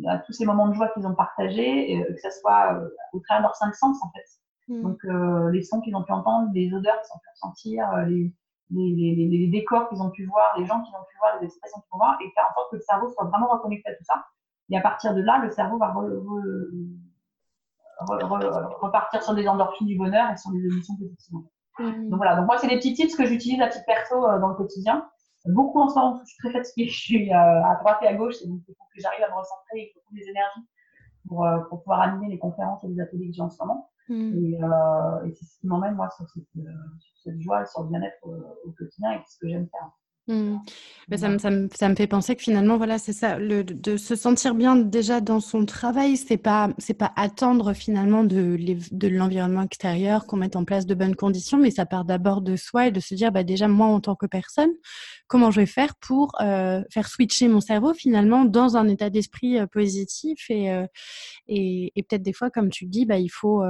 à 0.08 0.18
tous 0.20 0.34
ces 0.34 0.46
moments 0.46 0.68
de 0.68 0.74
joie 0.74 0.90
qu'ils 0.90 1.08
ont 1.08 1.16
partagés, 1.16 1.94
et, 1.94 2.04
que 2.04 2.22
ce 2.22 2.32
soit 2.40 2.80
au 3.14 3.20
travers 3.20 3.42
de 3.42 3.48
leurs 3.48 3.56
cinq 3.56 3.74
sens, 3.76 3.98
en 4.04 4.12
fait. 4.12 4.74
Mmh. 4.74 4.82
Donc, 4.84 5.00
les 5.52 5.62
sons 5.62 5.82
qu'ils 5.82 5.96
ont 5.96 6.04
pu 6.04 6.12
entendre, 6.12 6.50
les 6.54 6.74
odeurs 6.74 7.02
qu'ils 7.02 7.16
ont 7.16 7.20
pu 7.20 7.30
ressentir, 7.34 7.88
les, 8.08 8.34
les, 8.72 9.16
les, 9.16 9.28
les, 9.28 9.48
décors 9.48 9.90
qu'ils 9.90 10.02
ont 10.02 10.10
pu 10.10 10.26
voir, 10.26 10.56
les 10.58 10.66
gens 10.66 10.82
qu'ils 10.82 10.96
ont 10.96 11.06
pu 11.10 11.18
voir, 11.20 11.38
les 11.40 11.46
expressions 11.46 11.80
qu'ils 11.82 11.88
ont 11.94 11.98
pu 11.98 12.04
voir, 12.04 12.18
et 12.22 12.32
faire 12.32 12.46
en 12.50 12.54
sorte 12.54 12.72
que 12.72 12.78
le 12.78 12.82
cerveau 12.82 13.10
soit 13.10 13.26
vraiment 13.26 13.48
reconnecté 13.48 13.90
à 13.90 13.96
tout 13.96 14.04
ça. 14.04 14.26
Et 14.70 14.78
à 14.78 14.82
partir 14.82 15.14
de 15.14 15.22
là, 15.22 15.40
le 15.44 15.52
cerveau 15.52 15.78
va 15.78 15.94
repartir 18.80 19.22
sur 19.22 19.34
des 19.34 19.48
endorphines 19.48 19.88
du 19.88 19.98
bonheur 19.98 20.32
et 20.32 20.38
sur 20.38 20.52
des 20.52 20.66
émotions 20.66 20.96
positives. 20.96 21.36
Mmh. 21.80 22.10
Donc 22.10 22.18
voilà, 22.18 22.36
donc 22.36 22.48
moi, 22.48 22.58
c'est 22.58 22.68
des 22.68 22.78
petits 22.78 22.94
tips 22.94 23.16
que 23.16 23.26
j'utilise 23.26 23.62
à 23.62 23.68
titre 23.68 23.86
perso 23.86 24.26
euh, 24.26 24.40
dans 24.40 24.50
le 24.50 24.56
quotidien. 24.56 25.08
Beaucoup 25.46 25.80
en 25.80 25.90
ce 25.90 25.96
moment, 25.96 26.20
je 26.24 26.30
suis 26.30 26.38
très 26.38 26.52
fatiguée, 26.52 26.88
je 26.90 26.98
suis 26.98 27.32
euh, 27.32 27.36
à 27.36 27.78
droite 27.80 27.98
et 28.04 28.08
à 28.08 28.14
gauche, 28.14 28.36
et 28.44 28.48
donc 28.48 28.62
il 28.68 28.76
faut 28.76 28.84
que 28.94 29.02
j'arrive 29.02 29.24
à 29.24 29.30
me 29.30 29.36
recentrer 29.36 29.80
et 29.80 29.92
beaucoup 29.96 30.14
des 30.14 30.28
énergies 30.28 30.68
pour, 31.28 31.46
euh, 31.46 31.60
pour, 31.70 31.80
pouvoir 31.84 32.02
animer 32.02 32.28
les 32.30 32.40
conférences 32.40 32.84
et 32.84 32.88
les 32.88 33.00
ateliers 33.00 33.30
que 33.30 33.36
j'ai 33.36 33.42
en 33.42 33.50
ce 33.50 33.62
moment. 33.62 33.90
Mmh. 34.10 34.34
Et, 34.34 34.60
et 35.30 35.34
c'est 35.34 35.46
ce 35.46 35.60
qui 35.60 35.68
m'emmène, 35.68 35.96
moi, 35.96 36.10
sur 36.10 36.28
cette, 36.30 36.44
sur 36.54 37.18
cette, 37.24 37.40
joie 37.40 37.62
et 37.62 37.66
sur 37.66 37.84
le 37.84 37.90
bien-être 37.90 38.18
au, 38.24 38.72
quotidien 38.78 39.14
et 39.14 39.22
ce 39.28 39.38
que 39.40 39.48
j'aime 39.48 39.68
faire. 39.70 39.90
Mmh. 40.28 40.58
Mais 41.10 41.18
ça, 41.18 41.30
me, 41.30 41.40
ça, 41.40 41.50
me, 41.50 41.68
ça, 41.74 41.90
me, 41.90 41.96
fait 41.96 42.08
penser 42.08 42.36
que 42.36 42.44
finalement, 42.44 42.78
voilà, 42.78 43.00
c'est 43.00 43.12
ça, 43.12 43.40
le, 43.40 43.64
de 43.64 43.98
se 43.98 44.16
sentir 44.16 44.54
bien 44.54 44.76
déjà 44.76 45.20
dans 45.20 45.40
son 45.40 45.66
travail, 45.66 46.16
c'est 46.16 46.38
pas, 46.38 46.70
c'est 46.78 46.94
pas 46.94 47.12
attendre 47.16 47.74
finalement 47.74 48.24
de, 48.24 48.56
de 48.92 49.08
l'environnement 49.08 49.64
extérieur 49.64 50.28
qu'on 50.28 50.38
mette 50.38 50.56
en 50.56 50.64
place 50.64 50.86
de 50.86 50.94
bonnes 50.94 51.16
conditions, 51.16 51.58
mais 51.58 51.72
ça 51.72 51.88
part 51.88 52.06
d'abord 52.06 52.42
de 52.42 52.56
soi 52.56 52.88
et 52.88 52.92
de 52.92 53.00
se 53.00 53.16
dire, 53.16 53.32
bah, 53.32 53.44
déjà 53.44 53.68
moi 53.68 53.88
en 53.88 54.00
tant 54.00 54.16
que 54.16 54.28
personne, 54.28 54.70
comment 55.28 55.50
je 55.50 55.62
vais 55.62 55.66
faire 55.66 55.96
pour 55.96 56.34
euh, 56.42 56.82
faire 56.92 57.08
switcher 57.08 57.48
mon 57.48 57.62
cerveau 57.62 57.94
finalement 57.94 58.46
dans 58.46 58.78
un 58.78 58.88
état 58.88 59.10
d'esprit 59.10 59.58
euh, 59.58 59.66
positif 59.66 60.46
et, 60.50 60.72
euh, 60.72 60.86
et, 61.48 61.92
et 61.96 62.04
peut-être 62.04 62.22
des 62.22 62.34
fois, 62.34 62.52
comme 62.52 62.70
tu 62.70 62.86
dis, 62.86 63.06
bah, 63.06 63.18
il 63.18 63.30
faut, 63.30 63.64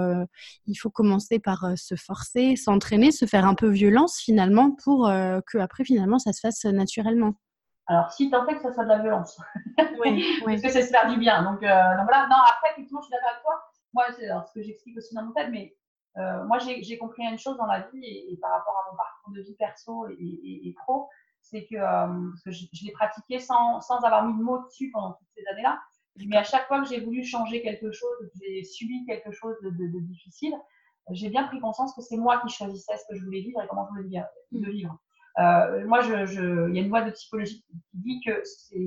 il 0.67 0.75
faut 0.75 0.89
commencer 0.89 1.39
par 1.39 1.65
se 1.75 1.95
forcer, 1.95 2.55
s'entraîner, 2.55 3.11
se 3.11 3.25
faire 3.25 3.45
un 3.45 3.55
peu 3.55 3.69
violence 3.69 4.19
finalement 4.19 4.71
pour 4.83 5.07
que 5.47 5.57
après 5.57 5.83
finalement 5.83 6.19
ça 6.19 6.33
se 6.33 6.40
fasse 6.41 6.65
naturellement. 6.65 7.33
Alors, 7.87 8.11
si 8.11 8.29
tant 8.29 8.45
fait 8.45 8.55
que 8.55 8.61
ça 8.61 8.73
soit 8.73 8.83
de 8.83 8.89
la 8.89 8.99
violence, 8.99 9.39
oui, 9.99 10.25
parce 10.45 10.61
que 10.61 10.69
c'est 10.69 10.83
se 10.83 10.89
faire 10.89 11.09
du 11.09 11.17
bien. 11.17 11.43
Donc, 11.43 11.63
euh, 11.63 11.97
donc 11.97 12.05
voilà. 12.05 12.27
Non, 12.27 12.37
après, 12.47 12.71
effectivement, 12.71 13.01
je 13.01 13.07
suis 13.07 13.11
d'accord 13.11 13.29
avec 13.29 13.41
toi. 13.43 13.63
Moi, 13.93 14.05
c'est 14.17 14.27
ce 14.27 14.53
que 14.53 14.61
j'explique 14.63 14.97
aussi 14.97 15.13
dans 15.13 15.23
mon 15.23 15.33
thème, 15.33 15.51
mais 15.51 15.75
euh, 16.17 16.43
moi, 16.45 16.57
j'ai 16.59 16.97
compris 16.97 17.23
une 17.23 17.37
chose 17.37 17.57
dans 17.57 17.65
la 17.65 17.81
vie 17.81 18.03
et, 18.03 18.37
par 18.41 18.51
rapport 18.51 18.75
à 18.85 18.91
mon 18.91 18.97
parcours 18.97 19.33
de 19.33 19.41
vie 19.41 19.55
perso 19.55 20.07
et, 20.09 20.15
et, 20.19 20.73
pro, 20.85 21.09
c'est 21.41 21.65
que, 21.65 21.75
euh, 21.75 22.31
que 22.45 22.51
je, 22.51 22.65
l'ai 22.85 22.91
pratiqué 22.91 23.39
sans, 23.39 23.81
sans, 23.81 23.99
avoir 24.03 24.25
mis 24.25 24.37
de 24.37 24.43
mots 24.43 24.63
dessus 24.63 24.91
pendant 24.91 25.13
toutes 25.13 25.27
ces 25.35 25.45
années-là, 25.51 25.79
mais 26.27 26.37
à 26.37 26.43
chaque 26.43 26.67
fois 26.67 26.81
que 26.81 26.87
j'ai 26.87 26.99
voulu 26.99 27.23
changer 27.23 27.61
quelque 27.61 27.91
chose, 27.91 28.15
que 28.21 28.39
j'ai 28.41 28.63
subi 28.63 29.05
quelque 29.05 29.31
chose 29.31 29.55
de, 29.63 29.69
de, 29.69 29.87
de 29.87 29.99
difficile, 29.99 30.53
j'ai 31.09 31.29
bien 31.29 31.43
pris 31.45 31.59
conscience 31.59 31.93
que 31.95 32.01
c'est 32.01 32.17
moi 32.17 32.41
qui 32.41 32.53
choisissais 32.53 32.97
ce 32.97 33.03
que 33.09 33.17
je 33.17 33.25
voulais 33.25 33.41
vivre 33.41 33.61
et 33.61 33.67
comment 33.67 33.87
je 33.87 33.91
voulais 33.91 34.09
vivre. 34.09 34.27
Mm. 34.51 34.69
vivre. 34.69 34.97
Euh, 35.39 35.87
moi, 35.87 36.01
je, 36.01 36.25
je, 36.25 36.69
il 36.69 36.75
y 36.75 36.79
a 36.79 36.81
une 36.81 36.89
loi 36.89 37.01
de 37.01 37.11
psychologie 37.11 37.61
qui 37.61 37.77
dit 37.93 38.21
que 38.25 38.41
c'est 38.43 38.77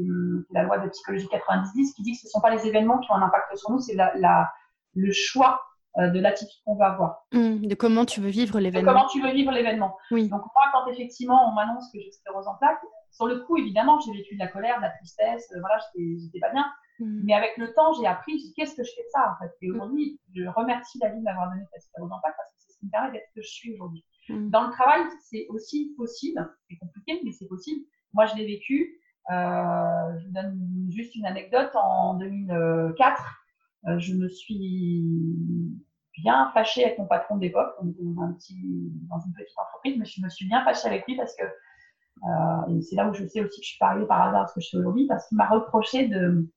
la 0.50 0.62
loi 0.62 0.78
de 0.78 0.88
psychologie 0.88 1.28
90 1.28 1.94
qui 1.94 2.02
dit 2.02 2.12
que 2.12 2.18
ce 2.18 2.26
ne 2.26 2.30
sont 2.30 2.40
pas 2.40 2.54
les 2.54 2.66
événements 2.66 2.98
qui 2.98 3.11
ont 3.11 3.14
un 3.14 3.22
impact 3.22 3.57
sur 3.57 3.70
nous, 3.70 3.80
c'est 3.80 3.94
la, 3.94 4.12
la, 4.16 4.50
le 4.94 5.12
choix 5.12 5.61
euh, 5.98 6.09
de 6.11 6.20
l'attitude 6.20 6.61
qu'on 6.64 6.76
va 6.76 6.92
avoir. 6.92 7.24
Mmh, 7.33 7.66
de 7.66 7.74
comment 7.74 8.04
tu 8.04 8.20
veux 8.20 8.28
vivre 8.28 8.59
l'événement. 8.61 8.92
Comment 8.92 9.07
tu 9.07 9.22
veux 9.22 9.33
vivre 9.33 9.52
l'événement. 9.52 9.96
Oui. 10.11 10.28
Donc 10.28 10.42
moi, 10.54 10.64
quand 10.72 10.90
effectivement 10.90 11.48
on 11.48 11.54
m'annonce 11.54 11.90
que 11.92 12.00
j'ai 12.00 12.11
sclérose 12.11 12.46
en 12.46 12.57
plaques, 12.57 12.83
sur 13.12 13.26
le 13.26 13.40
coup, 13.40 13.57
évidemment, 13.57 14.00
j'ai 14.00 14.12
vécu 14.12 14.35
de 14.35 14.40
la 14.40 14.48
colère, 14.48 14.78
de 14.78 14.83
la 14.83 14.90
tristesse, 14.90 15.48
euh, 15.54 15.61
voilà, 15.61 15.78
j'étais 15.94 16.40
pas 16.40 16.50
bien. 16.50 16.66
Mmh. 16.98 17.20
Mais 17.24 17.35
avec 17.35 17.57
le 17.59 17.72
temps, 17.72 17.92
j'ai 17.92 18.07
appris, 18.07 18.52
qu'est-ce 18.57 18.74
que 18.74 18.83
je 18.83 18.90
fais 18.94 19.02
de 19.02 19.11
ça, 19.12 19.35
en 19.35 19.42
fait? 19.42 19.52
Et 19.62 19.70
aujourd'hui, 19.70 20.20
je 20.35 20.42
remercie 20.48 20.98
la 20.98 21.11
vie 21.11 21.18
de 21.18 21.22
m'avoir 21.22 21.48
donné 21.48 21.62
cette 21.70 21.76
expérience 21.76 22.11
d'impact 22.11 22.37
parce 22.37 22.50
que 22.50 22.57
c'est 22.59 22.72
ce 22.72 22.78
qui 22.78 22.87
me 22.87 22.90
permet 22.90 23.12
d'être 23.12 23.28
ce 23.28 23.35
que 23.35 23.42
je 23.42 23.50
suis 23.50 23.74
aujourd'hui. 23.74 24.04
Mmh. 24.28 24.50
Dans 24.50 24.66
le 24.66 24.72
travail, 24.72 25.02
c'est 25.20 25.46
aussi 25.50 25.94
possible, 25.96 26.50
c'est 26.68 26.76
compliqué, 26.76 27.20
mais 27.24 27.32
c'est 27.32 27.46
possible. 27.46 27.84
Moi, 28.12 28.26
je 28.26 28.37
l'ai 28.37 28.46
vécu. 28.46 29.00
Euh, 29.30 30.18
je 30.18 30.26
vous 30.26 30.32
donne 30.32 30.87
juste 30.90 31.14
une 31.14 31.26
anecdote. 31.26 31.70
En 31.74 32.14
2004, 32.14 33.22
euh, 33.87 33.98
je 33.98 34.14
me 34.14 34.28
suis 34.28 35.04
bien 36.18 36.50
fâchée 36.54 36.84
avec 36.84 36.98
mon 36.98 37.06
patron 37.06 37.37
d'époque. 37.37 37.74
Dans, 37.82 37.90
une 38.40 39.34
petite 39.37 39.58
entreprise, 39.58 39.96
mais 39.98 40.04
je 40.04 40.22
me 40.22 40.28
suis 40.28 40.46
bien 40.46 40.64
fâchée 40.64 40.88
avec 40.88 41.06
lui 41.06 41.16
parce 41.16 41.34
que 41.37 41.44
euh, 41.44 42.80
c'est 42.80 42.96
là 42.96 43.08
où 43.08 43.14
je 43.14 43.26
sais 43.26 43.40
aussi 43.40 43.60
que 43.60 43.64
je 43.64 43.70
suis 43.70 43.78
pas 43.78 43.88
arrivée 43.88 44.06
par 44.06 44.22
hasard 44.22 44.48
ce 44.48 44.54
que 44.54 44.60
je 44.60 44.68
fais 44.70 44.76
aujourd'hui, 44.78 45.06
parce 45.06 45.28
qu'il 45.28 45.37
m'a 45.37 45.48
reproché 45.48 46.08
de, 46.08 46.48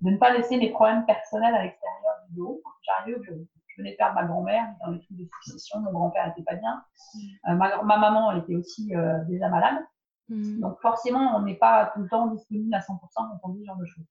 ne 0.00 0.16
pas 0.16 0.34
laisser 0.36 0.56
mes 0.56 0.70
problèmes 0.70 1.04
personnels 1.06 1.54
à 1.54 1.62
l'extérieur 1.62 2.14
du 2.28 2.34
bureau. 2.34 2.62
Bureau. 3.06 3.46
Je 3.76 3.82
venais 3.82 3.94
faire 3.96 4.12
ma 4.14 4.24
grand-mère 4.24 4.66
dans 4.84 4.90
les 4.90 5.00
trucs 5.00 5.16
de 5.16 5.28
succession. 5.42 5.80
Mon 5.80 5.92
grand-père 5.92 6.26
n'était 6.28 6.42
pas 6.42 6.56
bien. 6.56 6.82
Mm. 7.14 7.56
ma, 7.56 7.82
ma, 7.82 7.98
maman 7.98 8.32
était 8.32 8.56
aussi 8.56 8.92
déjà 9.28 9.48
malade. 9.48 9.82
Mm. 10.28 10.60
Donc 10.60 10.80
forcément, 10.80 11.36
on 11.36 11.42
n'est 11.42 11.56
pas 11.56 11.92
tout 11.94 12.00
le 12.00 12.08
temps 12.08 12.26
disponible 12.28 12.74
à 12.74 12.80
100% 12.80 12.98
quand 13.14 13.40
on 13.42 13.48
dit 13.50 13.60
ce 13.60 13.66
genre 13.66 13.76
de 13.76 13.86
choses. 13.86 14.04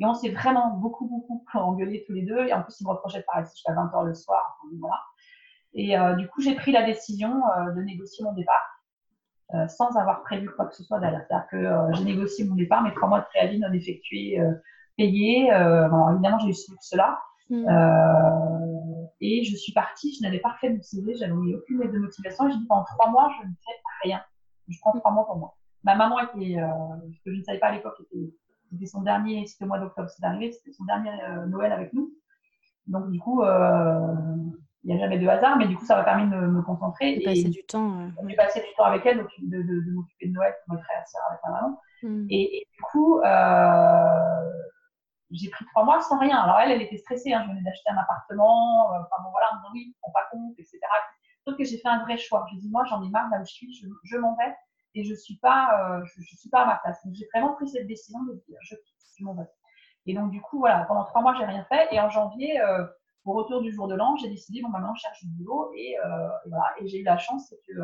Et 0.00 0.04
on 0.04 0.14
s'est 0.14 0.30
vraiment 0.30 0.70
beaucoup, 0.70 1.06
beaucoup 1.06 1.44
engueulé 1.58 2.04
tous 2.06 2.12
les 2.12 2.22
deux. 2.22 2.46
Et 2.46 2.52
en 2.52 2.62
plus, 2.62 2.80
il 2.80 2.86
me 2.86 2.90
reprochait 2.90 3.20
de 3.20 3.24
parler 3.24 3.46
jusqu'à 3.46 3.72
20h 3.72 4.06
le 4.06 4.14
soir. 4.14 4.58
voilà. 4.78 5.00
Et 5.74 5.98
euh, 5.98 6.14
du 6.14 6.28
coup, 6.28 6.40
j'ai 6.40 6.54
pris 6.54 6.72
la 6.72 6.82
décision 6.84 7.30
euh, 7.30 7.72
de 7.72 7.82
négocier 7.82 8.24
mon 8.24 8.32
départ 8.32 8.82
euh, 9.54 9.66
sans 9.68 9.96
avoir 9.96 10.22
prévu 10.22 10.48
quoi 10.50 10.66
que 10.66 10.74
ce 10.74 10.82
soit 10.82 10.98
derrière. 10.98 11.24
C'est-à-dire 11.28 11.48
que 11.50 11.96
j'ai 11.96 12.04
négocié 12.04 12.44
mon 12.46 12.54
départ, 12.54 12.82
mes 12.82 12.92
trois 12.94 13.08
mois 13.08 13.20
de 13.20 13.26
préavis 13.26 13.58
non 13.58 13.72
effectués, 13.72 14.40
payés. 14.96 15.50
Bon, 15.90 16.10
évidemment, 16.12 16.38
j'ai 16.38 16.48
eu 16.48 16.54
ce 16.54 16.70
luxe-là. 16.72 17.20
Mm. 17.50 17.64
Et 19.20 19.44
je 19.44 19.56
suis 19.56 19.72
partie, 19.72 20.14
je 20.14 20.22
n'avais 20.22 20.38
pas 20.38 20.56
fait 20.60 20.70
mon 20.70 20.82
CV, 20.82 21.14
j'avais 21.16 21.32
aucune 21.32 21.82
aide 21.82 21.92
de 21.92 21.98
motivation. 21.98 22.48
J'ai 22.48 22.56
dit 22.56 22.66
pendant 22.66 22.84
trois 22.84 23.10
mois, 23.10 23.30
je 23.40 23.46
ne 23.46 23.52
fais 23.52 24.08
rien. 24.08 24.22
Je 24.68 24.78
prends 24.80 24.92
trois 24.98 25.10
mois 25.10 25.26
pour 25.26 25.36
moi. 25.36 25.56
Ma 25.84 25.96
maman 25.96 26.20
était, 26.20 26.56
ce 26.56 27.22
que 27.24 27.32
je 27.32 27.38
ne 27.38 27.42
savais 27.42 27.58
pas 27.58 27.68
à 27.68 27.72
l'époque, 27.72 28.00
était 28.00 28.32
c'était 28.70 28.86
son 28.86 29.02
dernier, 29.02 29.46
c'était 29.46 29.64
au 29.64 29.68
mois 29.68 29.78
d'octobre, 29.78 30.08
c'est 30.10 30.24
arrivé, 30.24 30.52
c'était 30.52 30.72
son 30.72 30.84
dernier 30.84 31.10
euh, 31.10 31.46
Noël 31.46 31.72
avec 31.72 31.92
nous. 31.92 32.12
Donc, 32.86 33.10
du 33.10 33.18
coup, 33.18 33.42
euh, 33.42 34.14
il 34.84 34.94
n'y 34.94 34.96
a 34.96 34.98
jamais 34.98 35.18
de 35.18 35.26
hasard, 35.26 35.58
mais 35.58 35.66
du 35.66 35.76
coup, 35.76 35.84
ça 35.84 35.96
m'a 35.96 36.04
permis 36.04 36.30
de 36.30 36.36
me, 36.36 36.62
concentrer. 36.62 37.16
De 37.18 37.24
passer 37.24 37.48
du 37.48 37.64
temps. 37.64 38.08
J'ai 38.26 38.36
passé 38.36 38.60
du 38.60 38.66
temps 38.76 38.84
avec 38.84 39.04
elle, 39.04 39.18
donc 39.18 39.28
de, 39.40 39.62
de, 39.62 39.92
m'occuper 39.92 40.28
de 40.28 40.32
Noël 40.32 40.54
pour 40.64 40.76
me 40.76 40.82
frère 40.82 40.96
et 40.98 41.30
avec 41.30 41.40
ma 41.44 41.50
maman. 41.50 41.80
Hmm. 42.02 42.26
Et, 42.30 42.66
du 42.72 42.82
coup, 42.82 43.18
euh, 43.20 44.27
j'ai 45.30 45.50
pris 45.50 45.64
trois 45.66 45.84
mois 45.84 46.00
sans 46.00 46.18
rien. 46.18 46.38
Alors, 46.38 46.58
elle, 46.60 46.72
elle 46.72 46.82
était 46.82 46.98
stressée. 46.98 47.32
Hein. 47.32 47.42
Je 47.44 47.50
venais 47.50 47.62
d'acheter 47.62 47.90
un 47.90 47.98
appartement. 47.98 48.88
enfin, 48.90 49.22
bon, 49.22 49.30
voilà, 49.30 49.48
on 49.52 49.72
oui, 49.72 49.94
on 50.02 50.10
pas 50.12 50.26
compte, 50.30 50.54
etc. 50.58 50.78
Sauf 51.46 51.56
que 51.56 51.64
j'ai 51.64 51.78
fait 51.78 51.88
un 51.88 52.02
vrai 52.04 52.16
choix. 52.16 52.46
J'ai 52.50 52.58
dit, 52.58 52.70
moi, 52.70 52.84
j'en 52.84 53.02
ai 53.02 53.08
marre 53.10 53.28
là 53.30 53.40
où 53.40 53.44
je 53.44 53.52
suis, 53.52 53.74
je, 53.74 53.86
je 54.04 54.16
m'en 54.16 54.36
vais 54.36 54.54
et 54.94 55.04
je 55.04 55.14
suis 55.14 55.36
pas, 55.36 55.70
euh, 55.80 56.04
je, 56.04 56.36
suis 56.36 56.50
pas 56.50 56.62
à 56.62 56.66
ma 56.66 56.76
place. 56.76 56.98
Donc 57.04 57.14
j'ai 57.14 57.28
vraiment 57.32 57.54
pris 57.54 57.68
cette 57.68 57.86
décision 57.86 58.22
de 58.24 58.34
dire 58.46 58.58
je 58.62 58.74
je 59.18 59.24
m'en 59.24 59.34
vais. 59.34 59.48
Et 60.06 60.14
donc 60.14 60.30
du 60.30 60.40
coup 60.40 60.58
voilà, 60.58 60.84
pendant 60.84 61.04
trois 61.04 61.22
mois 61.22 61.34
j'ai 61.34 61.44
rien 61.44 61.64
fait 61.64 61.88
et 61.92 62.00
en 62.00 62.10
janvier, 62.10 62.60
euh, 62.60 62.84
au 63.24 63.32
retour 63.32 63.60
du 63.60 63.72
jour 63.72 63.88
de 63.88 63.94
l'an, 63.94 64.16
j'ai 64.16 64.28
décidé 64.28 64.62
bon 64.62 64.68
maintenant 64.68 64.94
je 64.94 65.02
cherche 65.02 65.22
du 65.22 65.30
boulot 65.30 65.70
et, 65.76 65.98
euh, 65.98 66.28
et 66.46 66.48
voilà 66.48 66.66
et 66.80 66.88
j'ai 66.88 67.00
eu 67.00 67.04
la 67.04 67.18
chance 67.18 67.48
c'est 67.48 67.60
que 67.66 67.78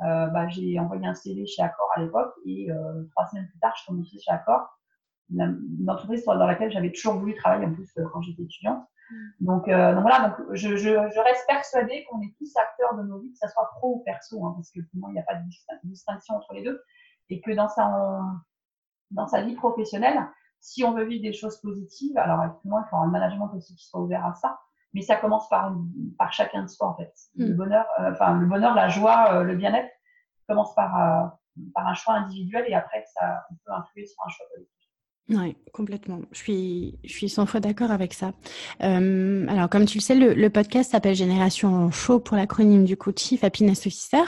bah, 0.00 0.48
j'ai 0.48 0.78
envoyé 0.78 1.06
un 1.06 1.14
CV 1.14 1.46
chez 1.46 1.62
Accor 1.62 1.90
à 1.96 2.00
l'époque 2.00 2.34
et 2.44 2.68
trois 3.12 3.26
semaines 3.26 3.48
plus 3.48 3.58
tard 3.60 3.72
je 3.76 3.82
suis 3.82 3.88
commencé 3.88 4.18
chez 4.18 4.30
Accor, 4.30 4.75
une 5.30 5.86
entreprise 5.88 6.24
dans 6.24 6.46
laquelle 6.46 6.70
j'avais 6.70 6.92
toujours 6.92 7.14
voulu 7.14 7.34
travailler 7.34 7.66
en 7.66 7.72
plus 7.72 7.92
quand 8.12 8.22
j'étais 8.22 8.42
étudiante. 8.42 8.84
Donc, 9.40 9.68
euh, 9.68 9.94
donc, 9.94 10.02
voilà, 10.02 10.28
donc 10.28 10.54
je, 10.54 10.76
je, 10.76 10.88
je 10.88 11.20
reste 11.20 11.46
persuadée 11.46 12.04
qu'on 12.10 12.20
est 12.22 12.34
tous 12.38 12.52
acteurs 12.56 12.96
de 12.96 13.02
nos 13.02 13.20
vies, 13.20 13.30
que 13.32 13.38
ce 13.40 13.48
soit 13.52 13.70
pro 13.76 13.96
ou 13.96 13.98
perso, 14.04 14.44
hein, 14.44 14.52
parce 14.56 14.70
que 14.70 14.80
pour 14.80 15.00
moi, 15.00 15.10
il 15.10 15.12
n'y 15.12 15.20
a 15.20 15.22
pas 15.22 15.36
de 15.36 15.44
distinction 15.84 16.34
entre 16.34 16.54
les 16.54 16.64
deux, 16.64 16.82
et 17.28 17.40
que 17.40 17.52
dans 17.52 17.68
sa, 17.68 18.20
dans 19.12 19.28
sa 19.28 19.42
vie 19.42 19.54
professionnelle, 19.54 20.26
si 20.60 20.82
on 20.82 20.92
veut 20.92 21.04
vivre 21.04 21.22
des 21.22 21.32
choses 21.32 21.60
positives, 21.60 22.18
alors 22.18 22.58
moi, 22.64 22.82
il 22.84 22.90
faut 22.90 22.96
un 22.96 23.06
management 23.06 23.52
aussi 23.54 23.76
qui 23.76 23.86
soit 23.86 24.00
ouvert 24.00 24.26
à 24.26 24.34
ça, 24.34 24.58
mais 24.96 25.02
ça 25.02 25.16
commence 25.16 25.48
par, 25.48 25.74
par 26.18 26.32
chacun 26.32 26.62
de 26.62 26.68
soi 26.68 26.88
en 26.88 26.96
fait. 26.96 27.12
Le 27.36 27.52
mm. 27.52 27.56
bonheur, 27.56 27.86
euh, 28.00 28.12
enfin 28.12 28.38
le 28.38 28.46
bonheur, 28.46 28.74
la 28.74 28.88
joie, 28.88 29.34
euh, 29.34 29.42
le 29.42 29.54
bien-être 29.54 29.92
commence 30.48 30.74
par, 30.74 30.96
euh, 30.96 31.26
par 31.74 31.86
un 31.86 31.94
choix 31.94 32.14
individuel 32.14 32.64
et 32.68 32.74
après 32.74 33.04
ça 33.14 33.46
on 33.50 33.54
peut 33.64 33.72
influer 33.72 34.06
sur 34.06 34.24
un 34.24 34.30
choix 34.30 34.46
collectif. 34.50 34.88
Oui, 35.28 35.56
complètement. 35.72 36.20
Je 36.30 36.38
suis, 36.38 36.98
je 37.02 37.12
suis 37.12 37.28
100 37.28 37.46
fois 37.46 37.58
d'accord 37.58 37.90
avec 37.90 38.14
ça. 38.14 38.32
Euh, 38.84 39.44
alors, 39.48 39.68
comme 39.68 39.84
tu 39.84 39.98
le 39.98 40.02
sais, 40.02 40.14
le, 40.14 40.50
podcast 40.50 40.92
s'appelle 40.92 41.16
Génération 41.16 41.90
Show 41.90 42.20
pour 42.20 42.36
l'acronyme 42.36 42.84
du 42.84 42.96
coup 42.96 43.10
Chief 43.16 43.42
Happiness 43.42 43.88
Officer. 43.88 44.22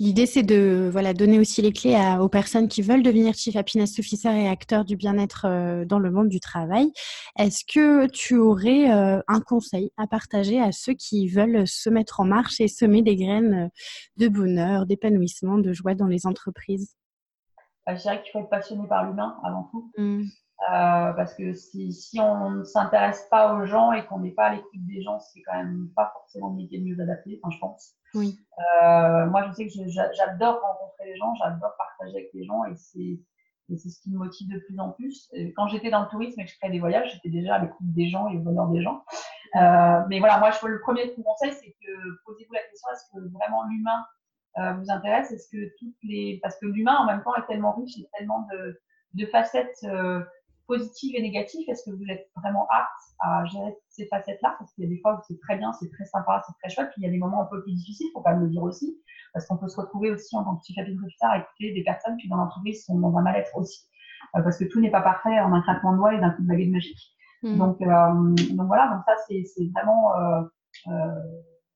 L'idée, 0.00 0.26
c'est 0.26 0.42
de 0.42 0.88
voilà 0.90 1.14
donner 1.14 1.38
aussi 1.38 1.62
les 1.62 1.72
clés 1.72 1.96
aux 2.20 2.28
personnes 2.28 2.66
qui 2.66 2.82
veulent 2.82 3.04
devenir 3.04 3.34
Chief 3.34 3.54
Happiness 3.54 3.96
Officer 4.00 4.30
et 4.30 4.48
acteurs 4.48 4.84
du 4.84 4.96
bien-être 4.96 5.46
euh, 5.46 5.84
dans 5.84 6.00
le 6.00 6.10
monde 6.10 6.28
du 6.28 6.40
travail. 6.40 6.90
Est-ce 7.38 7.64
que 7.64 8.08
tu 8.08 8.36
aurais 8.36 8.90
euh, 8.90 9.20
un 9.28 9.40
conseil 9.40 9.92
à 9.96 10.08
partager 10.08 10.60
à 10.60 10.72
ceux 10.72 10.94
qui 10.94 11.28
veulent 11.28 11.68
se 11.68 11.90
mettre 11.90 12.18
en 12.18 12.24
marche 12.24 12.60
et 12.60 12.66
semer 12.66 13.02
des 13.02 13.14
graines 13.14 13.70
de 14.16 14.26
bonheur, 14.26 14.86
d'épanouissement, 14.86 15.58
de 15.58 15.72
joie 15.72 15.94
dans 15.94 16.08
les 16.08 16.26
entreprises? 16.26 16.96
Je 17.88 17.94
dirais 17.94 18.22
qu'il 18.22 18.32
faut 18.32 18.40
être 18.40 18.48
passionné 18.48 18.86
par 18.86 19.04
l'humain 19.04 19.38
avant 19.44 19.64
tout. 19.70 19.90
Mm. 19.96 20.24
Euh, 20.68 21.12
parce 21.14 21.34
que 21.34 21.54
si, 21.54 21.92
si 21.92 22.20
on 22.20 22.50
ne 22.50 22.64
s'intéresse 22.64 23.26
pas 23.30 23.54
aux 23.54 23.64
gens 23.64 23.92
et 23.92 24.04
qu'on 24.04 24.18
n'est 24.18 24.32
pas 24.32 24.46
à 24.46 24.54
l'écoute 24.54 24.86
des 24.86 25.02
gens, 25.02 25.18
c'est 25.18 25.40
quand 25.42 25.56
même 25.56 25.88
pas 25.96 26.10
forcément 26.12 26.50
le 26.50 26.56
métier 26.56 26.78
le 26.78 26.84
mieux 26.84 27.02
adapté, 27.02 27.40
enfin, 27.42 27.54
je 27.54 27.58
pense. 27.58 27.94
Oui. 28.14 28.38
Euh, 28.58 29.26
moi, 29.26 29.46
je 29.48 29.52
sais 29.52 29.66
que 29.66 29.88
j'adore 29.88 30.60
rencontrer 30.60 31.06
les 31.06 31.16
gens, 31.16 31.34
j'adore 31.36 31.74
partager 31.78 32.16
avec 32.16 32.30
les 32.34 32.44
gens 32.44 32.64
et 32.66 32.74
c'est 32.76 33.88
ce 33.88 34.00
qui 34.02 34.10
me 34.10 34.18
motive 34.18 34.52
de 34.52 34.58
plus 34.58 34.78
en 34.78 34.90
plus. 34.90 35.30
Quand 35.56 35.66
j'étais 35.68 35.90
dans 35.90 36.02
le 36.02 36.08
tourisme 36.08 36.38
et 36.40 36.44
que 36.44 36.50
je 36.50 36.58
créais 36.58 36.70
des 36.70 36.80
voyages, 36.80 37.10
j'étais 37.14 37.30
déjà 37.30 37.54
à 37.54 37.58
l'écoute 37.60 37.78
des 37.80 38.08
gens 38.08 38.28
et 38.28 38.36
au 38.36 38.40
bonheur 38.40 38.68
des 38.68 38.82
gens. 38.82 39.02
Euh, 39.56 40.02
mais 40.08 40.18
voilà, 40.18 40.38
moi, 40.38 40.50
je, 40.50 40.66
le 40.66 40.80
premier 40.80 41.12
conseil, 41.14 41.52
c'est 41.52 41.70
que 41.70 42.24
posez-vous 42.26 42.52
la 42.52 42.62
question 42.62 42.88
est-ce 42.92 43.04
que 43.12 43.32
vraiment 43.32 43.64
l'humain 43.64 44.04
vous 44.56 44.90
intéresse 44.90 45.30
Est-ce 45.32 45.48
que 45.48 45.70
toutes 45.78 45.96
les 46.02 46.38
parce 46.42 46.58
que 46.58 46.66
l'humain 46.66 46.96
en 46.98 47.06
même 47.06 47.22
temps 47.22 47.34
est 47.36 47.46
tellement 47.46 47.72
riche 47.74 47.98
et 47.98 48.08
tellement 48.18 48.46
de, 48.52 48.80
de 49.14 49.26
facettes 49.26 49.84
euh, 49.84 50.22
positives 50.66 51.16
et 51.16 51.22
négatives. 51.22 51.68
Est-ce 51.68 51.90
que 51.90 51.96
vous 51.96 52.04
êtes 52.08 52.30
vraiment 52.36 52.66
apte 52.70 52.88
à 53.18 53.44
gérer 53.46 53.74
ces 53.88 54.06
facettes-là? 54.06 54.54
Parce 54.58 54.72
qu'il 54.72 54.84
y 54.84 54.86
a 54.86 54.90
des 54.90 55.00
fois 55.00 55.14
où 55.14 55.18
c'est 55.26 55.38
très 55.40 55.56
bien, 55.56 55.72
c'est 55.72 55.90
très 55.90 56.04
sympa, 56.04 56.42
c'est 56.46 56.52
très 56.62 56.72
chouette. 56.72 56.90
Puis 56.92 57.02
il 57.02 57.04
y 57.04 57.08
a 57.08 57.10
des 57.10 57.18
moments 57.18 57.42
un 57.42 57.46
peu 57.46 57.62
plus 57.62 57.72
difficiles, 57.72 58.06
faut 58.12 58.20
pas 58.20 58.34
me 58.34 58.44
le 58.44 58.50
dire 58.50 58.62
aussi, 58.62 58.96
parce 59.32 59.46
qu'on 59.46 59.56
peut 59.56 59.68
se 59.68 59.80
retrouver 59.80 60.10
aussi 60.10 60.36
en 60.36 60.44
tant 60.44 60.56
que 60.56 60.72
chapitre 60.72 61.02
officer 61.04 61.26
à 61.26 61.38
écouter 61.38 61.72
des 61.72 61.82
personnes 61.82 62.16
qui 62.18 62.28
dans 62.28 62.36
l'entreprise 62.36 62.84
sont 62.84 62.98
dans 62.98 63.16
un 63.16 63.22
mal-être 63.22 63.56
aussi, 63.56 63.88
euh, 64.36 64.42
parce 64.42 64.58
que 64.58 64.64
tout 64.64 64.80
n'est 64.80 64.90
pas 64.90 65.02
parfait 65.02 65.40
en 65.40 65.52
un 65.52 65.60
traitement 65.62 65.92
de 65.92 65.98
doigt 65.98 66.14
et 66.14 66.20
d'un 66.20 66.30
coup 66.30 66.42
de 66.42 66.46
baguette 66.46 66.70
magique. 66.70 67.16
Mmh. 67.42 67.56
Donc, 67.56 67.78
donc 67.78 68.66
voilà, 68.66 68.88
donc 68.88 69.02
ça 69.06 69.14
c'est 69.26 69.44
vraiment 69.74 70.12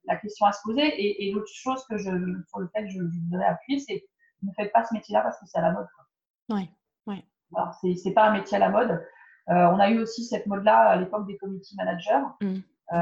la 0.07 0.17
question 0.17 0.47
à 0.47 0.53
se 0.53 0.61
poser. 0.65 0.87
Et, 0.87 1.27
et 1.29 1.33
l'autre 1.33 1.53
chose 1.53 1.85
que 1.89 1.97
je, 1.99 2.11
sur 2.49 2.61
lequel 2.61 2.89
je, 2.89 2.99
je 2.99 3.21
voudrais 3.31 3.47
appuyer, 3.47 3.81
c'est 3.81 4.05
ne 4.45 4.53
faites 4.53 4.73
pas 4.73 4.85
ce 4.85 4.95
métier-là 4.95 5.23
parce 5.23 5.39
que 5.39 5.47
c'est 5.47 5.59
à 5.59 5.63
la 5.63 5.73
mode. 5.73 5.87
Oui, 6.51 6.71
oui. 7.07 7.25
C'est 7.97 8.13
pas 8.13 8.29
un 8.29 8.33
métier 8.33 8.57
à 8.57 8.61
la 8.61 8.69
mode. 8.69 8.91
Euh, 9.51 9.67
on 9.69 9.79
a 9.79 9.91
eu 9.91 9.99
aussi 9.99 10.25
cette 10.25 10.47
mode-là 10.47 10.91
à 10.91 10.97
l'époque 10.97 11.27
des 11.27 11.37
community 11.37 11.77
managers. 11.77 12.25
Mm. 12.41 12.55
Euh, 12.93 12.97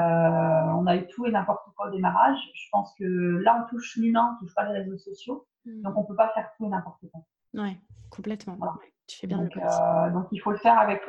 on 0.74 0.86
a 0.86 0.96
eu 0.96 1.06
tout 1.08 1.26
et 1.26 1.30
n'importe 1.30 1.64
quoi 1.76 1.88
au 1.88 1.90
démarrage. 1.90 2.38
Je 2.54 2.68
pense 2.70 2.94
que 2.98 3.04
là, 3.04 3.64
on 3.64 3.70
touche 3.70 3.96
l'humain, 3.96 4.36
on 4.36 4.44
touche 4.44 4.54
pas 4.54 4.64
les 4.64 4.80
réseaux 4.80 4.98
sociaux. 4.98 5.46
Mm. 5.64 5.82
Donc, 5.82 5.96
on 5.96 6.04
peut 6.04 6.16
pas 6.16 6.30
faire 6.30 6.50
tout 6.56 6.66
et 6.66 6.68
n'importe 6.68 7.04
quoi. 7.10 7.20
Oui, 7.54 7.78
complètement. 8.10 8.58
Tu 9.06 9.18
fais 9.18 9.26
bien 9.26 9.38
donc, 9.38 9.56
euh, 9.56 10.10
donc, 10.10 10.26
il 10.30 10.38
faut 10.38 10.52
le 10.52 10.58
faire 10.58 10.78
avec 10.78 11.02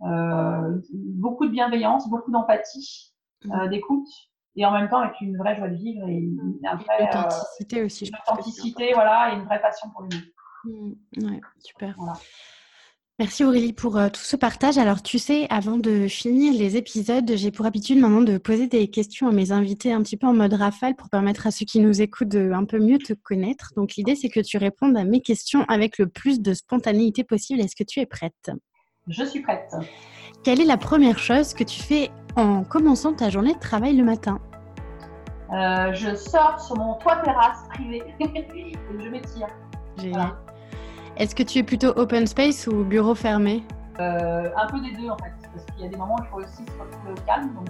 beaucoup 0.00 1.46
de 1.46 1.52
bienveillance, 1.52 2.08
beaucoup 2.08 2.30
d'empathie, 2.30 3.14
mm. 3.44 3.68
d'écoute 3.68 4.08
et 4.56 4.66
en 4.66 4.72
même 4.72 4.88
temps 4.88 5.00
avec 5.00 5.20
une 5.20 5.36
vraie 5.36 5.56
joie 5.56 5.68
de 5.68 5.76
vivre 5.76 6.06
et 6.08 6.12
une, 6.12 6.58
vraie 6.62 7.08
authenticité 7.08 7.82
aussi. 7.82 8.06
Une 8.06 8.16
authenticité, 8.16 8.92
voilà, 8.94 9.32
et 9.32 9.36
une 9.36 9.44
vraie 9.44 9.60
passion 9.60 9.88
pour 9.90 10.02
l'humain. 10.02 10.22
Mmh, 10.64 11.26
ouais, 11.26 11.40
super. 11.60 11.96
Merci 13.18 13.44
Aurélie 13.44 13.72
pour 13.72 13.98
euh, 13.98 14.08
tout 14.08 14.22
ce 14.22 14.36
partage. 14.36 14.78
Alors 14.78 15.02
tu 15.02 15.18
sais, 15.18 15.46
avant 15.50 15.76
de 15.76 16.08
finir 16.08 16.54
les 16.54 16.76
épisodes, 16.76 17.30
j'ai 17.36 17.50
pour 17.50 17.66
habitude 17.66 17.98
maintenant 17.98 18.22
de 18.22 18.38
poser 18.38 18.68
des 18.68 18.88
questions 18.88 19.28
à 19.28 19.32
mes 19.32 19.52
invités 19.52 19.92
un 19.92 20.02
petit 20.02 20.16
peu 20.16 20.26
en 20.26 20.32
mode 20.32 20.54
rafale 20.54 20.96
pour 20.96 21.10
permettre 21.10 21.46
à 21.46 21.50
ceux 21.50 21.66
qui 21.66 21.78
nous 21.78 22.00
écoutent 22.00 22.28
de 22.30 22.50
un 22.52 22.64
peu 22.64 22.78
mieux 22.78 22.98
te 22.98 23.12
connaître. 23.12 23.72
Donc 23.76 23.94
l'idée 23.96 24.16
c'est 24.16 24.30
que 24.30 24.40
tu 24.40 24.56
répondes 24.56 24.96
à 24.96 25.04
mes 25.04 25.20
questions 25.20 25.64
avec 25.68 25.98
le 25.98 26.08
plus 26.08 26.40
de 26.40 26.54
spontanéité 26.54 27.22
possible. 27.22 27.60
Est-ce 27.60 27.76
que 27.76 27.84
tu 27.84 28.00
es 28.00 28.06
prête? 28.06 28.50
Je 29.08 29.24
suis 29.24 29.40
prête. 29.40 29.70
Quelle 30.42 30.60
est 30.60 30.66
la 30.66 30.76
première 30.76 31.20
chose 31.20 31.54
que 31.54 31.62
tu 31.62 31.80
fais 31.80 32.10
en 32.34 32.64
commençant 32.64 33.12
ta 33.12 33.30
journée 33.30 33.54
de 33.54 33.60
travail 33.60 33.96
le 33.96 34.02
matin 34.02 34.40
euh, 35.52 35.92
Je 35.92 36.16
sors 36.16 36.60
sur 36.60 36.76
mon 36.76 36.94
toit 36.94 37.16
terrasse 37.18 37.62
privé 37.68 38.02
et 38.18 38.72
je 38.98 39.08
m'étire. 39.08 39.46
Est-ce 41.16 41.36
que 41.36 41.44
tu 41.44 41.58
es 41.58 41.62
plutôt 41.62 41.90
open 41.94 42.26
space 42.26 42.66
ou 42.66 42.82
bureau 42.82 43.14
fermé 43.14 43.62
un 44.00 44.66
peu 44.66 44.80
des 44.80 44.90
deux 44.96 45.08
en 45.08 45.16
fait, 45.18 45.32
parce 45.54 45.64
qu'il 45.66 45.84
y 45.84 45.86
a 45.86 45.88
des 45.88 45.96
moments 45.96 46.16
où 46.16 46.24
il 46.24 46.28
faut 46.28 46.38
aussi 46.38 46.64
se 46.66 46.82
retrouver 46.82 47.12
au 47.12 47.24
calme. 47.24 47.54
Donc 47.54 47.68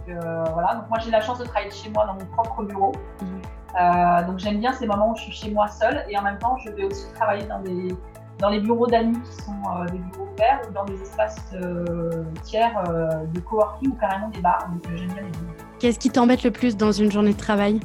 voilà, 0.55 0.77
donc 0.77 0.89
moi 0.89 0.99
j'ai 1.05 1.11
la 1.11 1.21
chance 1.21 1.41
de 1.41 1.45
travailler 1.45 1.71
chez 1.71 1.91
moi 1.91 2.07
dans 2.07 2.15
mon 2.15 2.25
propre 2.33 2.63
bureau. 2.63 2.93
Mhm. 3.21 4.27
donc 4.27 4.39
j'aime 4.39 4.61
bien 4.61 4.73
ces 4.73 4.87
moments 4.87 5.11
où 5.11 5.17
je 5.17 5.25
suis 5.25 5.33
chez 5.33 5.51
moi 5.51 5.69
seule 5.69 6.07
et 6.09 6.17
en 6.17 6.23
même 6.23 6.39
temps 6.39 6.57
je 6.65 6.71
vais 6.71 6.85
aussi 6.85 7.05
travailler 7.13 7.45
dans 7.45 7.61
des 7.61 7.95
dans 8.43 8.51
les 8.51 8.59
bureaux 8.59 8.89
d'amis 8.89 9.17
qui 9.21 9.45
sont 9.45 9.53
euh, 9.53 9.87
des 9.87 9.99
bureaux 9.99 10.29
ouverts 10.35 10.61
ou 10.69 10.73
dans 10.73 10.85
des 10.85 11.01
espaces 11.01 11.37
euh, 11.55 12.25
tiers 12.43 12.77
euh, 12.89 13.25
de 13.33 13.39
coworking 13.39 13.93
ou 13.93 13.95
carrément 13.95 14.29
des 14.31 14.41
bars. 14.41 14.69
Donc 14.69 14.83
j'aime 14.97 15.07
bien 15.07 15.23
les 15.23 15.31
deux. 15.31 15.47
Qu'est-ce 15.79 15.99
qui 16.01 16.11
t'embête 16.11 16.43
le 16.43 16.51
plus 16.51 16.77
dans 16.77 16.91
une 16.91 17.11
journée 17.11 17.33
de 17.33 17.39
travail? 17.39 17.79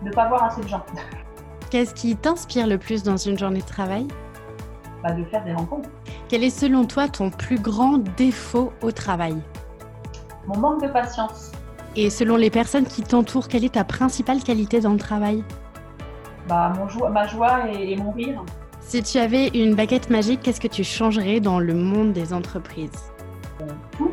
De 0.00 0.08
ne 0.08 0.14
pas 0.14 0.28
voir 0.28 0.44
assez 0.44 0.62
de 0.62 0.68
gens. 0.68 0.84
Qu'est-ce 1.70 1.92
qui 1.92 2.14
t'inspire 2.14 2.68
le 2.68 2.78
plus 2.78 3.02
dans 3.02 3.16
une 3.16 3.36
journée 3.36 3.60
de 3.60 3.66
travail? 3.66 4.06
Bah, 5.02 5.12
De 5.12 5.24
faire 5.24 5.44
des 5.44 5.52
rencontres. 5.52 5.90
Quel 6.28 6.44
est 6.44 6.50
selon 6.50 6.84
toi 6.84 7.08
ton 7.08 7.30
plus 7.30 7.58
grand 7.58 7.98
défaut 7.98 8.72
au 8.80 8.92
travail? 8.92 9.36
Mon 10.46 10.56
manque 10.56 10.82
de 10.82 10.88
patience. 10.88 11.50
Et 11.96 12.10
selon 12.10 12.36
les 12.36 12.50
personnes 12.50 12.86
qui 12.86 13.02
t'entourent, 13.02 13.48
quelle 13.48 13.64
est 13.64 13.74
ta 13.74 13.84
principale 13.84 14.40
qualité 14.44 14.80
dans 14.80 14.92
le 14.92 14.98
travail? 14.98 15.42
Bah, 16.48 16.72
mon 16.76 17.08
Ma 17.08 17.26
joie 17.26 17.68
et 17.70 17.96
mon 17.96 18.12
rire. 18.12 18.44
Si 18.86 19.02
tu 19.02 19.18
avais 19.18 19.48
une 19.48 19.74
baguette 19.74 20.10
magique, 20.10 20.42
qu'est-ce 20.42 20.60
que 20.60 20.68
tu 20.68 20.84
changerais 20.84 21.40
dans 21.40 21.58
le 21.58 21.74
monde 21.74 22.12
des 22.12 22.32
entreprises 22.32 23.12
Tout. 23.96 24.12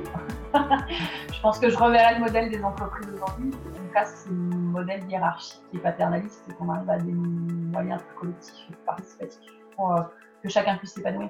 je 0.53 1.41
pense 1.41 1.60
que 1.60 1.69
je 1.69 1.77
reverrais 1.77 2.15
le 2.15 2.21
modèle 2.21 2.49
des 2.49 2.63
entreprises 2.63 3.07
aujourd'hui. 3.13 3.51
En 3.67 3.93
cas, 3.93 4.05
c'est 4.05 4.29
un 4.29 4.55
modèle 4.55 5.01
hiérarchique 5.10 5.62
et 5.73 5.77
paternaliste 5.77 6.45
et 6.49 6.53
qu'on 6.53 6.69
arrive 6.69 6.89
à 6.89 6.97
des 6.97 7.12
moyens 7.12 8.01
collectifs 8.17 8.55
et 8.71 8.75
participatifs 8.86 9.39
pour 9.75 9.93
euh, 9.93 10.01
que 10.41 10.49
chacun 10.49 10.77
puisse 10.77 10.93
s'épanouir. 10.93 11.29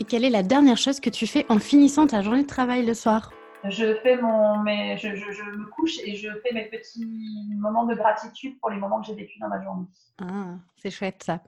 Et 0.00 0.04
quelle 0.04 0.24
est 0.24 0.30
la 0.30 0.42
dernière 0.42 0.76
chose 0.76 0.98
que 0.98 1.10
tu 1.10 1.26
fais 1.28 1.46
en 1.48 1.60
finissant 1.60 2.08
ta 2.08 2.20
journée 2.20 2.42
de 2.42 2.48
travail 2.48 2.84
le 2.84 2.94
soir? 2.94 3.30
Je 3.68 3.94
fais 4.02 4.16
mon, 4.16 4.58
mes, 4.58 4.96
je, 4.96 5.14
je, 5.14 5.42
me 5.56 5.66
couche 5.66 5.98
et 6.04 6.16
je 6.16 6.28
fais 6.42 6.52
mes 6.52 6.66
petits 6.66 7.06
moments 7.56 7.86
de 7.86 7.94
gratitude 7.94 8.58
pour 8.60 8.70
les 8.70 8.76
moments 8.76 9.00
que 9.00 9.06
j'ai 9.06 9.14
vécus 9.14 9.38
dans 9.40 9.48
ma 9.48 9.62
journée. 9.62 9.86
Ah, 10.18 10.56
c'est 10.76 10.90
chouette 10.90 11.22
ça. 11.22 11.40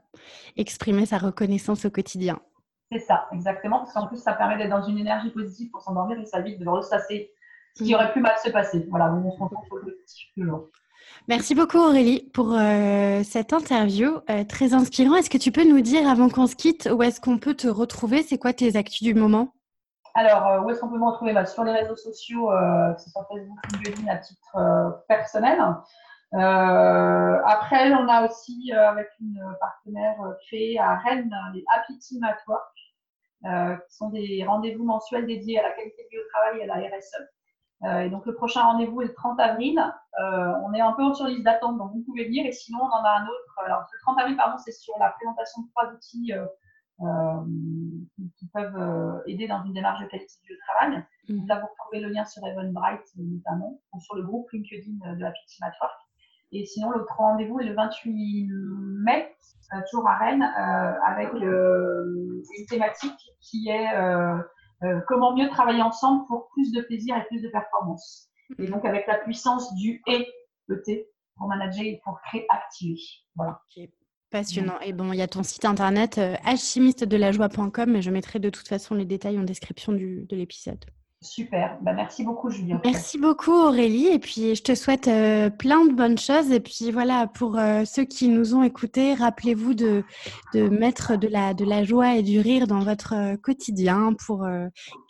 Exprimer 0.56 1.06
sa 1.06 1.18
reconnaissance 1.18 1.84
au 1.84 1.90
quotidien. 1.90 2.40
C'est 2.90 3.00
ça, 3.00 3.28
exactement, 3.32 3.78
parce 3.80 3.92
qu'en 3.92 4.06
plus 4.06 4.18
ça 4.22 4.32
permet 4.32 4.56
d'être 4.56 4.70
dans 4.70 4.82
une 4.82 4.98
énergie 4.98 5.30
positive 5.30 5.70
pour 5.70 5.82
s'endormir 5.82 6.18
et 6.18 6.24
ça 6.24 6.40
évite 6.40 6.60
de 6.60 6.68
ressasser 6.68 7.32
ce 7.74 7.84
qui 7.84 7.92
mm. 7.92 7.94
aurait 7.94 8.12
pu 8.12 8.20
mal 8.20 8.34
se 8.44 8.50
passer. 8.50 8.86
Voilà, 8.90 9.12
on 9.12 9.30
se 9.30 9.38
concentre 9.38 9.64
sur 9.66 9.76
le 9.76 9.82
positif 9.82 10.28
toujours. 10.36 10.68
Merci 11.28 11.54
beaucoup 11.54 11.78
Aurélie 11.78 12.30
pour 12.32 12.52
euh, 12.52 13.22
cette 13.24 13.52
interview 13.52 14.18
euh, 14.30 14.44
très 14.44 14.74
inspirant. 14.74 15.16
Est-ce 15.16 15.30
que 15.30 15.38
tu 15.38 15.50
peux 15.50 15.64
nous 15.64 15.80
dire 15.80 16.08
avant 16.08 16.28
qu'on 16.28 16.46
se 16.46 16.56
quitte 16.56 16.88
où 16.92 17.02
est-ce 17.02 17.20
qu'on 17.20 17.38
peut 17.38 17.54
te 17.54 17.68
retrouver? 17.68 18.22
C'est 18.22 18.38
quoi 18.38 18.52
tes 18.52 18.76
actus 18.76 19.02
du 19.02 19.14
moment? 19.14 19.55
Alors, 20.16 20.46
euh, 20.46 20.60
où 20.62 20.70
est-ce 20.70 20.80
qu'on 20.80 20.88
peut 20.88 20.98
me 20.98 21.04
retrouver? 21.04 21.34
Bah, 21.34 21.44
Sur 21.44 21.62
les 21.62 21.72
réseaux 21.72 21.94
sociaux, 21.94 22.50
euh, 22.50 22.94
que 22.94 23.02
ce 23.02 23.10
soit 23.10 23.28
Facebook 23.30 23.58
LinkedIn 23.70 24.10
à 24.10 24.16
titre 24.16 24.56
euh, 24.56 24.90
personnel. 25.08 25.60
après, 26.32 27.92
on 27.92 28.08
a 28.08 28.26
aussi, 28.26 28.72
avec 28.72 29.08
une 29.20 29.42
partenaire, 29.60 30.16
créé 30.46 30.78
à 30.78 30.96
Rennes 30.96 31.34
les 31.52 31.62
Happy 31.74 31.98
Team 31.98 32.26
Work, 32.48 33.82
qui 33.86 33.94
sont 33.94 34.08
des 34.08 34.42
rendez-vous 34.46 34.84
mensuels 34.84 35.26
dédiés 35.26 35.60
à 35.60 35.64
la 35.64 35.72
qualité 35.72 36.02
de 36.02 36.08
vie 36.08 36.18
au 36.18 36.28
travail 36.32 36.60
et 36.60 36.62
à 36.64 36.66
la 36.66 36.96
RSE. 36.96 38.06
et 38.06 38.08
donc, 38.08 38.24
le 38.24 38.34
prochain 38.34 38.62
rendez-vous 38.62 39.02
est 39.02 39.06
le 39.06 39.14
30 39.14 39.38
avril. 39.38 39.78
on 40.18 40.72
est 40.72 40.80
un 40.80 40.92
peu 40.92 41.12
sur 41.12 41.26
liste 41.26 41.44
d'attente, 41.44 41.76
donc 41.76 41.92
vous 41.92 42.02
pouvez 42.04 42.24
venir. 42.24 42.46
Et 42.46 42.52
sinon, 42.52 42.78
on 42.80 42.88
en 42.88 43.04
a 43.04 43.10
un 43.20 43.24
autre. 43.24 43.58
Alors, 43.66 43.80
le 43.92 43.98
30 44.00 44.18
avril, 44.18 44.36
pardon, 44.36 44.56
c'est 44.64 44.72
sur 44.72 44.94
la 44.98 45.10
présentation 45.10 45.62
de 45.62 45.68
trois 45.68 45.92
outils 45.92 46.32
euh, 46.32 46.46
qui 46.98 48.48
peuvent 48.48 48.76
euh, 48.76 49.20
aider 49.26 49.46
dans 49.46 49.62
une 49.64 49.72
démarche 49.72 50.02
de 50.02 50.06
qualité 50.08 50.34
du 50.42 50.56
travail. 50.68 51.04
Mmh. 51.28 51.46
Là, 51.46 51.60
vous 51.60 51.66
retrouvez 51.66 52.00
le 52.00 52.08
lien 52.08 52.24
sur 52.24 52.42
Bright 52.42 53.02
notamment, 53.16 53.80
ou 53.92 54.00
sur 54.00 54.14
le 54.16 54.22
groupe 54.22 54.50
LinkedIn 54.52 55.14
de 55.14 55.20
la 55.20 55.32
Team 55.32 55.66
Network. 55.66 56.00
Et 56.52 56.64
sinon, 56.64 56.90
l'autre 56.90 57.12
rendez-vous 57.16 57.60
est 57.60 57.64
le 57.64 57.74
28 57.74 58.48
mai, 59.02 59.34
euh, 59.74 59.80
toujours 59.90 60.08
à 60.08 60.16
Rennes, 60.16 60.42
avec 60.42 61.32
une 61.32 62.66
thématique 62.68 63.20
qui 63.40 63.68
est 63.68 63.92
comment 65.08 65.36
mieux 65.36 65.48
travailler 65.48 65.82
ensemble 65.82 66.26
pour 66.28 66.48
plus 66.50 66.72
de 66.72 66.82
plaisir 66.82 67.16
et 67.16 67.24
plus 67.26 67.42
de 67.42 67.48
performance. 67.48 68.28
Et 68.58 68.66
mmh. 68.66 68.70
donc, 68.70 68.84
avec 68.84 69.06
la 69.06 69.18
puissance 69.18 69.74
du 69.74 70.02
et, 70.06 70.26
le 70.68 70.82
T, 70.82 71.08
pour 71.36 71.48
manager 71.48 71.84
et 71.84 72.00
pour 72.04 72.20
créer, 72.22 72.46
activer. 72.48 73.00
Voilà. 73.34 73.60
Passionnant. 74.36 74.78
Et 74.84 74.92
bon, 74.92 75.14
il 75.14 75.18
y 75.18 75.22
a 75.22 75.28
ton 75.28 75.42
site 75.42 75.64
internet 75.64 76.18
euh, 76.18 76.34
alchimiste-de-la-joie.com, 76.44 77.90
mais 77.90 78.02
je 78.02 78.10
mettrai 78.10 78.38
de 78.38 78.50
toute 78.50 78.68
façon 78.68 78.94
les 78.94 79.06
détails 79.06 79.38
en 79.38 79.44
description 79.44 79.92
de 79.92 80.26
l'épisode. 80.30 80.84
Super. 81.22 81.78
Bah, 81.80 81.94
merci 81.94 82.22
beaucoup, 82.22 82.50
Julien. 82.50 82.78
Merci 82.84 83.16
beaucoup, 83.16 83.54
Aurélie. 83.54 84.08
Et 84.08 84.18
puis, 84.18 84.54
je 84.54 84.62
te 84.62 84.74
souhaite 84.74 85.08
euh, 85.08 85.48
plein 85.48 85.86
de 85.86 85.94
bonnes 85.94 86.18
choses. 86.18 86.52
Et 86.52 86.60
puis, 86.60 86.90
voilà, 86.90 87.26
pour 87.26 87.58
euh, 87.58 87.86
ceux 87.86 88.04
qui 88.04 88.28
nous 88.28 88.54
ont 88.54 88.62
écoutés, 88.62 89.14
rappelez-vous 89.14 89.72
de, 89.72 90.04
de 90.52 90.68
mettre 90.68 91.16
de 91.16 91.28
la, 91.28 91.54
de 91.54 91.64
la 91.64 91.84
joie 91.84 92.16
et 92.16 92.22
du 92.22 92.38
rire 92.38 92.66
dans 92.66 92.80
votre 92.80 93.36
quotidien 93.36 94.12
pour 94.26 94.46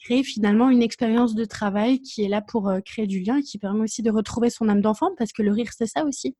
créer 0.04 0.22
finalement 0.22 0.70
une 0.70 0.82
expérience 0.82 1.34
de 1.34 1.44
travail 1.44 2.00
qui 2.00 2.22
est 2.22 2.28
là 2.28 2.42
pour 2.42 2.72
créer 2.84 3.08
du 3.08 3.18
lien, 3.20 3.42
qui 3.42 3.58
permet 3.58 3.82
aussi 3.82 4.02
de 4.02 4.10
retrouver 4.12 4.50
son 4.50 4.68
âme 4.68 4.82
d'enfant, 4.82 5.10
parce 5.18 5.32
que 5.32 5.42
le 5.42 5.50
rire, 5.50 5.72
c'est 5.76 5.88
ça 5.88 6.04
aussi. 6.04 6.36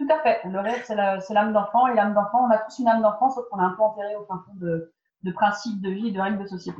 Tout 0.00 0.08
à 0.10 0.18
fait. 0.22 0.40
Le 0.48 0.58
rêve, 0.60 0.82
c'est 0.86 1.34
l'âme 1.34 1.52
d'enfant. 1.52 1.86
Et 1.88 1.94
l'âme 1.94 2.14
d'enfant, 2.14 2.46
on 2.46 2.50
a 2.50 2.56
tous 2.56 2.78
une 2.78 2.88
âme 2.88 3.02
d'enfant, 3.02 3.28
sauf 3.28 3.44
qu'on 3.50 3.58
a 3.58 3.64
un 3.64 3.74
peu 3.76 3.82
enterré 3.82 4.16
au 4.16 4.24
fin 4.24 4.42
fond 4.46 4.54
de, 4.54 4.90
principes 5.34 5.80
de 5.82 5.90
vie 5.90 6.08
et 6.08 6.12
de 6.12 6.20
règles 6.20 6.42
de 6.42 6.48
société. 6.48 6.78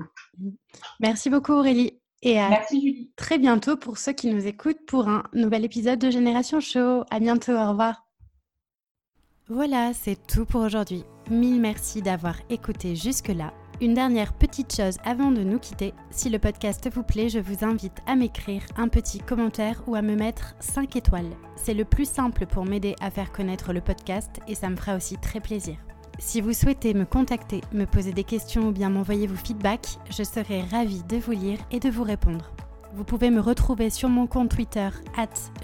Merci 1.01 1.29
beaucoup 1.29 1.53
Aurélie. 1.53 2.01
Et 2.23 2.41
à 2.41 2.49
Merci 2.49 2.81
Julie. 2.81 3.13
Très 3.17 3.39
bientôt 3.39 3.77
pour 3.77 3.99
ceux 3.99 4.13
qui 4.13 4.33
nous 4.33 4.47
écoutent 4.47 4.85
pour 4.87 5.09
un 5.09 5.25
nouvel 5.35 5.67
épisode 5.67 5.99
de 5.99 6.11
Génération 6.11 6.61
Show. 6.61 7.05
À 7.11 7.21
bientôt, 7.21 7.53
au 7.53 7.69
revoir. 7.69 8.07
Voilà, 9.49 9.93
c'est 9.93 10.17
tout 10.27 10.47
pour 10.47 10.63
aujourd'hui. 10.63 11.05
Mille 11.31 11.61
merci 11.61 12.01
d'avoir 12.01 12.37
écouté 12.49 12.97
jusque-là. 12.97 13.53
Une 13.83 13.95
dernière 13.95 14.35
petite 14.35 14.77
chose 14.77 14.99
avant 15.05 15.31
de 15.31 15.43
nous 15.43 15.59
quitter. 15.59 15.95
Si 16.11 16.29
le 16.29 16.39
podcast 16.39 16.87
vous 16.93 17.03
plaît, 17.03 17.31
je 17.31 17.39
vous 17.39 17.65
invite 17.65 17.97
à 18.07 18.15
m'écrire 18.15 18.61
un 18.77 18.89
petit 18.89 19.21
commentaire 19.21 19.83
ou 19.87 19.95
à 19.95 20.03
me 20.03 20.17
mettre 20.17 20.55
5 20.61 20.97
étoiles. 20.97 21.31
C'est 21.57 21.73
le 21.73 21.87
plus 21.87 22.07
simple 22.07 22.45
pour 22.45 22.67
m'aider 22.67 22.95
à 23.01 23.11
faire 23.11 23.33
connaître 23.33 23.73
le 23.73 23.81
podcast 23.81 24.39
et 24.47 24.55
ça 24.55 24.69
me 24.69 24.77
fera 24.77 24.97
aussi 24.97 25.17
très 25.17 25.41
plaisir. 25.41 25.77
Si 26.19 26.43
vous 26.43 26.53
souhaitez 26.53 26.93
me 26.93 27.07
contacter, 27.07 27.63
me 27.73 27.87
poser 27.87 28.13
des 28.13 28.25
questions 28.25 28.69
ou 28.69 28.71
bien 28.71 28.91
m'envoyer 28.91 29.27
vos 29.27 29.43
feedbacks, 29.43 29.97
je 30.11 30.25
serai 30.25 30.61
ravie 30.61 31.03
de 31.05 31.17
vous 31.17 31.33
lire 31.33 31.59
et 31.71 31.81
de 31.81 31.89
vous 31.89 32.05
répondre. 32.05 32.53
Vous 32.93 33.05
pouvez 33.05 33.31
me 33.31 33.41
retrouver 33.41 33.89
sur 33.89 34.11
mon 34.11 34.27
compte 34.27 34.51
Twitter, 34.51 34.91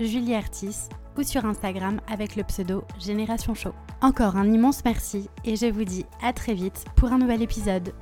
julieartis, 0.00 0.88
ou 1.18 1.22
sur 1.22 1.44
Instagram 1.44 2.00
avec 2.08 2.36
le 2.36 2.44
pseudo 2.44 2.84
Génération 2.98 3.54
Show. 3.54 3.72
Encore 4.00 4.36
un 4.36 4.50
immense 4.50 4.84
merci 4.84 5.28
et 5.44 5.56
je 5.56 5.66
vous 5.66 5.84
dis 5.84 6.04
à 6.22 6.32
très 6.32 6.54
vite 6.54 6.84
pour 6.96 7.12
un 7.12 7.18
nouvel 7.18 7.42
épisode. 7.42 7.92